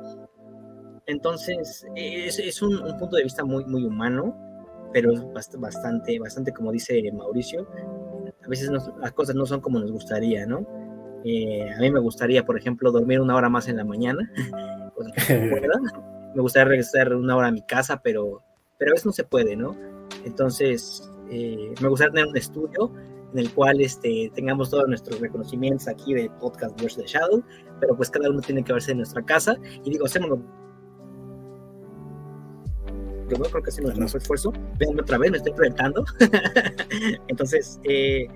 Entonces, 1.04 1.86
es, 1.94 2.38
es 2.38 2.62
un, 2.62 2.82
un, 2.82 2.96
punto 2.96 3.16
de 3.16 3.24
vista 3.24 3.44
muy, 3.44 3.66
muy 3.66 3.84
humano, 3.84 4.34
pero 4.94 5.12
es 5.12 5.20
bastante, 5.60 6.18
bastante, 6.18 6.50
como 6.50 6.72
dice 6.72 7.12
Mauricio, 7.12 7.68
a 8.42 8.48
veces 8.48 8.70
las 8.70 9.12
cosas 9.12 9.36
no 9.36 9.44
son 9.44 9.60
como 9.60 9.78
nos 9.78 9.92
gustaría, 9.92 10.46
¿no? 10.46 10.66
Eh, 11.24 11.68
a 11.72 11.80
mí 11.80 11.90
me 11.90 12.00
gustaría, 12.00 12.44
por 12.44 12.56
ejemplo, 12.56 12.92
dormir 12.92 13.20
una 13.20 13.34
hora 13.34 13.48
más 13.48 13.68
en 13.68 13.76
la 13.76 13.84
mañana, 13.84 14.32
pues, 14.94 15.12
me 16.36 16.42
gustaría 16.42 16.68
regresar 16.68 17.14
una 17.14 17.34
hora 17.34 17.48
a 17.48 17.50
mi 17.50 17.62
casa, 17.62 18.02
pero, 18.02 18.42
pero 18.78 18.90
a 18.90 18.92
veces 18.92 19.06
no 19.06 19.12
se 19.12 19.24
puede, 19.24 19.56
¿no? 19.56 19.74
Entonces, 20.26 21.10
eh, 21.30 21.72
me 21.80 21.88
gustaría 21.88 22.12
tener 22.12 22.26
un 22.26 22.36
estudio 22.36 22.92
en 23.32 23.38
el 23.38 23.50
cual 23.54 23.80
este, 23.80 24.30
tengamos 24.34 24.68
todos 24.68 24.86
nuestros 24.86 25.18
reconocimientos 25.18 25.88
aquí 25.88 26.12
de 26.12 26.30
Podcast 26.38 26.78
vs. 26.80 26.96
The 26.96 27.06
Shadow, 27.06 27.42
pero 27.80 27.96
pues 27.96 28.10
cada 28.10 28.28
uno 28.28 28.42
tiene 28.42 28.62
que 28.62 28.74
verse 28.74 28.92
en 28.92 28.98
nuestra 28.98 29.22
casa, 29.22 29.56
y 29.82 29.90
digo, 29.90 30.04
hacemos 30.04 30.38
yo 33.28 33.36
creo 33.38 33.62
que 33.62 33.70
hacemos 33.70 33.98
nuestro 33.98 34.20
esfuerzo. 34.20 34.52
Veanme 34.78 35.00
otra 35.00 35.18
vez, 35.18 35.32
me 35.32 35.38
estoy 35.38 35.52
proyectando. 35.52 36.04
Entonces, 37.26 37.80
eh, 37.82 38.28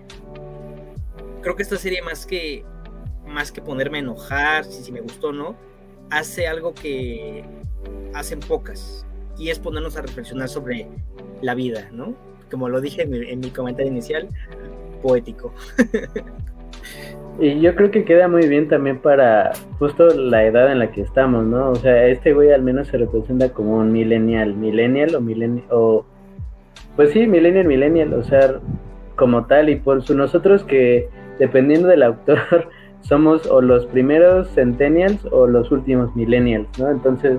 creo 1.42 1.55
que 1.55 1.62
esta 1.62 1.76
serie 1.76 2.03
más 2.03 2.26
que 2.26 2.64
más 3.24 3.53
que 3.53 3.62
ponerme 3.62 3.98
a 3.98 4.01
enojar 4.01 4.64
si, 4.64 4.82
si 4.82 4.90
me 4.90 5.01
gustó 5.01 5.28
o 5.28 5.32
no, 5.32 5.57
hace 6.11 6.48
algo 6.48 6.74
que 6.74 7.44
hacen 8.14 8.40
pocas 8.40 9.06
y 9.38 9.50
es 9.50 9.58
ponernos 9.58 9.96
a 9.96 10.02
reflexionar 10.02 10.48
sobre 10.48 10.86
la 11.42 11.54
vida, 11.54 11.88
¿no? 11.92 12.14
Como 12.50 12.68
lo 12.68 12.80
dije 12.80 13.02
en 13.02 13.10
mi, 13.10 13.30
en 13.30 13.40
mi 13.40 13.50
comentario 13.50 13.90
inicial, 13.90 14.28
poético. 15.02 15.52
Y 17.38 17.58
yo 17.60 17.74
creo 17.74 17.90
que 17.90 18.04
queda 18.04 18.28
muy 18.28 18.48
bien 18.48 18.68
también 18.68 18.98
para 18.98 19.52
justo 19.78 20.08
la 20.08 20.44
edad 20.44 20.70
en 20.70 20.78
la 20.78 20.90
que 20.92 21.00
estamos, 21.00 21.46
¿no? 21.46 21.70
O 21.70 21.74
sea, 21.76 22.06
este 22.06 22.34
güey 22.34 22.52
al 22.52 22.62
menos 22.62 22.88
se 22.88 22.98
representa 22.98 23.50
como 23.50 23.76
un 23.78 23.92
millennial, 23.92 24.54
millennial 24.54 25.14
o 25.14 25.20
millennial, 25.22 25.64
o 25.70 26.04
pues 26.96 27.12
sí, 27.12 27.26
millennial, 27.26 27.66
millennial, 27.66 28.12
o 28.12 28.22
sea, 28.24 28.60
como 29.16 29.46
tal, 29.46 29.70
y 29.70 29.76
por 29.76 30.02
su 30.02 30.14
nosotros 30.14 30.64
que 30.64 31.08
dependiendo 31.38 31.88
del 31.88 32.02
autor, 32.02 32.68
somos 33.00 33.46
o 33.46 33.62
los 33.62 33.86
primeros 33.86 34.50
centennials 34.50 35.24
o 35.30 35.46
los 35.46 35.72
últimos 35.72 36.14
millennials, 36.14 36.68
¿no? 36.78 36.90
Entonces, 36.90 37.38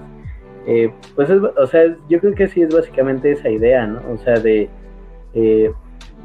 eh, 0.67 0.91
pues, 1.15 1.29
es, 1.29 1.41
o 1.41 1.67
sea, 1.67 1.95
yo 2.09 2.19
creo 2.19 2.35
que 2.35 2.47
sí 2.47 2.61
es 2.61 2.73
básicamente 2.73 3.31
esa 3.31 3.49
idea, 3.49 3.87
¿no? 3.87 4.01
O 4.13 4.17
sea, 4.17 4.35
de, 4.35 4.69
eh, 5.33 5.71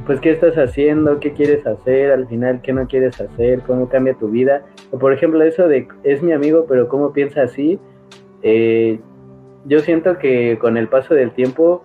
pues 0.05 0.20
qué 0.20 0.30
estás 0.30 0.57
haciendo, 0.57 1.20
qué 1.20 1.32
quieres 1.32 1.66
hacer, 1.66 2.12
al 2.12 2.26
final 2.26 2.61
qué 2.62 2.72
no 2.72 2.87
quieres 2.87 3.20
hacer, 3.20 3.61
cómo 3.61 3.89
cambia 3.89 4.14
tu 4.14 4.28
vida. 4.28 4.62
O 4.91 4.99
por 4.99 5.12
ejemplo 5.12 5.43
eso 5.43 5.68
de 5.68 5.89
es 6.05 6.22
mi 6.22 6.32
amigo, 6.32 6.66
pero 6.68 6.89
cómo 6.89 7.12
piensa 7.12 7.43
así. 7.43 7.78
Eh, 8.43 9.01
yo 9.64 9.80
siento 9.80 10.18
que 10.18 10.59
con 10.59 10.76
el 10.76 10.89
paso 10.89 11.14
del 11.14 11.32
tiempo, 11.32 11.82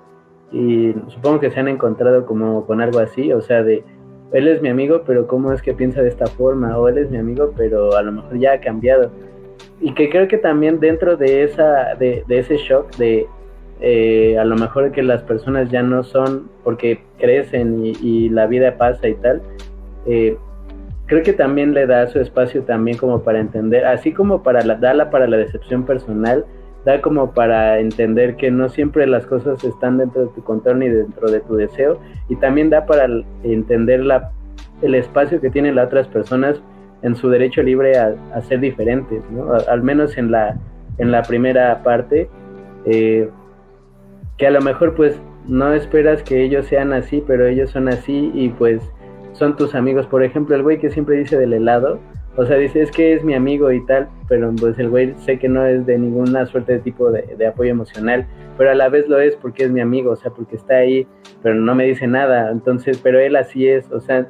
y 0.52 0.94
supongo 1.08 1.40
que 1.40 1.52
se 1.52 1.60
han 1.60 1.70
encontrado 1.70 2.26
como 2.26 2.66
con 2.66 2.82
algo 2.82 3.00
así, 3.00 3.32
o 3.32 3.42
sea, 3.42 3.64
de 3.64 3.84
él 4.34 4.48
es 4.48 4.62
mi 4.62 4.70
amigo, 4.70 5.04
pero 5.06 5.28
cómo 5.28 5.52
es 5.52 5.62
que 5.62 5.74
piensa 5.74 6.02
de 6.02 6.10
esta 6.10 6.28
forma, 6.28 6.78
o 6.78 6.88
él 6.88 6.98
es 6.98 7.10
mi 7.10 7.18
amigo, 7.18 7.54
pero 7.56 7.96
a 7.96 8.02
lo 8.02 8.12
mejor 8.12 8.38
ya 8.38 8.54
ha 8.54 8.60
cambiado. 8.60 9.12
Y 9.82 9.94
que 9.94 10.10
creo 10.10 10.28
que 10.28 10.38
también 10.38 10.80
dentro 10.80 11.18
de, 11.18 11.44
esa, 11.44 11.96
de, 11.96 12.24
de 12.28 12.40
ese 12.40 12.58
shock 12.58 12.96
de 12.98 13.28
eh, 13.84 14.38
a 14.38 14.46
lo 14.46 14.56
mejor 14.56 14.92
que 14.92 15.02
las 15.02 15.24
personas 15.24 15.72
ya 15.72 15.82
no 15.82 16.04
son 16.04 16.50
porque 16.64 17.02
crecen 17.18 17.82
y, 17.84 18.30
la 18.30 18.46
vida 18.46 18.78
pasa 18.78 19.08
y 19.08 19.16
tal, 19.16 19.42
eh, 20.06 20.38
creo 21.08 21.24
que 21.24 21.34
también 21.34 21.74
le 21.74 21.88
da 21.88 22.06
su 22.06 22.20
espacio 22.20 22.62
también 22.62 22.98
como 22.98 23.24
para 23.24 23.40
entender, 23.40 23.86
así 23.86 24.14
como 24.14 24.44
para 24.44 24.64
la, 24.64 24.76
darla 24.76 25.10
para 25.10 25.26
la 25.26 25.38
decepción 25.38 25.84
personal, 25.84 26.46
da 26.86 27.02
como 27.02 27.34
para 27.34 27.80
entender 27.80 28.36
que 28.36 28.52
no 28.52 28.70
siempre 28.70 29.08
las 29.08 29.26
cosas 29.26 29.64
están 29.64 29.98
dentro 29.98 30.28
de 30.28 30.28
tu 30.36 30.44
control 30.44 30.80
ni 30.80 30.90
dentro 30.90 31.32
de 31.32 31.40
tu 31.40 31.56
deseo 31.56 32.00
y 32.30 32.36
también 32.36 32.70
da 32.70 32.86
para 32.86 33.08
entender 33.42 34.02
la, 34.06 34.32
el 34.84 34.94
espacio 34.94 35.42
que 35.42 35.50
tienen 35.50 35.74
las 35.74 35.88
otras 35.88 36.08
personas 36.08 36.62
en 37.04 37.16
su 37.16 37.30
derecho 37.30 37.64
libre 37.64 37.98
a, 37.98 38.42
ser 38.42 38.60
diferentes, 38.60 39.24
¿no? 39.32 39.54
al 39.54 39.82
menos 39.82 40.18
en 40.18 40.32
la, 40.32 40.58
primera 41.28 41.82
parte. 41.84 42.30
Eh, 42.86 43.30
que 44.38 44.48
a 44.48 44.52
lo 44.52 44.62
mejor 44.62 44.96
pues 44.96 45.22
no 45.48 45.74
esperas 45.74 46.24
que 46.24 46.42
ellos 46.44 46.66
sean 46.66 46.94
así, 46.94 47.24
pero 47.26 47.46
ellos 47.46 47.70
son 47.70 47.88
así 47.90 48.32
y 48.34 48.50
pues 48.50 48.82
son 49.34 49.56
tus 49.56 49.76
amigos. 49.76 50.08
Por 50.08 50.24
ejemplo, 50.24 50.56
el 50.56 50.64
güey 50.64 50.80
que 50.80 50.90
siempre 50.90 51.18
dice 51.18 51.38
del 51.38 51.54
helado, 51.54 52.00
o 52.38 52.46
sea, 52.46 52.58
dice 52.58 52.82
es 52.82 52.92
que 52.92 53.14
es 53.14 53.24
mi 53.24 53.34
amigo 53.34 53.72
y 53.72 53.86
tal, 53.86 54.08
pero 54.28 54.52
pues 54.60 54.80
el 54.80 54.90
güey 54.90 55.14
sé 55.18 55.38
que 55.38 55.50
no 55.50 55.66
es 55.66 55.86
de 55.86 55.98
ninguna 55.98 56.46
suerte 56.46 56.74
de 56.74 56.80
tipo 56.80 57.12
de, 57.12 57.24
de, 57.38 57.48
apoyo 57.48 57.72
emocional, 57.72 58.26
pero 58.58 58.72
a 58.72 58.76
la 58.76 58.88
vez 58.88 59.08
lo 59.08 59.20
es 59.20 59.36
porque 59.36 59.66
es 59.66 59.72
mi 59.72 59.82
amigo, 59.82 60.12
o 60.12 60.16
sea, 60.16 60.32
porque 60.32 60.56
está 60.56 60.78
ahí, 60.78 61.06
pero 61.44 61.56
no 61.56 61.76
me 61.76 61.86
dice 61.86 62.08
nada, 62.08 62.50
entonces, 62.50 63.00
pero 63.04 63.20
él 63.20 63.36
así 63.36 63.68
es, 63.68 63.92
o 63.92 64.00
sea, 64.00 64.28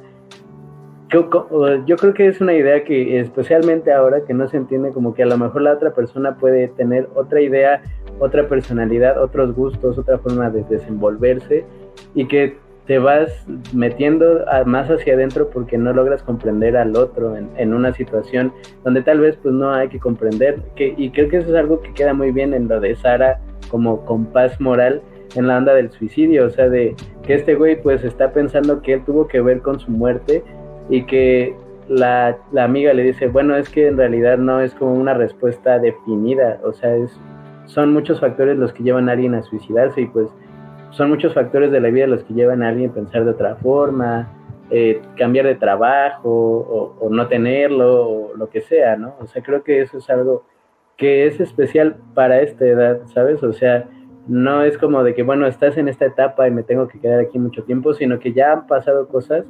yo 1.12 1.96
creo 1.96 2.14
que 2.14 2.26
es 2.26 2.40
una 2.40 2.54
idea 2.54 2.84
que 2.84 3.20
especialmente 3.20 3.92
ahora 3.92 4.24
que 4.24 4.32
no 4.32 4.48
se 4.48 4.56
entiende 4.56 4.92
como 4.92 5.14
que 5.14 5.22
a 5.22 5.26
lo 5.26 5.36
mejor 5.36 5.62
la 5.62 5.72
otra 5.72 5.92
persona 5.92 6.36
puede 6.36 6.68
tener 6.68 7.08
otra 7.14 7.40
idea 7.40 7.82
otra 8.18 8.46
personalidad, 8.48 9.20
otros 9.20 9.54
gustos, 9.54 9.98
otra 9.98 10.18
forma 10.18 10.48
de 10.50 10.62
desenvolverse 10.64 11.64
y 12.14 12.26
que 12.26 12.56
te 12.86 12.98
vas 12.98 13.46
metiendo 13.72 14.44
más 14.66 14.90
hacia 14.90 15.14
adentro 15.14 15.48
porque 15.50 15.78
no 15.78 15.92
logras 15.92 16.22
comprender 16.22 16.76
al 16.76 16.96
otro 16.96 17.36
en, 17.36 17.74
una 17.74 17.92
situación 17.92 18.52
donde 18.84 19.02
tal 19.02 19.20
vez 19.20 19.36
pues 19.42 19.54
no 19.54 19.72
hay 19.72 19.88
que 19.88 20.00
comprender 20.00 20.60
que, 20.74 20.94
y 20.96 21.10
creo 21.10 21.28
que 21.28 21.38
eso 21.38 21.50
es 21.50 21.54
algo 21.54 21.80
que 21.80 21.92
queda 21.94 22.12
muy 22.12 22.32
bien 22.32 22.54
en 22.54 22.66
lo 22.68 22.80
de 22.80 22.96
Sara 22.96 23.40
como 23.68 24.04
compás 24.04 24.60
moral 24.60 25.00
en 25.36 25.46
la 25.46 25.58
onda 25.58 25.74
del 25.74 25.90
suicidio, 25.90 26.46
o 26.46 26.50
sea, 26.50 26.68
de 26.68 26.94
que 27.22 27.34
este 27.34 27.54
güey 27.54 27.80
pues 27.80 28.04
está 28.04 28.32
pensando 28.32 28.82
que 28.82 28.94
él 28.94 29.04
tuvo 29.04 29.28
que 29.28 29.40
ver 29.40 29.60
con 29.62 29.80
su 29.80 29.90
muerte 29.90 30.42
y 30.88 31.04
que 31.04 31.54
la, 31.88 32.36
la 32.52 32.64
amiga 32.64 32.92
le 32.92 33.02
dice, 33.02 33.28
bueno, 33.28 33.56
es 33.56 33.68
que 33.68 33.88
en 33.88 33.96
realidad 33.96 34.38
no 34.38 34.60
es 34.60 34.74
como 34.74 34.94
una 34.94 35.14
respuesta 35.14 35.78
definida, 35.78 36.60
o 36.64 36.72
sea, 36.72 36.94
es 36.96 37.18
son 37.66 37.92
muchos 37.92 38.20
factores 38.20 38.58
los 38.58 38.72
que 38.72 38.82
llevan 38.82 39.08
a 39.08 39.12
alguien 39.12 39.34
a 39.34 39.42
suicidarse 39.42 40.02
y 40.02 40.06
pues 40.06 40.28
son 40.90 41.08
muchos 41.08 41.32
factores 41.32 41.70
de 41.70 41.80
la 41.80 41.88
vida 41.88 42.06
los 42.06 42.22
que 42.24 42.34
llevan 42.34 42.62
a 42.62 42.68
alguien 42.68 42.90
a 42.90 42.94
pensar 42.94 43.24
de 43.24 43.30
otra 43.30 43.56
forma, 43.56 44.30
eh, 44.70 45.00
cambiar 45.16 45.46
de 45.46 45.54
trabajo 45.54 46.28
o, 47.00 47.08
no 47.10 47.26
tenerlo 47.28 48.08
o 48.08 48.36
lo 48.36 48.48
que 48.48 48.60
sea, 48.60 48.96
¿no? 48.96 49.14
O 49.20 49.26
sea, 49.26 49.42
creo 49.42 49.62
que 49.62 49.80
eso 49.80 49.98
es 49.98 50.10
algo 50.10 50.44
que 50.96 51.26
es 51.26 51.40
especial 51.40 51.96
para 52.14 52.40
esta 52.40 52.64
edad, 52.66 53.00
¿sabes? 53.06 53.42
O 53.42 53.52
sea, 53.52 53.88
no 54.28 54.62
es 54.62 54.78
como 54.78 55.02
de 55.02 55.14
que, 55.14 55.22
bueno, 55.22 55.46
estás 55.46 55.76
en 55.78 55.88
esta 55.88 56.06
etapa 56.06 56.46
y 56.46 56.50
me 56.50 56.62
tengo 56.62 56.88
que 56.88 57.00
quedar 57.00 57.20
aquí 57.20 57.38
mucho 57.38 57.64
tiempo, 57.64 57.94
sino 57.94 58.18
que 58.18 58.32
ya 58.32 58.52
han 58.52 58.66
pasado 58.66 59.08
cosas 59.08 59.44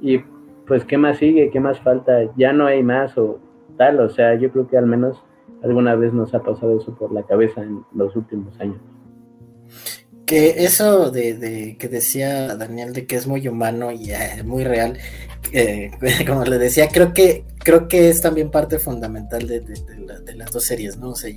y 0.00 0.22
pues, 0.68 0.84
¿qué 0.84 0.98
más 0.98 1.18
sigue? 1.18 1.50
¿Qué 1.50 1.58
más 1.58 1.80
falta? 1.80 2.12
Ya 2.36 2.52
no 2.52 2.66
hay 2.66 2.82
más 2.82 3.16
o 3.16 3.40
tal, 3.76 4.00
o 4.00 4.08
sea, 4.08 4.34
yo 4.34 4.52
creo 4.52 4.68
que 4.68 4.76
al 4.76 4.86
menos 4.86 5.24
alguna 5.62 5.94
vez 5.94 6.12
nos 6.12 6.34
ha 6.34 6.42
pasado 6.42 6.78
eso 6.78 6.94
por 6.94 7.12
la 7.12 7.24
cabeza 7.24 7.62
en 7.62 7.84
los 7.94 8.14
últimos 8.14 8.58
años. 8.60 8.78
Que 10.26 10.64
eso 10.64 11.10
de, 11.10 11.76
que 11.78 11.88
decía 11.88 12.54
Daniel 12.54 12.92
de 12.92 13.06
que 13.06 13.16
es 13.16 13.26
muy 13.26 13.48
humano 13.48 13.90
y 13.90 14.10
eh, 14.10 14.42
muy 14.44 14.62
real, 14.62 14.98
eh, 15.52 15.90
como 16.26 16.44
le 16.44 16.58
decía, 16.58 16.88
creo 16.92 17.14
que 17.14 17.44
creo 17.58 17.88
que 17.88 18.08
es 18.10 18.20
también 18.20 18.50
parte 18.50 18.78
fundamental 18.78 19.46
de, 19.46 19.64
las 20.36 20.50
dos 20.52 20.64
series, 20.64 20.98
¿no? 20.98 21.10
O 21.10 21.14
sea, 21.14 21.30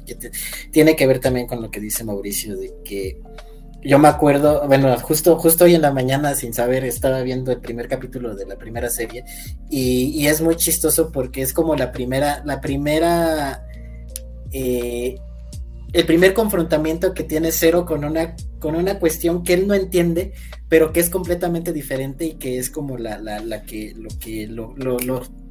tiene 0.71 0.95
que 0.95 1.07
ver 1.07 1.19
también 1.19 1.47
con 1.47 1.61
lo 1.61 1.71
que 1.71 1.79
dice 1.79 2.03
Mauricio 2.03 2.57
de 2.57 2.73
que 2.83 3.19
yo 3.83 3.99
me 3.99 4.07
acuerdo, 4.07 4.67
bueno, 4.67 4.97
justo, 4.99 5.37
justo 5.37 5.65
hoy 5.65 5.75
en 5.75 5.81
la 5.81 5.91
mañana, 5.91 6.35
sin 6.35 6.53
saber, 6.53 6.85
estaba 6.85 7.21
viendo 7.21 7.51
el 7.51 7.59
primer 7.59 7.87
capítulo 7.87 8.35
de 8.35 8.45
la 8.45 8.57
primera 8.57 8.89
serie 8.89 9.23
y, 9.69 10.09
y 10.09 10.27
es 10.27 10.41
muy 10.41 10.55
chistoso 10.55 11.11
porque 11.11 11.41
es 11.41 11.53
como 11.53 11.75
la 11.75 11.91
primera, 11.91 12.41
la 12.45 12.61
primera 12.61 13.65
eh, 14.51 15.15
el 15.93 16.05
primer 16.05 16.33
confrontamiento 16.33 17.13
que 17.13 17.23
tiene 17.23 17.51
Cero 17.51 17.85
con 17.85 18.05
una, 18.05 18.35
con 18.59 18.75
una 18.75 18.97
cuestión 18.97 19.43
que 19.43 19.53
él 19.53 19.67
no 19.67 19.73
entiende, 19.73 20.33
pero 20.69 20.93
que 20.93 21.01
es 21.01 21.09
completamente 21.09 21.73
diferente 21.73 22.25
y 22.25 22.33
que 22.35 22.57
es 22.57 22.69
como 22.69 22.97
la, 22.97 23.19
que 23.65 23.93
lo 23.97 24.09
que 24.17 24.47
lo, 24.47 24.73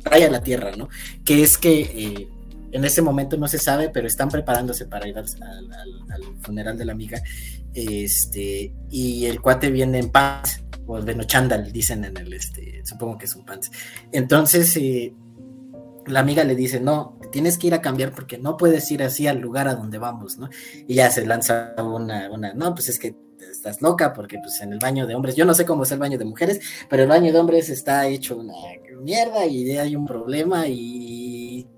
trae 0.03 0.25
a 0.25 0.31
la 0.31 0.43
Tierra, 0.43 0.73
¿no? 0.77 0.89
Que 1.25 1.43
es 1.43 1.59
que 1.59 1.81
eh, 1.81 2.29
en 2.73 2.85
ese 2.85 3.03
momento 3.03 3.37
no 3.37 3.49
se 3.49 3.59
sabe, 3.59 3.91
pero 3.91 4.07
están 4.07 4.29
preparándose 4.29 4.87
para 4.87 5.09
ir 5.09 5.17
al, 5.19 5.27
funeral 6.41 6.77
de 6.77 6.85
la 6.85 6.93
amiga. 6.93 7.23
Este, 7.75 8.73
y 8.91 9.27
el 9.27 9.41
cuate 9.41 9.71
viene 9.71 9.99
en 9.99 10.11
pants, 10.11 10.63
o 10.87 11.01
bueno, 11.01 11.25
chandal, 11.25 11.71
dicen 11.73 12.05
en 12.05 12.17
el, 12.17 12.33
este, 12.33 12.83
supongo 12.85 13.19
que 13.19 13.27
es 13.27 13.35
un 13.35 13.45
pants. 13.45 13.71
Entonces, 14.13 14.77
eh, 14.77 15.15
la 16.07 16.21
amiga 16.21 16.45
le 16.45 16.55
dice, 16.55 16.81
no, 16.81 17.19
tienes 17.31 17.59
que 17.59 17.69
ir 17.69 17.75
a 17.75 17.81
cambiar 17.81 18.13
porque 18.13 18.39
no 18.39 18.57
puedes 18.57 18.91
ir 18.91 19.03
así 19.03 19.27
al 19.27 19.39
lugar 19.39 19.69
a 19.69 19.75
donde 19.75 19.99
vamos, 19.99 20.39
¿no? 20.39 20.49
Y 20.87 20.95
ya 20.95 21.11
se 21.11 21.25
lanza 21.27 21.75
una, 21.79 22.31
una, 22.31 22.55
no, 22.55 22.75
pues 22.75 22.89
es 22.89 22.99
que 22.99 23.15
estás 23.51 23.81
loca 23.83 24.13
porque 24.13 24.39
pues 24.39 24.61
en 24.61 24.73
el 24.73 24.79
baño 24.79 25.07
de 25.07 25.15
hombres, 25.15 25.37
yo 25.37 25.45
no 25.45 25.55
sé 25.55 25.65
cómo 25.65 25.85
es 25.85 25.93
el 25.93 25.99
baño 25.99 26.19
de 26.19 26.25
mujeres, 26.25 26.61
pero 26.89 27.03
el 27.03 27.09
baño 27.09 27.33
de 27.33 27.39
hombres 27.39 27.69
está 27.69 28.07
hecho 28.07 28.37
una 28.37 28.55
mierda 29.01 29.47
y 29.47 29.77
hay 29.77 29.97
un 29.97 30.07
problema 30.07 30.67
y 30.67 31.20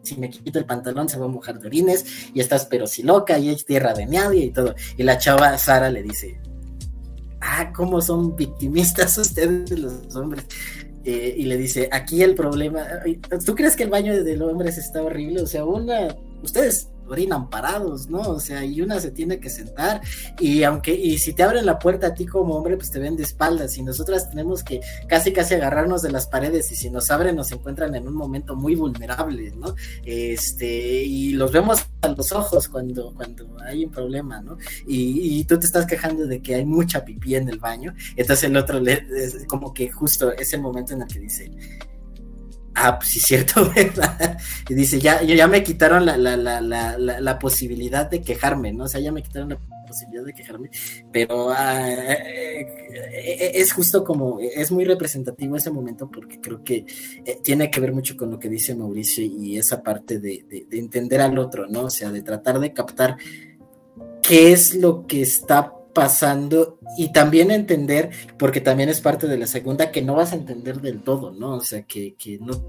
si 0.03 0.17
me 0.17 0.31
quito 0.31 0.59
el 0.59 0.65
pantalón 0.65 1.09
se 1.09 1.19
va 1.19 1.27
a 1.27 1.29
mojar 1.29 1.59
de 1.59 1.67
orines 1.67 2.05
y 2.35 2.41
estás 2.41 2.67
pero 2.67 2.87
si 2.87 3.03
loca 3.03 3.39
y 3.39 3.49
hay 3.49 3.57
tierra 3.57 3.95
de 3.95 4.07
nadie 4.07 4.45
y 4.47 4.51
todo. 4.51 4.75
Y 4.97 5.03
la 5.03 5.19
chava 5.19 5.57
Sara 5.59 5.91
le 5.91 6.03
dice, 6.03 6.41
ah, 7.41 7.73
¿cómo 7.75 8.01
son 8.01 8.37
victimistas 8.37 9.19
ustedes 9.19 9.79
los 9.79 10.15
hombres? 10.17 10.45
Eh, 11.05 11.35
y 11.37 11.45
le 11.45 11.57
dice, 11.57 11.89
aquí 11.91 12.23
el 12.23 12.35
problema, 12.35 12.87
¿tú 13.45 13.55
crees 13.57 13.75
que 13.75 13.83
el 13.83 13.91
baño 13.91 14.23
de 14.23 14.37
los 14.37 14.53
hombres 14.53 14.79
está 14.79 15.03
horrible? 15.03 15.43
O 15.43 15.47
sea, 15.47 15.65
una, 15.65 16.17
ustedes 16.43 16.89
orinan 17.13 17.49
parados, 17.49 18.09
¿no? 18.09 18.21
O 18.21 18.41
sea, 18.41 18.65
y 18.65 18.81
una 18.81 19.01
se 19.01 19.11
tiene 19.11 19.39
que 19.39 19.51
sentar 19.51 20.01
y 20.41 20.63
aunque, 20.63 20.95
y 20.95 21.19
si 21.19 21.33
te 21.33 21.43
abren 21.43 21.67
la 21.67 21.79
puerta 21.79 22.09
a 22.09 22.15
ti 22.15 22.27
como 22.27 22.57
hombre, 22.57 22.77
pues 22.77 22.91
te 22.91 22.99
ven 22.99 23.17
de 23.17 23.23
espaldas 23.23 23.77
y 23.77 23.83
nosotras 23.83 24.31
tenemos 24.31 24.63
que 24.65 24.81
casi 25.09 25.33
casi 25.33 25.55
agarrarnos 25.55 26.03
de 26.03 26.11
las 26.11 26.27
paredes 26.27 26.71
y 26.73 26.77
si 26.77 26.91
nos 26.91 27.11
abren 27.11 27.37
nos 27.37 27.53
encuentran 27.53 27.95
en 27.95 28.09
un 28.09 28.15
momento 28.15 28.57
muy 28.57 28.75
vulnerable, 28.75 29.53
¿no? 29.57 29.75
Este, 30.05 31.05
y 31.05 31.33
los 31.33 31.53
vemos 31.53 31.87
a 32.03 32.09
los 32.09 32.33
ojos 32.33 32.69
cuando, 32.69 33.15
cuando 33.15 33.57
hay 33.65 33.85
un 33.85 33.91
problema, 33.91 34.41
¿no? 34.41 34.59
Y, 34.87 35.39
y 35.39 35.45
tú 35.45 35.59
te 35.59 35.67
estás 35.67 35.87
quejando 35.87 36.27
de 36.27 36.41
que 36.41 36.55
hay 36.55 36.65
mucha 36.65 37.05
pipí 37.05 37.37
en 37.37 37.49
el 37.49 37.59
baño, 37.59 37.95
entonces 38.17 38.45
el 38.45 38.57
otro 38.57 38.81
le, 38.81 39.07
como 39.47 39.73
que 39.73 39.91
justo 39.91 40.33
es 40.33 40.53
el 40.53 40.61
momento 40.61 40.95
en 40.95 41.03
el 41.03 41.09
que 41.09 41.21
dice, 41.21 41.51
Ah, 42.75 42.99
pues 42.99 43.11
sí, 43.11 43.21
cierto, 43.21 43.71
¿verdad? 43.77 44.39
Y 44.69 44.75
dice, 44.75 44.99
ya, 44.99 45.23
ya 45.23 45.47
me 45.47 45.63
quitaron 45.63 46.07
la, 46.07 46.17
la, 46.17 46.37
la, 46.37 46.97
la, 46.99 47.39
posibilidad 47.39 48.09
de 48.09 48.23
quejarme, 48.23 48.73
¿no? 48.73 48.85
O 48.85 48.89
sea, 48.89 49.01
ya 49.01 49.13
me 49.13 49.23
quitaron 49.23 49.51
la 49.51 49.59
posibilidad 49.87 50.25
de 50.25 50.33
quejarme, 50.33 50.71
pero 51.13 51.51
ah, 51.51 51.91
eh, 51.91 52.67
eh, 53.15 53.53
es 53.55 53.73
justo 53.73 54.03
como, 54.03 54.41
es 54.41 54.71
muy 54.71 54.85
representativo 54.85 55.57
ese 55.57 55.71
momento 55.71 56.11
porque 56.11 56.41
creo 56.41 56.65
que 56.65 56.87
eh, 57.25 57.41
tiene 57.43 57.71
que 57.71 57.81
ver 57.81 57.93
mucho 57.93 58.17
con 58.17 58.31
lo 58.31 58.39
que 58.39 58.49
dice 58.49 58.75
Mauricio 58.75 59.25
y 59.25 59.59
esa 59.59 59.83
parte 59.83 60.19
de, 60.19 60.45
de, 60.49 60.67
de 60.69 60.79
entender 60.79 61.21
al 61.21 61.39
otro, 61.39 61.67
¿no? 61.69 61.83
O 61.83 61.91
sea, 61.91 62.11
de 62.11 62.23
tratar 62.23 62.59
de 62.59 62.73
captar 62.73 63.17
qué 64.23 64.53
es 64.53 64.75
lo 64.75 65.07
que 65.07 65.21
está 65.21 65.75
pasando 65.93 66.79
y 66.97 67.13
también 67.13 67.51
entender, 67.51 68.11
porque 68.39 68.61
también 68.61 68.89
es 68.89 69.01
parte 69.01 69.27
de 69.27 69.37
la 69.37 69.47
segunda, 69.47 69.91
que 69.91 70.03
no 70.03 70.15
vas 70.15 70.33
a 70.33 70.37
entender 70.37 70.81
del 70.81 71.03
todo, 71.03 71.33
¿no? 71.33 71.57
O 71.57 71.61
sea, 71.61 71.83
que, 71.83 72.15
que 72.15 72.39
no, 72.39 72.65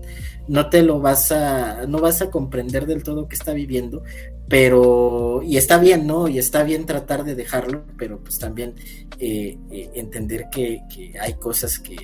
no 0.47 0.69
te 0.69 0.83
lo 0.83 0.99
vas 0.99 1.31
a, 1.31 1.85
no 1.85 1.99
vas 1.99 2.21
a 2.21 2.29
comprender 2.29 2.85
del 2.85 3.03
todo 3.03 3.27
que 3.27 3.35
está 3.35 3.53
viviendo, 3.53 4.03
pero, 4.49 5.41
y 5.43 5.57
está 5.57 5.77
bien, 5.77 6.05
¿no? 6.05 6.27
Y 6.27 6.37
está 6.37 6.63
bien 6.63 6.85
tratar 6.85 7.23
de 7.23 7.35
dejarlo, 7.35 7.85
pero 7.97 8.19
pues 8.19 8.39
también 8.39 8.75
eh, 9.19 9.57
eh, 9.71 9.91
entender 9.95 10.47
que, 10.51 10.81
hay 11.19 11.33
cosas 11.33 11.79
que, 11.79 11.95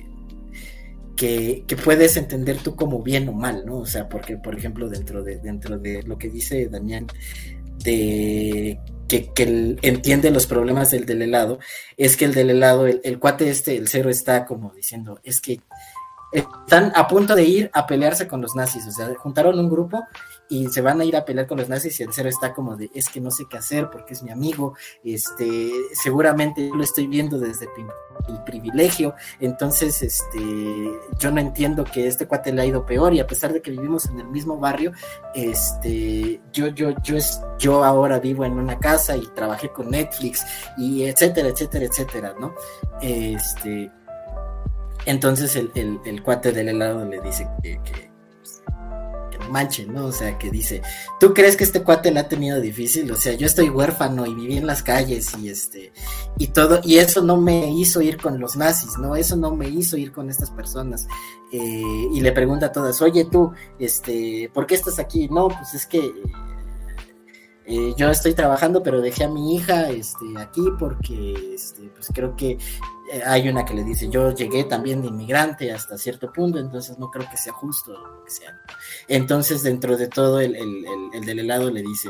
que, 1.16 1.64
que, 1.66 1.76
puedes 1.76 2.16
entender 2.16 2.58
tú 2.58 2.74
como 2.74 3.02
bien 3.02 3.28
o 3.28 3.32
mal, 3.32 3.64
¿no? 3.66 3.78
O 3.78 3.86
sea, 3.86 4.08
porque, 4.08 4.36
por 4.36 4.56
ejemplo, 4.56 4.88
dentro 4.88 5.22
de, 5.22 5.38
dentro 5.38 5.78
de 5.78 6.02
lo 6.02 6.16
que 6.16 6.30
dice 6.30 6.68
Damián, 6.68 7.06
de 7.84 8.78
que, 9.10 9.76
entiende 9.82 10.30
los 10.30 10.46
problemas 10.46 10.90
del 10.90 11.04
del 11.04 11.22
helado, 11.22 11.58
es 11.96 12.16
que 12.16 12.24
el 12.24 12.34
del 12.34 12.50
helado, 12.50 12.86
el, 12.86 13.00
el, 13.04 13.18
cuate 13.18 13.50
este, 13.50 13.76
el 13.76 13.88
cero 13.88 14.08
está 14.08 14.46
como 14.46 14.72
diciendo, 14.72 15.20
es 15.24 15.40
que 15.40 15.60
están 16.32 16.92
a 16.94 17.08
punto 17.08 17.34
de 17.34 17.44
ir 17.44 17.70
a 17.72 17.86
pelearse 17.86 18.28
con 18.28 18.40
los 18.40 18.54
nazis, 18.54 18.86
o 18.86 18.92
sea, 18.92 19.12
juntaron 19.16 19.58
un 19.58 19.68
grupo 19.68 20.04
y 20.50 20.68
se 20.68 20.82
van 20.82 21.00
a 21.00 21.04
ir 21.04 21.16
a 21.16 21.24
pelear 21.24 21.46
con 21.46 21.58
los 21.58 21.68
nazis 21.68 21.98
y 22.00 22.02
el 22.02 22.12
cero 22.12 22.28
está 22.28 22.52
como 22.52 22.76
de, 22.76 22.90
es 22.92 23.08
que 23.08 23.20
no 23.20 23.30
sé 23.30 23.44
qué 23.48 23.56
hacer 23.56 23.88
porque 23.88 24.14
es 24.14 24.22
mi 24.22 24.30
amigo, 24.30 24.74
este, 25.04 25.70
seguramente 25.94 26.70
lo 26.74 26.82
estoy 26.82 27.06
viendo 27.06 27.38
desde 27.38 27.68
mi 28.28 28.38
privilegio, 28.44 29.14
entonces, 29.38 30.02
este, 30.02 30.38
yo 31.18 31.30
no 31.30 31.40
entiendo 31.40 31.84
que 31.84 32.06
este 32.06 32.26
cuate 32.26 32.52
le 32.52 32.62
ha 32.62 32.66
ido 32.66 32.84
peor 32.84 33.14
y 33.14 33.20
a 33.20 33.26
pesar 33.26 33.52
de 33.52 33.62
que 33.62 33.70
vivimos 33.70 34.06
en 34.06 34.18
el 34.18 34.26
mismo 34.26 34.58
barrio, 34.58 34.92
este, 35.34 36.40
yo, 36.52 36.68
yo, 36.68 36.90
yo, 37.02 37.16
es, 37.16 37.40
yo 37.58 37.84
ahora 37.84 38.18
vivo 38.18 38.44
en 38.44 38.52
una 38.52 38.78
casa 38.78 39.16
y 39.16 39.26
trabajé 39.34 39.70
con 39.70 39.90
Netflix 39.90 40.44
y 40.76 41.04
etcétera, 41.04 41.48
etcétera, 41.48 41.84
etcétera, 41.84 42.34
¿no? 42.40 42.54
Este, 43.00 43.90
entonces 45.06 45.54
el, 45.54 45.70
el, 45.76 46.00
el 46.04 46.22
cuate 46.22 46.52
del 46.52 46.68
helado 46.68 47.04
le 47.04 47.20
dice 47.20 47.48
que 47.62 48.09
manche, 49.50 49.86
¿no? 49.86 50.06
O 50.06 50.12
sea, 50.12 50.38
que 50.38 50.50
dice, 50.50 50.82
¿tú 51.18 51.34
crees 51.34 51.56
que 51.56 51.64
este 51.64 51.82
cuate 51.82 52.10
la 52.10 52.20
ha 52.20 52.28
tenido 52.28 52.60
difícil? 52.60 53.10
O 53.10 53.16
sea, 53.16 53.34
yo 53.34 53.46
estoy 53.46 53.68
huérfano 53.68 54.26
y 54.26 54.34
viví 54.34 54.56
en 54.56 54.66
las 54.66 54.82
calles 54.82 55.36
y 55.38 55.48
este, 55.48 55.92
y 56.38 56.48
todo, 56.48 56.80
y 56.84 56.98
eso 56.98 57.22
no 57.22 57.36
me 57.36 57.72
hizo 57.72 58.00
ir 58.00 58.16
con 58.16 58.40
los 58.40 58.56
nazis, 58.56 58.96
¿no? 58.98 59.16
Eso 59.16 59.36
no 59.36 59.54
me 59.54 59.68
hizo 59.68 59.96
ir 59.96 60.12
con 60.12 60.30
estas 60.30 60.50
personas. 60.50 61.06
Eh, 61.52 62.08
y 62.12 62.20
le 62.20 62.32
pregunta 62.32 62.66
a 62.66 62.72
todas, 62.72 63.02
oye 63.02 63.24
tú, 63.24 63.52
este, 63.78 64.50
¿por 64.54 64.66
qué 64.66 64.76
estás 64.76 64.98
aquí? 64.98 65.28
No, 65.28 65.48
pues 65.48 65.74
es 65.74 65.86
que 65.86 66.12
eh, 67.70 67.94
yo 67.96 68.10
estoy 68.10 68.34
trabajando, 68.34 68.82
pero 68.82 69.00
dejé 69.00 69.24
a 69.24 69.28
mi 69.28 69.54
hija 69.54 69.90
este, 69.90 70.26
aquí 70.36 70.62
porque 70.76 71.54
este, 71.54 71.88
pues 71.94 72.08
creo 72.12 72.34
que 72.34 72.58
eh, 73.12 73.22
hay 73.24 73.48
una 73.48 73.64
que 73.64 73.74
le 73.74 73.84
dice, 73.84 74.08
yo 74.08 74.34
llegué 74.34 74.64
también 74.64 75.02
de 75.02 75.06
inmigrante 75.06 75.72
hasta 75.72 75.96
cierto 75.96 76.32
punto, 76.32 76.58
entonces 76.58 76.98
no 76.98 77.10
creo 77.10 77.28
que 77.30 77.36
sea 77.36 77.52
justo 77.52 77.92
que 78.24 78.30
sea. 78.32 78.60
Entonces, 79.06 79.62
dentro 79.62 79.96
de 79.96 80.08
todo, 80.08 80.40
el, 80.40 80.56
el, 80.56 80.84
el, 80.84 81.14
el 81.14 81.24
del 81.24 81.38
helado 81.38 81.70
le 81.70 81.82
dice, 81.82 82.08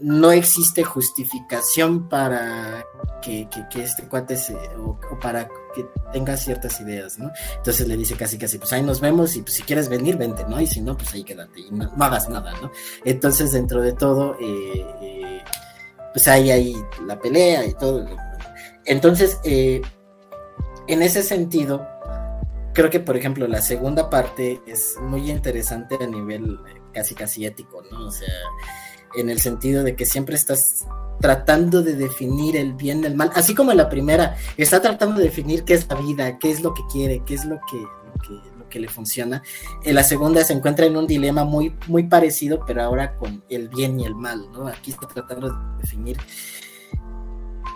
no 0.00 0.32
existe 0.32 0.82
justificación 0.82 2.08
para 2.08 2.86
que, 3.20 3.46
este 3.74 4.08
cuate 4.08 4.36
se, 4.36 4.54
o, 4.78 4.98
para 5.20 5.46
que 5.74 5.86
tenga 6.12 6.36
ciertas 6.36 6.80
ideas, 6.80 7.18
¿no? 7.18 7.30
Entonces 7.56 7.86
le 7.86 7.96
dice 7.96 8.16
casi, 8.16 8.38
casi, 8.38 8.58
pues 8.58 8.72
ahí 8.72 8.82
nos 8.82 9.00
vemos 9.00 9.36
y 9.36 9.42
pues 9.42 9.54
si 9.54 9.62
quieres 9.62 9.88
venir, 9.88 10.16
vente, 10.16 10.44
¿no? 10.48 10.60
Y 10.60 10.66
si 10.66 10.80
no, 10.80 10.96
pues 10.96 11.12
ahí 11.12 11.22
quédate 11.22 11.60
y 11.60 11.70
no, 11.70 11.92
hagas 12.00 12.28
nada, 12.28 12.52
¿no? 12.62 12.70
Entonces, 13.04 13.52
dentro 13.52 13.82
de 13.82 13.92
todo, 13.92 14.36
eh, 14.40 14.86
eh, 15.02 15.42
pues 16.12 16.26
ahí 16.28 16.50
hay 16.50 16.76
la 17.06 17.20
pelea 17.20 17.66
y 17.66 17.74
todo. 17.74 18.06
Entonces, 18.86 19.38
eh, 19.44 19.82
en 20.88 21.02
ese 21.02 21.22
sentido, 21.22 21.86
creo 22.72 22.88
que, 22.88 23.00
por 23.00 23.16
ejemplo, 23.16 23.46
la 23.46 23.60
segunda 23.60 24.08
parte 24.08 24.62
es 24.66 24.96
muy 25.02 25.30
interesante 25.30 25.98
a 26.00 26.06
nivel 26.06 26.58
casi, 26.92 27.14
casi 27.14 27.44
ético, 27.44 27.82
¿no? 27.90 28.06
O 28.06 28.10
sea, 28.10 28.28
en 29.14 29.30
el 29.30 29.40
sentido 29.40 29.82
de 29.82 29.96
que 29.96 30.06
siempre 30.06 30.36
estás 30.36 30.86
tratando 31.20 31.82
de 31.82 31.94
definir 31.94 32.56
el 32.56 32.72
bien 32.72 33.02
del 33.02 33.14
mal, 33.14 33.30
así 33.34 33.54
como 33.54 33.70
en 33.72 33.76
la 33.76 33.88
primera, 33.88 34.36
está 34.56 34.80
tratando 34.80 35.18
de 35.18 35.24
definir 35.24 35.64
qué 35.64 35.74
es 35.74 35.86
la 35.88 35.96
vida, 35.96 36.38
qué 36.38 36.50
es 36.50 36.62
lo 36.62 36.72
que 36.72 36.82
quiere, 36.90 37.22
qué 37.26 37.34
es 37.34 37.44
lo 37.44 37.60
que, 37.70 37.76
lo 37.76 38.22
que, 38.22 38.58
lo 38.58 38.68
que 38.68 38.80
le 38.80 38.88
funciona. 38.88 39.42
En 39.84 39.94
la 39.94 40.02
segunda 40.02 40.42
se 40.44 40.54
encuentra 40.54 40.86
en 40.86 40.96
un 40.96 41.06
dilema 41.06 41.44
muy, 41.44 41.76
muy 41.88 42.04
parecido, 42.04 42.64
pero 42.66 42.82
ahora 42.82 43.16
con 43.16 43.44
el 43.50 43.68
bien 43.68 44.00
y 44.00 44.06
el 44.06 44.14
mal, 44.14 44.50
¿no? 44.50 44.66
Aquí 44.66 44.92
está 44.92 45.06
tratando 45.06 45.50
de 45.50 45.56
definir 45.82 46.16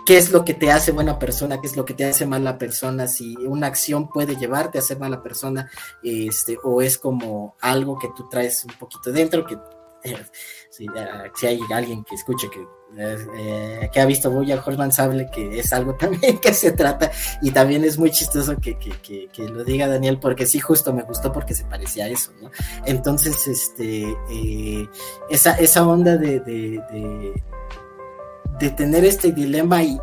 qué 0.05 0.17
es 0.17 0.31
lo 0.31 0.45
que 0.45 0.53
te 0.53 0.71
hace 0.71 0.91
buena 0.91 1.17
persona, 1.19 1.59
qué 1.59 1.67
es 1.67 1.75
lo 1.75 1.83
que 1.83 1.93
te 1.93 2.05
hace 2.05 2.25
mala 2.25 2.57
persona, 2.57 3.07
si 3.07 3.35
una 3.37 3.67
acción 3.67 4.07
puede 4.07 4.35
llevarte 4.35 4.77
a 4.77 4.81
ser 4.81 4.99
mala 4.99 5.21
persona, 5.21 5.69
este, 6.03 6.57
o 6.63 6.81
es 6.81 6.97
como 6.97 7.55
algo 7.61 7.97
que 7.97 8.09
tú 8.15 8.27
traes 8.29 8.63
un 8.65 8.73
poquito 8.79 9.11
dentro, 9.11 9.45
que 9.45 9.57
si, 10.69 10.87
si, 11.35 11.47
hay 11.47 11.59
alguien 11.71 12.03
que 12.03 12.15
escuche 12.15 12.47
que, 12.49 12.65
eh, 12.97 13.89
que 13.91 13.99
ha 13.99 14.05
visto 14.05 14.29
Boya 14.31 14.61
Horseman 14.63 14.91
sabe 14.91 15.29
que 15.31 15.59
es 15.59 15.73
algo 15.73 15.95
también 15.99 16.37
que 16.39 16.53
se 16.53 16.71
trata 16.71 17.11
y 17.41 17.51
también 17.51 17.83
es 17.83 17.97
muy 17.97 18.11
chistoso 18.11 18.57
que, 18.57 18.77
que, 18.77 19.27
que, 19.27 19.49
lo 19.49 19.63
diga 19.63 19.87
Daniel 19.87 20.19
porque 20.19 20.45
sí 20.45 20.59
justo 20.59 20.93
me 20.93 21.03
gustó 21.03 21.31
porque 21.31 21.53
se 21.53 21.65
parecía 21.65 22.05
a 22.05 22.09
eso, 22.09 22.31
¿no? 22.41 22.51
Entonces, 22.85 23.47
este, 23.47 24.15
eh, 24.29 24.87
esa, 25.29 25.55
esa 25.55 25.87
onda 25.87 26.17
de, 26.17 26.39
de, 26.39 26.81
de, 26.91 27.33
de, 28.59 28.69
tener 28.71 29.05
este 29.05 29.31
dilema 29.31 29.83
y, 29.83 29.97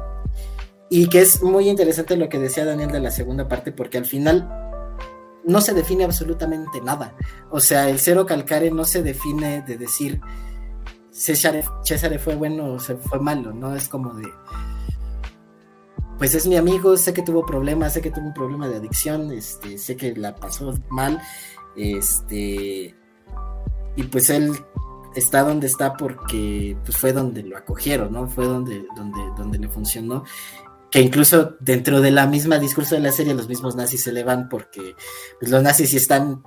y 0.91 1.09
que 1.09 1.21
es 1.21 1.43
muy 1.43 1.69
interesante 1.69 2.17
lo 2.17 2.29
que 2.29 2.39
decía 2.39 2.65
Daniel 2.65 2.91
de 2.91 3.01
la 3.01 3.11
segunda 3.11 3.49
parte 3.49 3.73
porque 3.73 3.99
al 3.99 4.07
final 4.07 4.72
no 5.45 5.61
se 5.61 5.75
define 5.75 6.05
absolutamente 6.05 6.81
nada. 6.81 7.17
O 7.51 7.61
sea, 7.61 7.89
el 7.89 7.99
cero 7.99 8.27
calcare 8.27 8.71
no 8.71 8.85
se 8.85 9.03
define 9.03 9.63
de 9.63 9.77
decir 9.77 10.21
César, 11.13 11.63
César 11.85 12.19
fue 12.19 12.35
bueno 12.37 12.73
o 12.73 12.81
se 12.81 12.97
fue 12.97 13.21
malo, 13.21 13.53
¿no? 13.53 13.75
Es 13.77 13.89
como 13.89 14.15
de. 14.15 14.29
Pues 16.19 16.35
es 16.35 16.47
mi 16.47 16.57
amigo, 16.57 16.97
sé 16.97 17.13
que 17.13 17.23
tuvo 17.23 17.45
problemas, 17.45 17.93
sé 17.93 18.01
que 18.01 18.11
tuvo 18.11 18.27
un 18.27 18.35
problema 18.35 18.69
de 18.69 18.77
adicción, 18.77 19.31
este, 19.33 19.77
sé 19.77 19.97
que 19.97 20.15
la 20.15 20.37
pasó 20.37 20.73
mal, 20.89 21.21
este, 21.77 22.95
y 23.97 24.03
pues 24.05 24.31
él 24.31 24.53
está 25.15 25.43
donde 25.43 25.67
está 25.67 25.95
porque 25.95 26.77
pues 26.85 26.97
fue 26.97 27.13
donde 27.13 27.43
lo 27.43 27.57
acogieron, 27.59 28.13
¿no? 28.13 28.29
Fue 28.29 28.47
donde, 28.47 28.87
donde, 28.97 29.21
donde 29.37 29.59
le 29.59 29.69
funcionó 29.69 30.25
que 30.93 31.01
incluso 31.01 31.57
dentro 31.59 32.03
de 32.03 32.11
la 32.11 32.27
misma 32.27 32.59
discurso 32.59 32.95
de 32.95 33.01
la 33.01 33.11
serie 33.11 33.35
los 33.35 33.49
mismos 33.49 33.75
nazis 33.75 34.05
se 34.05 34.11
elevan 34.11 34.49
porque 34.51 34.95
pues, 35.41 35.51
los 35.51 35.63
nazis 35.63 35.91
sí 35.91 35.97
están 35.97 36.43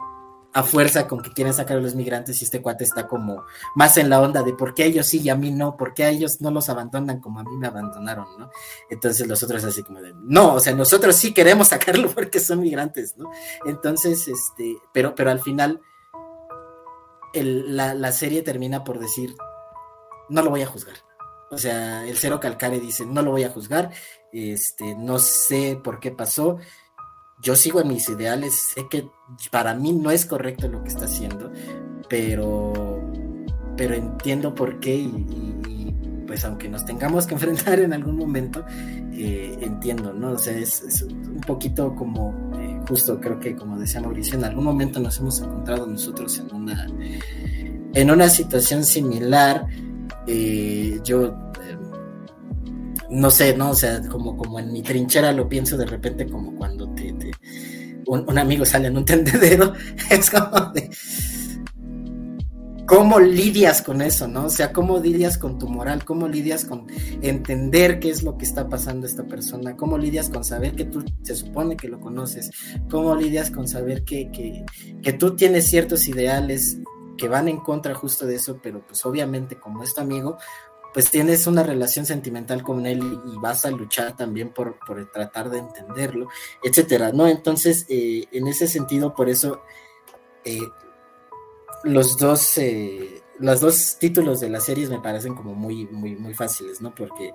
a 0.54 0.64
fuerza 0.64 1.08
con 1.08 1.22
que 1.22 1.32
quieren 1.32 1.54
sacar 1.54 1.78
a 1.78 1.82
los 1.82 1.96
migrantes 1.96 2.39
y 2.39 2.46
este 2.46 2.62
cuate 2.62 2.86
está 2.86 3.08
como 3.08 3.43
más 3.74 3.98
en 3.98 4.10
la 4.10 4.22
onda 4.22 4.43
de 4.43 4.54
por 4.54 4.74
qué 4.74 4.86
ellos 4.86 5.08
sí 5.08 5.20
y 5.20 5.30
a 5.30 5.36
mí 5.36 5.52
no, 5.52 5.76
por 5.76 5.93
qué 5.93 6.06
a 6.06 6.10
ellos 6.10 6.39
no 6.39 6.52
los 6.52 6.70
abandonan 6.70 7.20
como 7.20 7.39
a 7.39 7.43
mí 7.43 7.58
me 7.58 7.68
abandonaron, 7.68 8.28
¿no? 8.39 8.50
Entonces 8.89 9.28
los 9.28 9.41
otros 9.43 9.66
así 9.66 9.84
como 9.84 10.00
de, 10.00 10.14
no, 10.16 10.54
o 10.54 10.60
sea, 10.62 10.74
nosotros 10.74 11.16
sí 11.16 11.34
queremos 11.34 11.70
sacarlo 11.70 12.10
porque 12.16 12.39
son 12.39 12.62
migrantes, 12.62 13.18
¿no? 13.18 13.30
Entonces, 13.66 14.28
este, 14.30 14.78
pero, 14.93 15.14
pero 15.16 15.32
al 15.32 15.41
final 15.41 15.82
la, 17.34 17.93
la 17.93 18.12
serie 18.14 18.43
termina 18.43 18.84
por 18.84 19.00
decir, 19.00 19.36
no 20.30 20.41
lo 20.41 20.52
voy 20.52 20.62
a 20.62 20.68
juzgar. 20.68 20.96
O 21.52 21.58
sea, 21.58 22.08
el 22.08 22.18
cero 22.18 22.39
calcare 22.39 22.80
dice, 22.80 23.06
no 23.06 23.22
lo 23.22 23.32
voy 23.32 23.43
a 23.43 23.50
juzgar, 23.50 23.91
este, 24.36 24.96
no 24.96 25.20
sé 25.20 25.80
por 25.84 26.00
qué 26.00 26.12
pasó, 26.12 26.58
yo 27.42 27.56
sigo 27.56 27.82
en 27.82 27.90
mis 27.90 28.10
ideales, 28.10 28.54
sé 28.54 28.88
que 28.90 29.08
para 29.52 29.74
mí 29.74 29.94
no 29.94 30.12
es 30.12 30.26
correcto 30.26 30.68
lo 30.68 30.84
que 30.84 30.90
está 30.90 31.06
haciendo, 31.06 31.52
pero, 32.10 33.02
pero 33.78 33.94
entiendo 33.94 34.54
por 34.56 34.80
qué 34.80 34.96
y, 34.96 36.24
pues 36.28 36.44
aunque 36.44 36.68
nos 36.68 36.84
tengamos 36.86 37.28
que 37.28 37.34
enfrentar 37.36 37.80
en 37.80 37.94
algún 37.94 38.18
momento, 38.18 38.66
eh, 39.14 39.58
entiendo, 39.62 40.12
¿no? 40.12 40.32
O 40.32 40.38
sea, 40.38 40.58
es, 40.58 41.04
un 41.04 41.42
poquito 41.42 41.94
como, 41.96 42.34
eh, 42.60 42.80
justo 42.88 43.20
creo 43.20 43.40
que 43.40 43.56
como 43.56 43.78
decía 43.78 44.02
Mauricio, 44.02 44.38
en 44.38 44.46
algún 44.46 44.64
momento 44.64 45.00
nos 45.00 45.20
hemos 45.20 45.40
encontrado 45.40 45.86
nosotros 45.86 46.40
en 46.40 46.54
una, 46.54 46.88
en 47.94 48.12
una 48.12 48.30
situación 48.30 48.84
similar. 48.84 49.68
Eh, 50.28 51.00
yo 51.04 51.45
no 53.16 53.32
sé, 53.32 53.55
¿no? 53.55 53.72
O 53.72 53.76
sea, 53.76 54.01
como, 54.01 54.36
como 54.38 54.59
en 54.59 54.72
mi 54.72 54.82
trinchera 54.82 55.32
lo 55.32 55.47
pienso 55.47 55.78
de 55.78 55.86
repente 55.86 56.28
como 56.28 56.55
cuando 56.55 56.89
te, 56.89 57.13
un, 58.07 58.38
amigo 58.38 58.66
sale 58.66 58.88
en 58.88 58.97
un 58.97 59.05
tendedero, 59.05 59.74
es 60.09 60.30
como 60.30 60.72
de... 60.72 60.89
¿Cómo 62.88 63.20
lidias 63.20 63.82
con 63.82 64.03
eso, 64.03 64.28
no? 64.28 64.45
O 64.45 64.49
sea, 64.49 64.72
¿cómo 64.72 64.99
lidias 64.99 65.39
con 65.39 65.57
tu 65.57 65.68
moral? 65.68 66.05
¿Cómo 66.05 66.28
lidias 66.28 66.66
con 66.66 66.86
entender 67.24 67.99
qué 67.99 68.11
es 68.11 68.22
lo 68.22 68.38
que 68.38 68.45
está 68.45 68.70
pasando 68.70 69.07
esta 69.07 69.24
persona? 69.24 69.76
¿Cómo 69.76 69.97
lidias 69.97 70.30
con 70.30 70.43
saber 70.43 70.76
que 70.76 70.86
tú 70.86 71.03
se 71.24 71.36
supone 71.36 71.78
que 71.78 71.88
lo 71.88 71.99
conoces? 71.99 72.51
¿Cómo 72.91 73.16
lidias 73.16 73.49
con 73.49 73.68
saber 73.68 74.03
que, 74.03 74.30
que, 74.30 74.63
que 75.01 75.13
tú 75.13 75.36
tienes 75.36 75.66
ciertos 75.66 76.07
ideales 76.07 76.78
que 77.18 77.28
van 77.28 77.47
en 77.47 77.57
contra 77.57 77.95
justo 77.95 78.26
de 78.26 78.36
eso, 78.36 78.59
pero 78.61 78.86
pues 78.86 79.05
obviamente 79.05 79.59
como 79.59 79.84
es 79.84 79.93
tu 79.93 80.01
amigo, 80.01 80.38
pues 80.96 81.12
tienes 81.12 81.46
una 81.46 81.62
relación 81.62 82.06
sentimental 82.06 82.64
con 82.64 82.86
él 82.86 83.02
y, 83.26 83.38
vas 83.38 83.66
a 83.66 83.70
luchar 83.70 84.16
también 84.16 84.52
por, 84.54 84.80
tratar 85.12 85.50
de 85.50 85.58
entenderlo, 85.58 86.30
etcétera, 86.64 87.12
¿no? 87.12 87.28
Entonces, 87.28 87.86
eh, 87.89 88.24
en 88.32 88.48
ese 88.48 88.66
sentido, 88.70 89.14
por 89.14 89.28
eso 89.28 89.60
eh, 90.46 90.58
los 91.84 92.18
dos 92.18 92.58
eh, 92.60 93.22
los 93.39 93.60
dos 93.60 93.98
títulos 94.00 94.39
de 94.39 94.48
las 94.48 94.64
series 94.64 94.89
me 94.89 95.02
parecen 95.02 95.36
como 95.36 95.54
muy 95.54 95.86
muy 95.88 96.16
muy 96.16 96.34
fáciles, 96.34 96.80
¿no? 96.80 96.96
Porque 96.96 97.34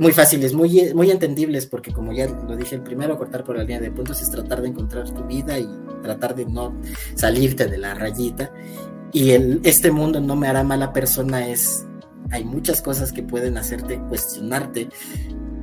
muy 0.00 0.12
fáciles, 0.12 0.52
muy, 0.52 0.92
muy 0.94 1.10
entendibles, 1.10 1.66
porque 1.66 1.92
como 1.92 2.12
ya 2.12 2.26
lo 2.28 2.56
dije, 2.56 2.76
el 2.76 2.82
primero, 2.82 3.18
cortar 3.18 3.42
por 3.42 3.56
la 3.56 3.62
línea 3.62 3.80
de 3.80 3.90
puntos 3.90 4.20
es 4.20 4.30
tratar 4.30 4.62
de 4.62 4.68
encontrar 4.68 5.10
tu 5.10 5.24
vida 5.24 5.58
y 5.58 5.68
tratar 6.02 6.36
de 6.36 6.44
no 6.44 6.80
salirte 7.16 7.66
de 7.66 7.78
la 7.78 7.94
rayita. 7.94 8.52
Y 9.12 9.30
el, 9.30 9.60
este 9.64 9.90
mundo 9.90 10.20
no 10.20 10.36
me 10.36 10.46
hará 10.48 10.62
mala 10.62 10.92
persona 10.92 11.48
es 11.48 11.86
hay 12.30 12.44
muchas 12.44 12.82
cosas 12.82 13.12
que 13.12 13.22
pueden 13.22 13.58
hacerte 13.58 13.98
cuestionarte 14.08 14.88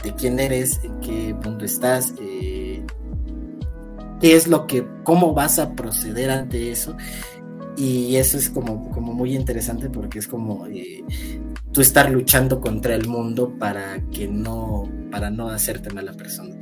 de 0.03 0.13
quién 0.15 0.39
eres, 0.39 0.79
en 0.83 0.99
qué 0.99 1.33
mundo 1.33 1.65
estás, 1.65 2.13
eh, 2.19 2.83
qué 4.19 4.35
es 4.35 4.47
lo 4.47 4.67
que, 4.67 4.85
cómo 5.03 5.33
vas 5.33 5.59
a 5.59 5.73
proceder 5.73 6.29
ante 6.29 6.71
eso. 6.71 6.95
Y 7.75 8.17
eso 8.17 8.37
es 8.37 8.49
como, 8.49 8.91
como 8.91 9.13
muy 9.13 9.35
interesante 9.35 9.89
porque 9.89 10.19
es 10.19 10.27
como 10.27 10.67
eh, 10.67 11.03
tú 11.73 11.81
estar 11.81 12.09
luchando 12.11 12.61
contra 12.61 12.93
el 12.95 13.07
mundo 13.07 13.57
para 13.57 13.99
que 14.11 14.27
no, 14.27 14.89
para 15.11 15.31
no 15.31 15.49
hacerte 15.49 15.91
mala 15.91 16.13
persona. 16.13 16.55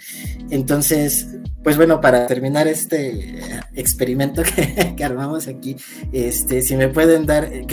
Entonces, 0.50 1.28
pues 1.64 1.76
bueno, 1.76 2.00
para 2.00 2.26
terminar 2.28 2.68
este 2.68 3.40
experimento 3.74 4.42
que, 4.96 5.04
armamos 5.04 5.48
aquí, 5.48 5.76
este, 6.14 6.62
si 6.62 6.76
me 6.76 6.88
pueden 6.88 7.26
dar, 7.26 7.44
eh, 7.44 7.66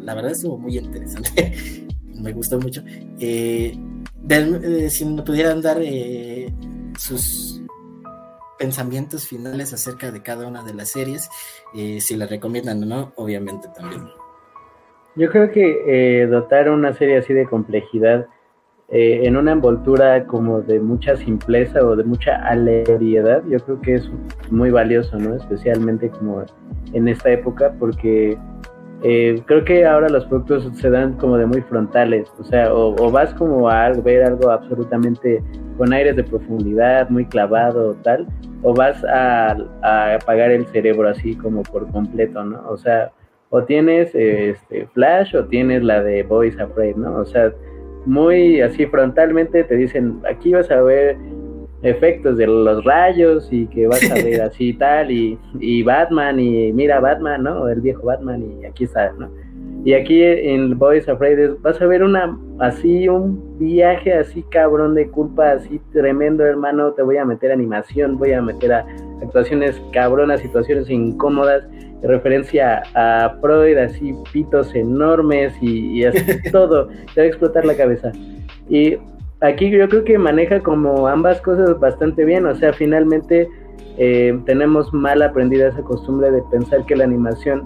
la 0.00 0.14
verdad 0.14 0.32
estuvo 0.32 0.58
muy 0.58 0.78
interesante, 0.78 1.86
me 2.14 2.32
gustó 2.32 2.58
mucho. 2.58 2.82
Eh, 3.20 3.78
eh, 4.30 4.90
si 4.90 5.04
me 5.04 5.22
pudieran 5.22 5.60
dar 5.60 5.80
sus 6.98 7.62
pensamientos 8.58 9.28
finales 9.28 9.72
acerca 9.72 10.10
de 10.10 10.22
cada 10.22 10.48
una 10.48 10.64
de 10.64 10.74
las 10.74 10.88
series, 10.88 11.28
si 12.00 12.16
la 12.16 12.26
recomiendan 12.26 12.82
o 12.82 12.86
no, 12.86 13.12
obviamente 13.16 13.68
también. 13.76 14.08
Yo 15.18 15.30
creo 15.30 15.50
que 15.50 16.26
dotar 16.30 16.70
una 16.70 16.94
serie 16.94 17.18
así 17.18 17.34
de 17.34 17.44
complejidad 17.44 18.26
eh, 18.90 19.20
en 19.24 19.36
una 19.36 19.52
envoltura 19.52 20.24
como 20.24 20.62
de 20.62 20.80
mucha 20.80 21.14
simpleza 21.14 21.84
o 21.84 21.94
de 21.94 22.04
mucha 22.04 22.36
aleatoriedad, 22.36 23.42
yo 23.46 23.58
creo 23.58 23.80
que 23.82 23.94
es 23.96 24.10
muy 24.50 24.70
valioso, 24.70 25.18
¿no? 25.18 25.34
Especialmente 25.34 26.08
como 26.08 26.42
en 26.94 27.06
esta 27.06 27.30
época, 27.30 27.74
porque 27.78 28.38
eh, 29.02 29.42
creo 29.44 29.62
que 29.66 29.84
ahora 29.84 30.08
los 30.08 30.24
productos 30.24 30.70
se 30.74 30.88
dan 30.88 31.18
como 31.18 31.36
de 31.36 31.44
muy 31.44 31.60
frontales, 31.60 32.32
o 32.38 32.44
sea, 32.44 32.72
o, 32.72 33.10
vas 33.10 33.34
como 33.34 33.68
a 33.68 33.90
ver 33.90 34.24
algo 34.24 34.50
absolutamente 34.50 35.42
con 35.76 35.92
aires 35.92 36.16
de 36.16 36.24
profundidad, 36.24 37.10
muy 37.10 37.26
clavado 37.26 37.90
o 37.90 37.94
tal, 37.96 38.26
o 38.62 38.72
vas 38.72 39.04
a, 39.04 39.54
apagar 40.14 40.50
el 40.50 40.66
cerebro 40.68 41.10
así 41.10 41.36
como 41.36 41.62
por 41.62 41.90
completo, 41.92 42.42
¿no? 42.42 42.66
O 42.70 42.78
sea, 42.78 43.12
o 43.50 43.64
tienes 43.64 44.14
este, 44.14 44.86
Flash 44.94 45.34
o 45.34 45.44
tienes 45.46 45.82
la 45.82 46.02
de 46.02 46.22
Boys 46.22 46.58
Afraid, 46.58 46.96
¿no? 46.96 47.16
O 47.18 47.24
sea, 47.24 47.52
muy 48.06 48.60
así 48.60 48.86
frontalmente 48.86 49.64
te 49.64 49.76
dicen, 49.76 50.20
aquí 50.30 50.52
vas 50.52 50.70
a 50.70 50.82
ver 50.82 51.16
efectos 51.82 52.36
de 52.36 52.46
los 52.46 52.84
rayos 52.84 53.48
y 53.52 53.66
que 53.68 53.86
vas 53.86 54.10
a 54.10 54.14
ver 54.14 54.42
así 54.42 54.70
y 54.70 54.72
tal, 54.74 55.10
y, 55.10 55.38
y, 55.60 55.82
Batman, 55.82 56.40
y 56.40 56.72
mira 56.72 57.00
Batman, 57.00 57.42
¿no? 57.42 57.68
El 57.68 57.80
viejo 57.80 58.04
Batman, 58.04 58.44
y 58.60 58.64
aquí 58.66 58.84
está, 58.84 59.12
¿no? 59.12 59.30
Y 59.84 59.94
aquí 59.94 60.22
en 60.22 60.76
Boys 60.76 61.08
Afraid 61.08 61.52
vas 61.60 61.80
a 61.80 61.86
ver 61.86 62.02
una, 62.02 62.36
así, 62.58 63.08
un 63.08 63.58
viaje 63.58 64.12
así 64.12 64.42
cabrón 64.50 64.94
de 64.94 65.08
culpa, 65.08 65.52
así 65.52 65.80
tremendo, 65.92 66.44
hermano, 66.44 66.92
te 66.92 67.02
voy 67.02 67.16
a 67.16 67.24
meter 67.24 67.52
animación, 67.52 68.18
voy 68.18 68.32
a 68.32 68.42
meter 68.42 68.72
a 68.72 68.86
actuaciones 69.22 69.80
cabronas, 69.92 70.40
situaciones 70.40 70.90
incómodas, 70.90 71.64
referencia 72.02 72.82
a 72.94 73.36
Freud, 73.40 73.76
así 73.76 74.14
pitos 74.32 74.74
enormes 74.74 75.52
y, 75.60 76.04
así 76.04 76.22
todo, 76.52 76.88
te 77.14 77.20
va 77.20 77.24
a 77.24 77.26
explotar 77.26 77.64
la 77.64 77.76
cabeza. 77.76 78.12
Y 78.68 78.96
aquí 79.40 79.70
yo 79.70 79.88
creo 79.88 80.04
que 80.04 80.18
maneja 80.18 80.60
como 80.60 81.08
ambas 81.08 81.40
cosas 81.40 81.78
bastante 81.78 82.24
bien, 82.24 82.46
o 82.46 82.54
sea, 82.54 82.72
finalmente 82.72 83.48
eh, 83.96 84.38
tenemos 84.46 84.92
mal 84.92 85.22
aprendida 85.22 85.68
esa 85.68 85.82
costumbre 85.82 86.30
de 86.30 86.42
pensar 86.50 86.84
que 86.86 86.96
la 86.96 87.04
animación 87.04 87.64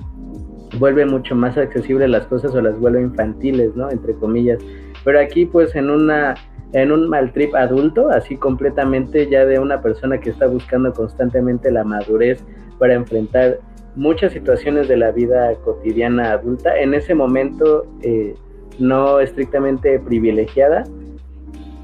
vuelve 0.79 1.05
mucho 1.05 1.35
más 1.35 1.59
accesible 1.59 2.09
las 2.09 2.27
cosas 2.27 2.55
o 2.55 2.61
las 2.61 2.79
vuelve 2.79 3.03
infantiles, 3.03 3.77
¿no? 3.77 3.91
Entre 3.91 4.15
comillas. 4.15 4.59
Pero 5.05 5.21
aquí 5.21 5.45
pues 5.45 5.75
en 5.75 5.91
una 5.91 6.35
en 6.73 6.91
un 6.91 7.09
mal 7.09 7.33
trip 7.33 7.55
adulto, 7.55 8.09
así 8.09 8.37
completamente 8.37 9.29
ya 9.29 9.45
de 9.45 9.59
una 9.59 9.83
persona 9.83 10.19
que 10.19 10.31
está 10.31 10.47
buscando 10.47 10.93
constantemente 10.93 11.71
la 11.71 11.85
madurez 11.85 12.43
para 12.79 12.95
enfrentar 12.95 13.59
muchas 13.95 14.33
situaciones 14.33 14.89
de 14.89 14.97
la 14.97 15.11
vida 15.11 15.55
cotidiana 15.65 16.33
adulta, 16.33 16.79
en 16.79 16.95
ese 16.95 17.15
momento 17.15 17.87
eh, 18.03 18.35
no 18.79 19.21
estrictamente 19.21 19.99
privilegiada, 20.01 20.85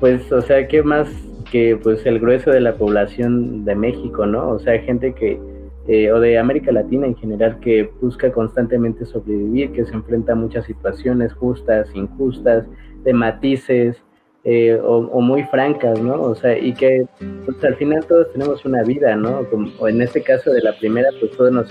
pues, 0.00 0.30
o 0.32 0.40
sea, 0.40 0.66
¿qué 0.68 0.82
más 0.82 1.08
que 1.50 1.76
pues 1.82 2.04
el 2.06 2.20
grueso 2.20 2.50
de 2.50 2.60
la 2.60 2.76
población 2.76 3.64
de 3.64 3.74
México, 3.74 4.26
¿no? 4.26 4.50
O 4.50 4.58
sea, 4.58 4.78
gente 4.80 5.14
que, 5.14 5.40
eh, 5.88 6.12
o 6.12 6.20
de 6.20 6.38
América 6.38 6.72
Latina 6.72 7.06
en 7.06 7.16
general, 7.16 7.58
que 7.60 7.90
busca 8.00 8.30
constantemente 8.30 9.04
sobrevivir, 9.06 9.72
que 9.72 9.84
se 9.84 9.94
enfrenta 9.94 10.32
a 10.32 10.36
muchas 10.36 10.66
situaciones 10.66 11.32
justas, 11.34 11.88
injustas, 11.94 12.66
de 13.04 13.12
matices, 13.12 14.02
eh, 14.50 14.80
o, 14.82 15.20
muy 15.20 15.42
francas, 15.42 16.00
¿no? 16.00 16.22
O 16.22 16.34
sea, 16.34 16.56
y 16.56 16.72
que 16.72 17.06
pues, 17.44 17.62
al 17.62 17.74
final 17.76 18.02
todos 18.06 18.32
tenemos 18.32 18.64
una 18.64 18.82
vida, 18.82 19.14
¿no? 19.14 19.44
Como, 19.50 19.70
o 19.78 19.88
en 19.88 20.00
este 20.00 20.22
caso 20.22 20.50
de 20.50 20.62
la 20.62 20.72
primera, 20.78 21.10
pues 21.20 21.32
todos 21.32 21.52
nos, 21.52 21.68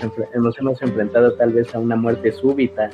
hemos 0.60 0.80
enfrentado 0.80 1.32
tal 1.32 1.54
vez 1.54 1.74
a 1.74 1.80
una 1.80 1.96
muerte 1.96 2.30
súbita, 2.30 2.88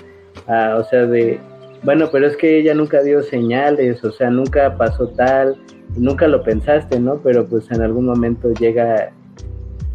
o 0.47 0.85
sea, 0.85 1.05
de, 1.05 1.39
bueno, 1.83 2.09
pero 2.11 2.27
es 2.27 2.35
que 2.39 2.61
ella 2.61 2.73
nunca 2.73 3.03
dio 3.03 3.23
señales, 3.23 4.03
o 4.05 4.11
sea, 4.11 4.31
nunca 4.31 4.75
pasó 4.79 5.09
tal, 5.09 5.59
nunca 5.99 6.29
lo 6.29 6.43
pensaste, 6.43 6.99
¿no? 6.99 7.21
Pero 7.23 7.47
pues 7.47 7.71
en 7.71 7.83
algún 7.83 8.07
momento 8.07 8.55
llega 8.55 9.13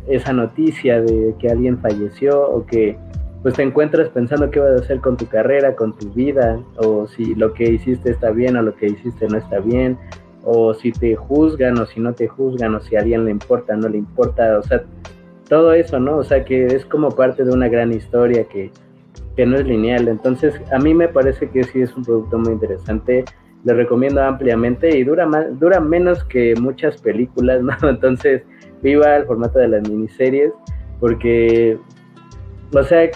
esa 0.08 0.34
noticia 0.34 1.02
de 1.02 1.34
que 1.40 1.50
alguien 1.50 1.80
falleció 1.80 2.48
o 2.48 2.64
que 2.64 2.96
pues 3.42 3.56
te 3.56 3.64
encuentras 3.64 4.10
pensando 4.10 4.52
qué 4.52 4.60
vas 4.60 4.72
a 4.72 4.84
hacer 4.84 5.00
con 5.00 5.16
tu 5.18 5.26
carrera, 5.28 5.76
con 5.76 5.96
tu 5.96 6.10
vida, 6.10 6.60
o 6.78 7.08
si 7.08 7.36
lo 7.36 7.54
que 7.54 7.64
hiciste 7.64 8.12
está 8.12 8.32
bien 8.32 8.58
o 8.58 8.62
lo 8.62 8.76
que 8.76 8.88
hiciste 8.88 9.28
no 9.28 9.38
está 9.38 9.60
bien, 9.60 9.98
o 10.44 10.74
si 10.74 10.92
te 10.92 11.16
juzgan 11.16 11.80
o 11.80 11.86
si 11.86 12.00
no 12.00 12.14
te 12.14 12.28
juzgan, 12.28 12.76
o 12.76 12.82
si 12.82 12.96
a 12.96 13.00
alguien 13.00 13.26
le 13.26 13.32
importa 13.32 13.76
no 13.76 13.88
le 13.88 13.98
importa, 13.98 14.58
o 14.58 14.64
sea, 14.64 14.84
todo 15.50 15.74
eso, 15.74 16.00
¿no? 16.00 16.18
O 16.18 16.24
sea, 16.24 16.46
que 16.46 16.68
es 16.68 16.86
como 16.86 17.10
parte 17.10 17.44
de 17.44 17.52
una 17.52 17.68
gran 17.68 17.92
historia 17.92 18.44
que, 18.46 18.72
que 19.36 19.46
no 19.46 19.58
es 19.58 19.66
lineal. 19.66 20.08
Entonces, 20.08 20.54
a 20.72 20.78
mí 20.78 20.94
me 20.94 21.08
parece 21.08 21.50
que 21.50 21.64
sí 21.64 21.82
es 21.82 21.94
un 21.98 22.06
producto 22.06 22.38
muy 22.38 22.54
interesante. 22.54 23.26
Le 23.66 23.74
recomiendo 23.74 24.22
ampliamente 24.22 24.96
y 24.96 25.04
dura, 25.04 25.26
más, 25.26 25.60
dura 25.60 25.80
menos 25.80 26.24
que 26.26 26.54
muchas 26.62 27.02
películas, 27.02 27.62
¿no? 27.82 27.90
Entonces, 27.90 28.44
viva 28.82 29.16
el 29.16 29.26
formato 29.26 29.60
de 29.60 29.70
las 29.70 29.90
miniseries, 29.90 30.52
porque, 31.00 31.78
o 32.74 32.84
sea, 32.84 33.10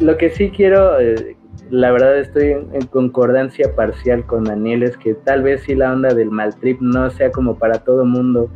lo 0.00 0.16
que 0.16 0.30
sí 0.30 0.50
quiero, 0.50 0.98
eh, 1.00 1.36
la 1.70 1.90
verdad 1.90 2.18
estoy 2.18 2.50
en, 2.52 2.86
concordancia 2.86 3.74
parcial 3.74 4.24
con 4.26 4.44
Daniel, 4.44 4.82
es 4.82 4.96
que 4.96 5.14
tal 5.14 5.42
vez 5.42 5.62
sí 5.62 5.74
la 5.74 5.92
onda 5.92 6.14
del 6.14 6.30
mal 6.30 6.54
trip 6.56 6.80
no 6.80 7.10
sea 7.10 7.30
como 7.30 7.58
para 7.58 7.80
todo 7.80 8.04
mundo 8.04 8.50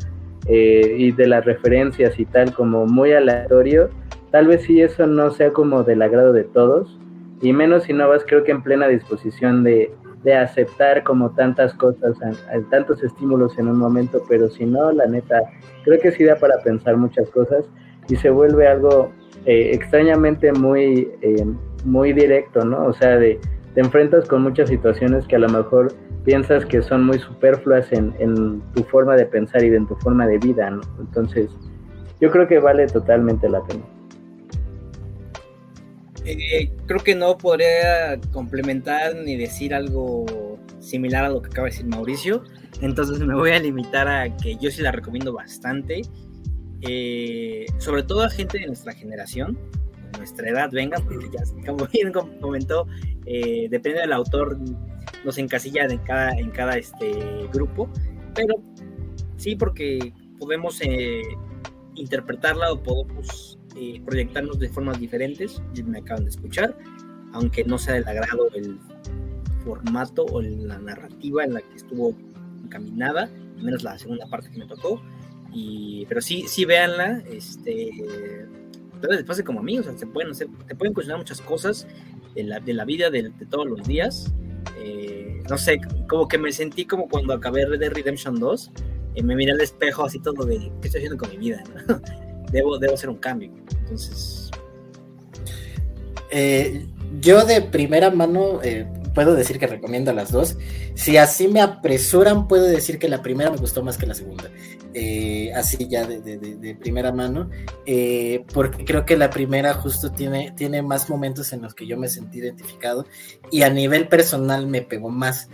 eh, 0.47 0.95
y 0.99 1.13
de 1.13 1.27
las 1.27 1.45
referencias 1.45 2.19
y 2.19 2.25
tal 2.25 2.53
como 2.55 2.87
muy 2.87 3.13
aleatorio, 3.13 3.91
tal 4.31 4.47
vez 4.47 4.63
sí 4.63 4.81
eso 4.81 5.07
no 5.07 5.31
sea 5.31 5.53
como 5.53 5.83
del 5.83 6.03
agrado 6.03 6.33
de 6.33 6.45
todos, 6.45 6.99
y 7.41 7.53
menos 7.53 7.85
si 7.85 7.93
no 7.93 8.09
vas 8.09 8.25
creo 8.25 8.45
que 8.45 8.53
en 8.53 8.63
plena 8.63 8.87
disposición 8.87 9.65
de, 9.65 9.93
de 10.23 10.35
aceptar 10.37 11.03
como 11.03 11.31
tantas 11.31 11.75
cosas, 11.75 12.17
tantos 12.71 13.03
estímulos 13.03 13.59
en 13.59 13.69
un 13.69 13.79
momento, 13.79 14.23
pero 14.29 14.49
si 14.49 14.65
no, 14.65 14.93
la 14.93 15.07
neta, 15.07 15.41
creo 15.85 16.01
que 16.01 16.13
sí 16.13 16.25
da 16.25 16.37
para 16.37 16.59
pensar 16.63 16.97
muchas 16.97 17.29
cosas 17.31 17.65
y 18.09 18.17
se 18.17 18.31
vuelve 18.31 18.69
algo 18.69 19.13
eh, 19.47 19.71
extrañamente 19.73 20.53
muy, 20.53 21.09
eh, 21.21 21.45
muy 21.85 22.13
directo, 22.13 22.65
¿no? 22.65 22.87
O 22.87 22.93
sea, 22.93 23.17
de, 23.17 23.39
te 23.75 23.81
enfrentas 23.81 24.29
con 24.29 24.43
muchas 24.43 24.69
situaciones 24.69 25.27
que 25.27 25.37
a 25.37 25.41
lo 25.41 25.49
mejor 25.49 25.93
piensas 26.25 26.65
que 26.65 26.83
son 26.83 27.05
muy 27.05 27.19
superfluas 27.19 27.93
en, 27.93 28.15
en 28.19 28.61
tu 28.75 28.85
forma 28.85 29.17
de 29.17 29.27
pensar 29.27 29.65
y 29.65 29.75
en 29.75 29.87
tu 29.87 29.97
forma 29.97 30.27
de 30.27 30.39
vida, 30.39 30.71
¿no? 30.71 30.83
Entonces, 31.01 31.51
yo 32.21 32.31
creo 32.31 32.47
que 32.47 32.59
vale 32.59 32.87
totalmente 32.87 33.49
la 33.49 33.63
pena. 33.65 33.83
Eh, 36.25 36.71
creo 36.87 37.01
que 37.01 37.15
no 37.15 37.37
podría 37.37 38.21
complementar 38.33 39.17
ni 39.17 39.37
decir 39.37 39.75
algo 39.75 40.59
similar 40.79 41.25
a 41.25 41.31
lo 41.31 41.43
que 41.43 41.49
acaba 41.49 41.67
de 41.67 41.73
decir 41.73 41.87
Mauricio. 41.87 42.45
Entonces 42.81 43.19
me 43.21 43.35
voy 43.35 43.51
a 43.51 43.59
limitar 43.59 44.07
a 44.09 44.37
que 44.37 44.57
yo 44.57 44.71
sí 44.71 44.83
la 44.83 44.93
recomiendo 44.93 45.33
bastante. 45.33 46.03
Eh, 46.83 47.67
sobre 47.79 48.03
todo 48.03 48.23
a 48.23 48.31
gente 48.31 48.59
de 48.59 48.67
nuestra 48.67 48.93
generación, 48.93 49.59
nuestra 50.19 50.49
edad, 50.49 50.71
vengan, 50.71 51.05
porque 51.05 51.29
ya, 51.33 51.43
como 51.67 51.87
bien 51.87 52.13
comentó, 52.41 52.87
eh, 53.27 53.69
depende 53.71 54.01
del 54.01 54.13
autor, 54.13 54.59
nos 55.25 55.39
encasilla 55.39 55.85
en 55.85 55.99
cada, 55.99 56.33
en 56.33 56.51
cada 56.51 56.77
este, 56.77 57.49
grupo, 57.53 57.89
pero 58.35 58.57
sí, 59.37 59.55
porque 59.57 60.13
podemos 60.39 60.81
interpretarla 61.95 62.73
o 62.73 62.83
podemos 62.83 63.59
eh, 63.77 64.03
proyectarnos 64.05 64.59
de 64.59 64.69
formas 64.69 64.99
diferentes, 65.01 65.63
me 65.85 65.99
acaban 65.99 66.25
de 66.25 66.31
escuchar, 66.31 66.77
aunque 67.33 67.65
no 67.65 67.79
sea 67.79 67.95
del 67.95 68.07
agrado 68.07 68.49
el 68.55 68.79
formato 69.65 70.27
o 70.27 70.43
la 70.43 70.79
narrativa 70.79 71.45
en 71.45 71.55
la 71.55 71.61
que 71.63 71.77
estuvo 71.77 72.15
encaminada, 72.63 73.31
menos 73.57 73.83
la 73.83 73.99
segunda 73.99 74.27
parte 74.27 74.51
que 74.51 74.59
me 74.59 74.67
tocó, 74.67 75.01
y, 75.53 76.07
pero 76.07 76.21
sí, 76.21 76.45
sí 76.47 76.65
véanla, 76.65 77.23
este, 77.31 77.91
pero 79.01 79.17
después 79.17 79.39
de 79.39 79.45
como 79.45 79.61
amigos, 79.61 79.87
se 79.97 80.07
pueden 80.07 80.31
hacer, 80.31 80.49
te 80.67 80.75
pueden 80.75 80.95
cuestionar 80.95 81.19
muchas 81.19 81.41
cosas 81.41 81.87
de 82.35 82.45
la, 82.45 82.61
de 82.61 82.75
la 82.75 82.85
vida 82.85 83.11
de, 83.11 83.31
todos 83.51 83.67
los 83.67 83.87
días, 83.87 84.33
eh, 84.79 85.43
no 85.49 85.59
sé, 85.59 85.81
como 86.09 86.29
que 86.29 86.39
me 86.39 86.53
sentí 86.53 86.85
como 86.85 87.09
cuando 87.09 87.35
acabé 87.35 87.67
de 87.67 87.91
Redemption 87.91 88.39
2, 88.39 88.71
eh, 89.15 89.23
me 89.23 89.37
miré 89.37 89.53
al 89.53 89.61
espejo 89.61 90.05
así 90.05 90.19
todo 90.19 90.45
de, 90.45 90.59
¿qué 90.81 90.89
estoy 90.89 91.01
haciendo 91.01 91.19
con 91.19 91.31
mi 91.31 91.37
vida? 91.37 91.63
debo, 92.53 92.79
debo 92.79 92.95
hacer 92.95 93.11
un 93.11 93.17
cambio. 93.17 93.51
Entonces. 93.81 94.51
Eh, 96.31 96.87
yo 97.21 97.45
de 97.45 97.61
primera 97.61 98.11
mano 98.11 98.61
eh, 98.63 98.87
puedo 99.15 99.35
decir 99.35 99.59
que 99.59 99.67
recomiendo 99.67 100.13
las 100.13 100.33
dos. 100.33 100.57
Si 100.95 101.17
así 101.17 101.49
me 101.49 101.61
apresuran, 101.61 102.49
puedo 102.49 102.65
decir 102.65 102.99
que 102.99 103.09
la 103.09 103.23
primera 103.23 103.51
me 103.51 103.59
gustó 103.59 103.83
más 103.83 103.99
que 103.99 104.07
la 104.07 104.15
segunda. 104.15 104.51
Eh, 104.95 105.53
así 105.55 105.89
ya 105.89 106.07
de, 106.07 106.77
primera 106.81 107.13
mano. 107.13 107.51
porque 108.53 108.85
creo 108.85 109.05
que 109.05 109.17
la 109.17 109.31
primera 109.31 109.75
justo 109.75 110.13
tiene, 110.13 110.53
tiene 110.57 110.83
más 110.83 111.09
momentos 111.09 111.53
en 111.53 111.63
los 111.63 111.75
que 111.75 111.87
yo 111.87 111.97
me 111.97 112.09
sentí 112.09 112.39
identificado 112.39 113.07
y 113.51 113.63
a 113.63 113.71
nivel 113.71 114.09
personal 114.09 114.67
me 114.67 114.83
pegó 114.83 115.11
más. 115.11 115.49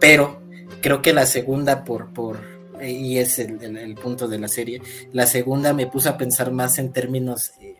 pero 0.00 0.42
creo 0.82 1.02
que 1.02 1.12
la 1.12 1.26
segunda 1.26 1.84
por, 1.84 2.12
por 2.12 2.56
y 2.82 3.18
es 3.18 3.38
el, 3.38 3.94
punto 3.94 4.28
de 4.28 4.38
la 4.38 4.48
serie. 4.48 4.82
La 5.12 5.26
segunda 5.26 5.72
me 5.72 5.86
puso 5.86 6.10
a 6.10 6.18
pensar 6.18 6.52
más 6.52 6.78
en 6.78 6.92
términos 6.92 7.52
eh, 7.60 7.76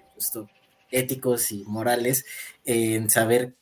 éticos 0.91 1.53
y 1.53 1.65
morales, 1.65 2.25
en 2.65 3.11
saber 3.11 3.55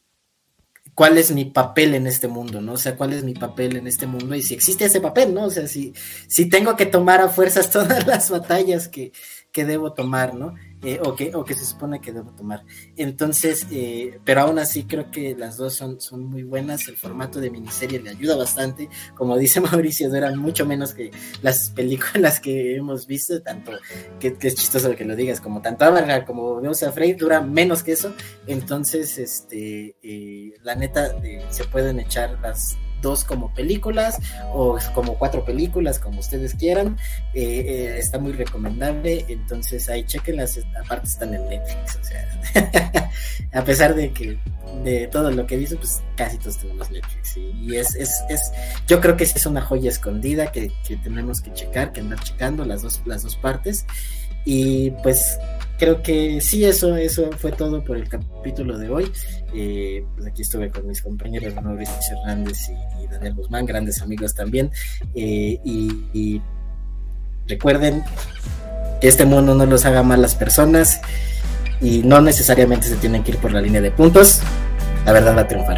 cuál 0.94 1.18
es 1.18 1.32
mi 1.32 1.44
papel 1.44 1.94
en 1.94 2.06
este 2.06 2.28
mundo, 2.28 2.60
¿no? 2.60 2.74
O 2.74 2.78
sea, 2.78 2.96
cuál 2.96 3.12
es 3.12 3.24
mi 3.24 3.34
papel 3.34 3.76
en 3.76 3.86
este 3.86 4.06
mundo 4.06 4.34
y 4.34 4.42
si 4.42 4.54
existe 4.54 4.84
ese 4.84 5.00
papel, 5.00 5.34
¿no? 5.34 5.44
O 5.44 5.50
sea, 5.50 5.66
si, 5.66 5.92
si 6.28 6.48
tengo 6.48 6.76
que 6.76 6.86
tomar 6.86 7.20
a 7.20 7.28
fuerzas 7.28 7.70
todas 7.72 8.06
las 8.06 8.30
batallas 8.30 8.88
que, 8.88 9.12
que 9.50 9.64
debo 9.64 9.92
tomar, 9.92 10.34
¿no? 10.34 10.54
Eh, 10.84 11.00
o, 11.02 11.14
que, 11.14 11.34
o 11.34 11.44
que 11.44 11.54
se 11.54 11.64
supone 11.64 11.98
que 11.98 12.12
debo 12.12 12.30
tomar. 12.32 12.62
Entonces, 12.96 13.66
eh, 13.70 14.20
pero 14.22 14.42
aún 14.42 14.58
así 14.58 14.84
creo 14.84 15.10
que 15.10 15.34
las 15.34 15.56
dos 15.56 15.74
son, 15.74 15.98
son 15.98 16.26
muy 16.26 16.42
buenas, 16.42 16.88
el 16.88 16.96
formato 16.98 17.40
de 17.40 17.50
miniserie 17.50 18.00
le 18.00 18.10
ayuda 18.10 18.36
bastante, 18.36 18.90
como 19.14 19.38
dice 19.38 19.60
Mauricio, 19.62 20.10
duran 20.10 20.38
mucho 20.38 20.66
menos 20.66 20.92
que 20.92 21.10
las 21.40 21.70
películas 21.70 22.38
que 22.38 22.76
hemos 22.76 23.06
visto, 23.06 23.40
tanto, 23.40 23.72
que, 24.20 24.36
es 24.38 24.54
chistoso 24.56 24.94
que 24.94 25.06
lo 25.06 25.16
digas, 25.16 25.40
como 25.40 25.62
tanto 25.62 25.86
Amarga 25.86 26.26
como 26.26 26.60
Vemos 26.60 26.82
a 26.82 26.92
Frey, 26.92 27.14
dura 27.14 27.40
menos 27.40 27.82
que 27.82 27.92
eso, 27.92 28.12
entonces, 28.46 29.16
este, 29.16 29.96
eh, 30.02 30.52
la 30.62 30.74
neta, 30.74 31.16
se 31.48 31.64
pueden 31.64 31.98
echar 31.98 32.38
las 32.42 32.76
dos 33.04 33.22
como 33.22 33.54
películas 33.54 34.18
o 34.52 34.76
como 34.94 35.16
cuatro 35.16 35.44
películas, 35.44 36.00
como 36.00 36.18
ustedes 36.18 36.54
quieran. 36.54 36.96
Eh, 37.34 37.64
eh, 37.68 37.98
está 37.98 38.18
muy 38.18 38.32
recomendable, 38.32 39.24
entonces 39.28 39.88
ahí 39.88 40.04
chequenlas, 40.04 40.58
aparte 40.84 41.06
están 41.06 41.34
en 41.34 41.48
Netflix, 41.48 41.96
o 42.00 42.04
sea, 42.04 43.10
a 43.52 43.62
pesar 43.62 43.94
de 43.94 44.12
que 44.12 44.36
de 44.82 45.06
todo 45.06 45.30
lo 45.30 45.46
que 45.46 45.56
dice, 45.56 45.76
pues 45.76 46.02
casi 46.16 46.38
todos 46.38 46.58
tenemos 46.58 46.90
Netflix. 46.90 47.36
Y 47.36 47.76
es, 47.76 47.94
es, 47.94 48.10
es, 48.28 48.40
yo 48.88 49.00
creo 49.00 49.16
que 49.16 49.24
es 49.24 49.46
una 49.46 49.60
joya 49.60 49.90
escondida 49.90 50.50
que, 50.50 50.72
que 50.86 50.96
tenemos 50.96 51.40
que 51.40 51.52
checar, 51.52 51.92
que 51.92 52.00
andar 52.00 52.18
checando 52.20 52.64
las 52.64 52.82
dos, 52.82 53.00
las 53.06 53.22
dos 53.22 53.36
partes. 53.36 53.86
Y 54.44 54.90
pues 55.02 55.38
creo 55.78 56.02
que 56.02 56.40
sí, 56.40 56.64
eso, 56.64 56.96
eso 56.96 57.30
fue 57.38 57.52
todo 57.52 57.82
por 57.84 57.96
el 57.96 58.08
capítulo 58.08 58.78
de 58.78 58.90
hoy. 58.90 59.12
Eh, 59.54 60.04
pues 60.16 60.26
aquí 60.26 60.42
estuve 60.42 60.68
con 60.68 60.86
mis 60.88 61.00
compañeros 61.00 61.54
Mauricio 61.54 61.94
Hernández 62.18 62.70
y, 63.00 63.06
Daniel 63.06 63.34
Guzmán, 63.34 63.66
grandes 63.66 64.02
amigos 64.02 64.34
también. 64.34 64.70
Eh, 65.14 65.60
y, 65.64 66.40
recuerden 67.46 68.02
que 69.00 69.08
este 69.08 69.26
mundo 69.26 69.54
no 69.54 69.66
los 69.66 69.84
haga 69.84 70.02
malas 70.02 70.34
personas 70.34 71.00
y 71.80 71.98
no 72.02 72.22
necesariamente 72.22 72.88
se 72.88 72.96
tienen 72.96 73.22
que 73.22 73.32
ir 73.32 73.38
por 73.38 73.52
la 73.52 73.60
línea 73.60 73.80
de 73.80 73.90
puntos. 73.90 74.40
La 75.04 75.12
verdad 75.12 75.36
va 75.36 75.42
a 75.42 75.48
triunfar. 75.48 75.76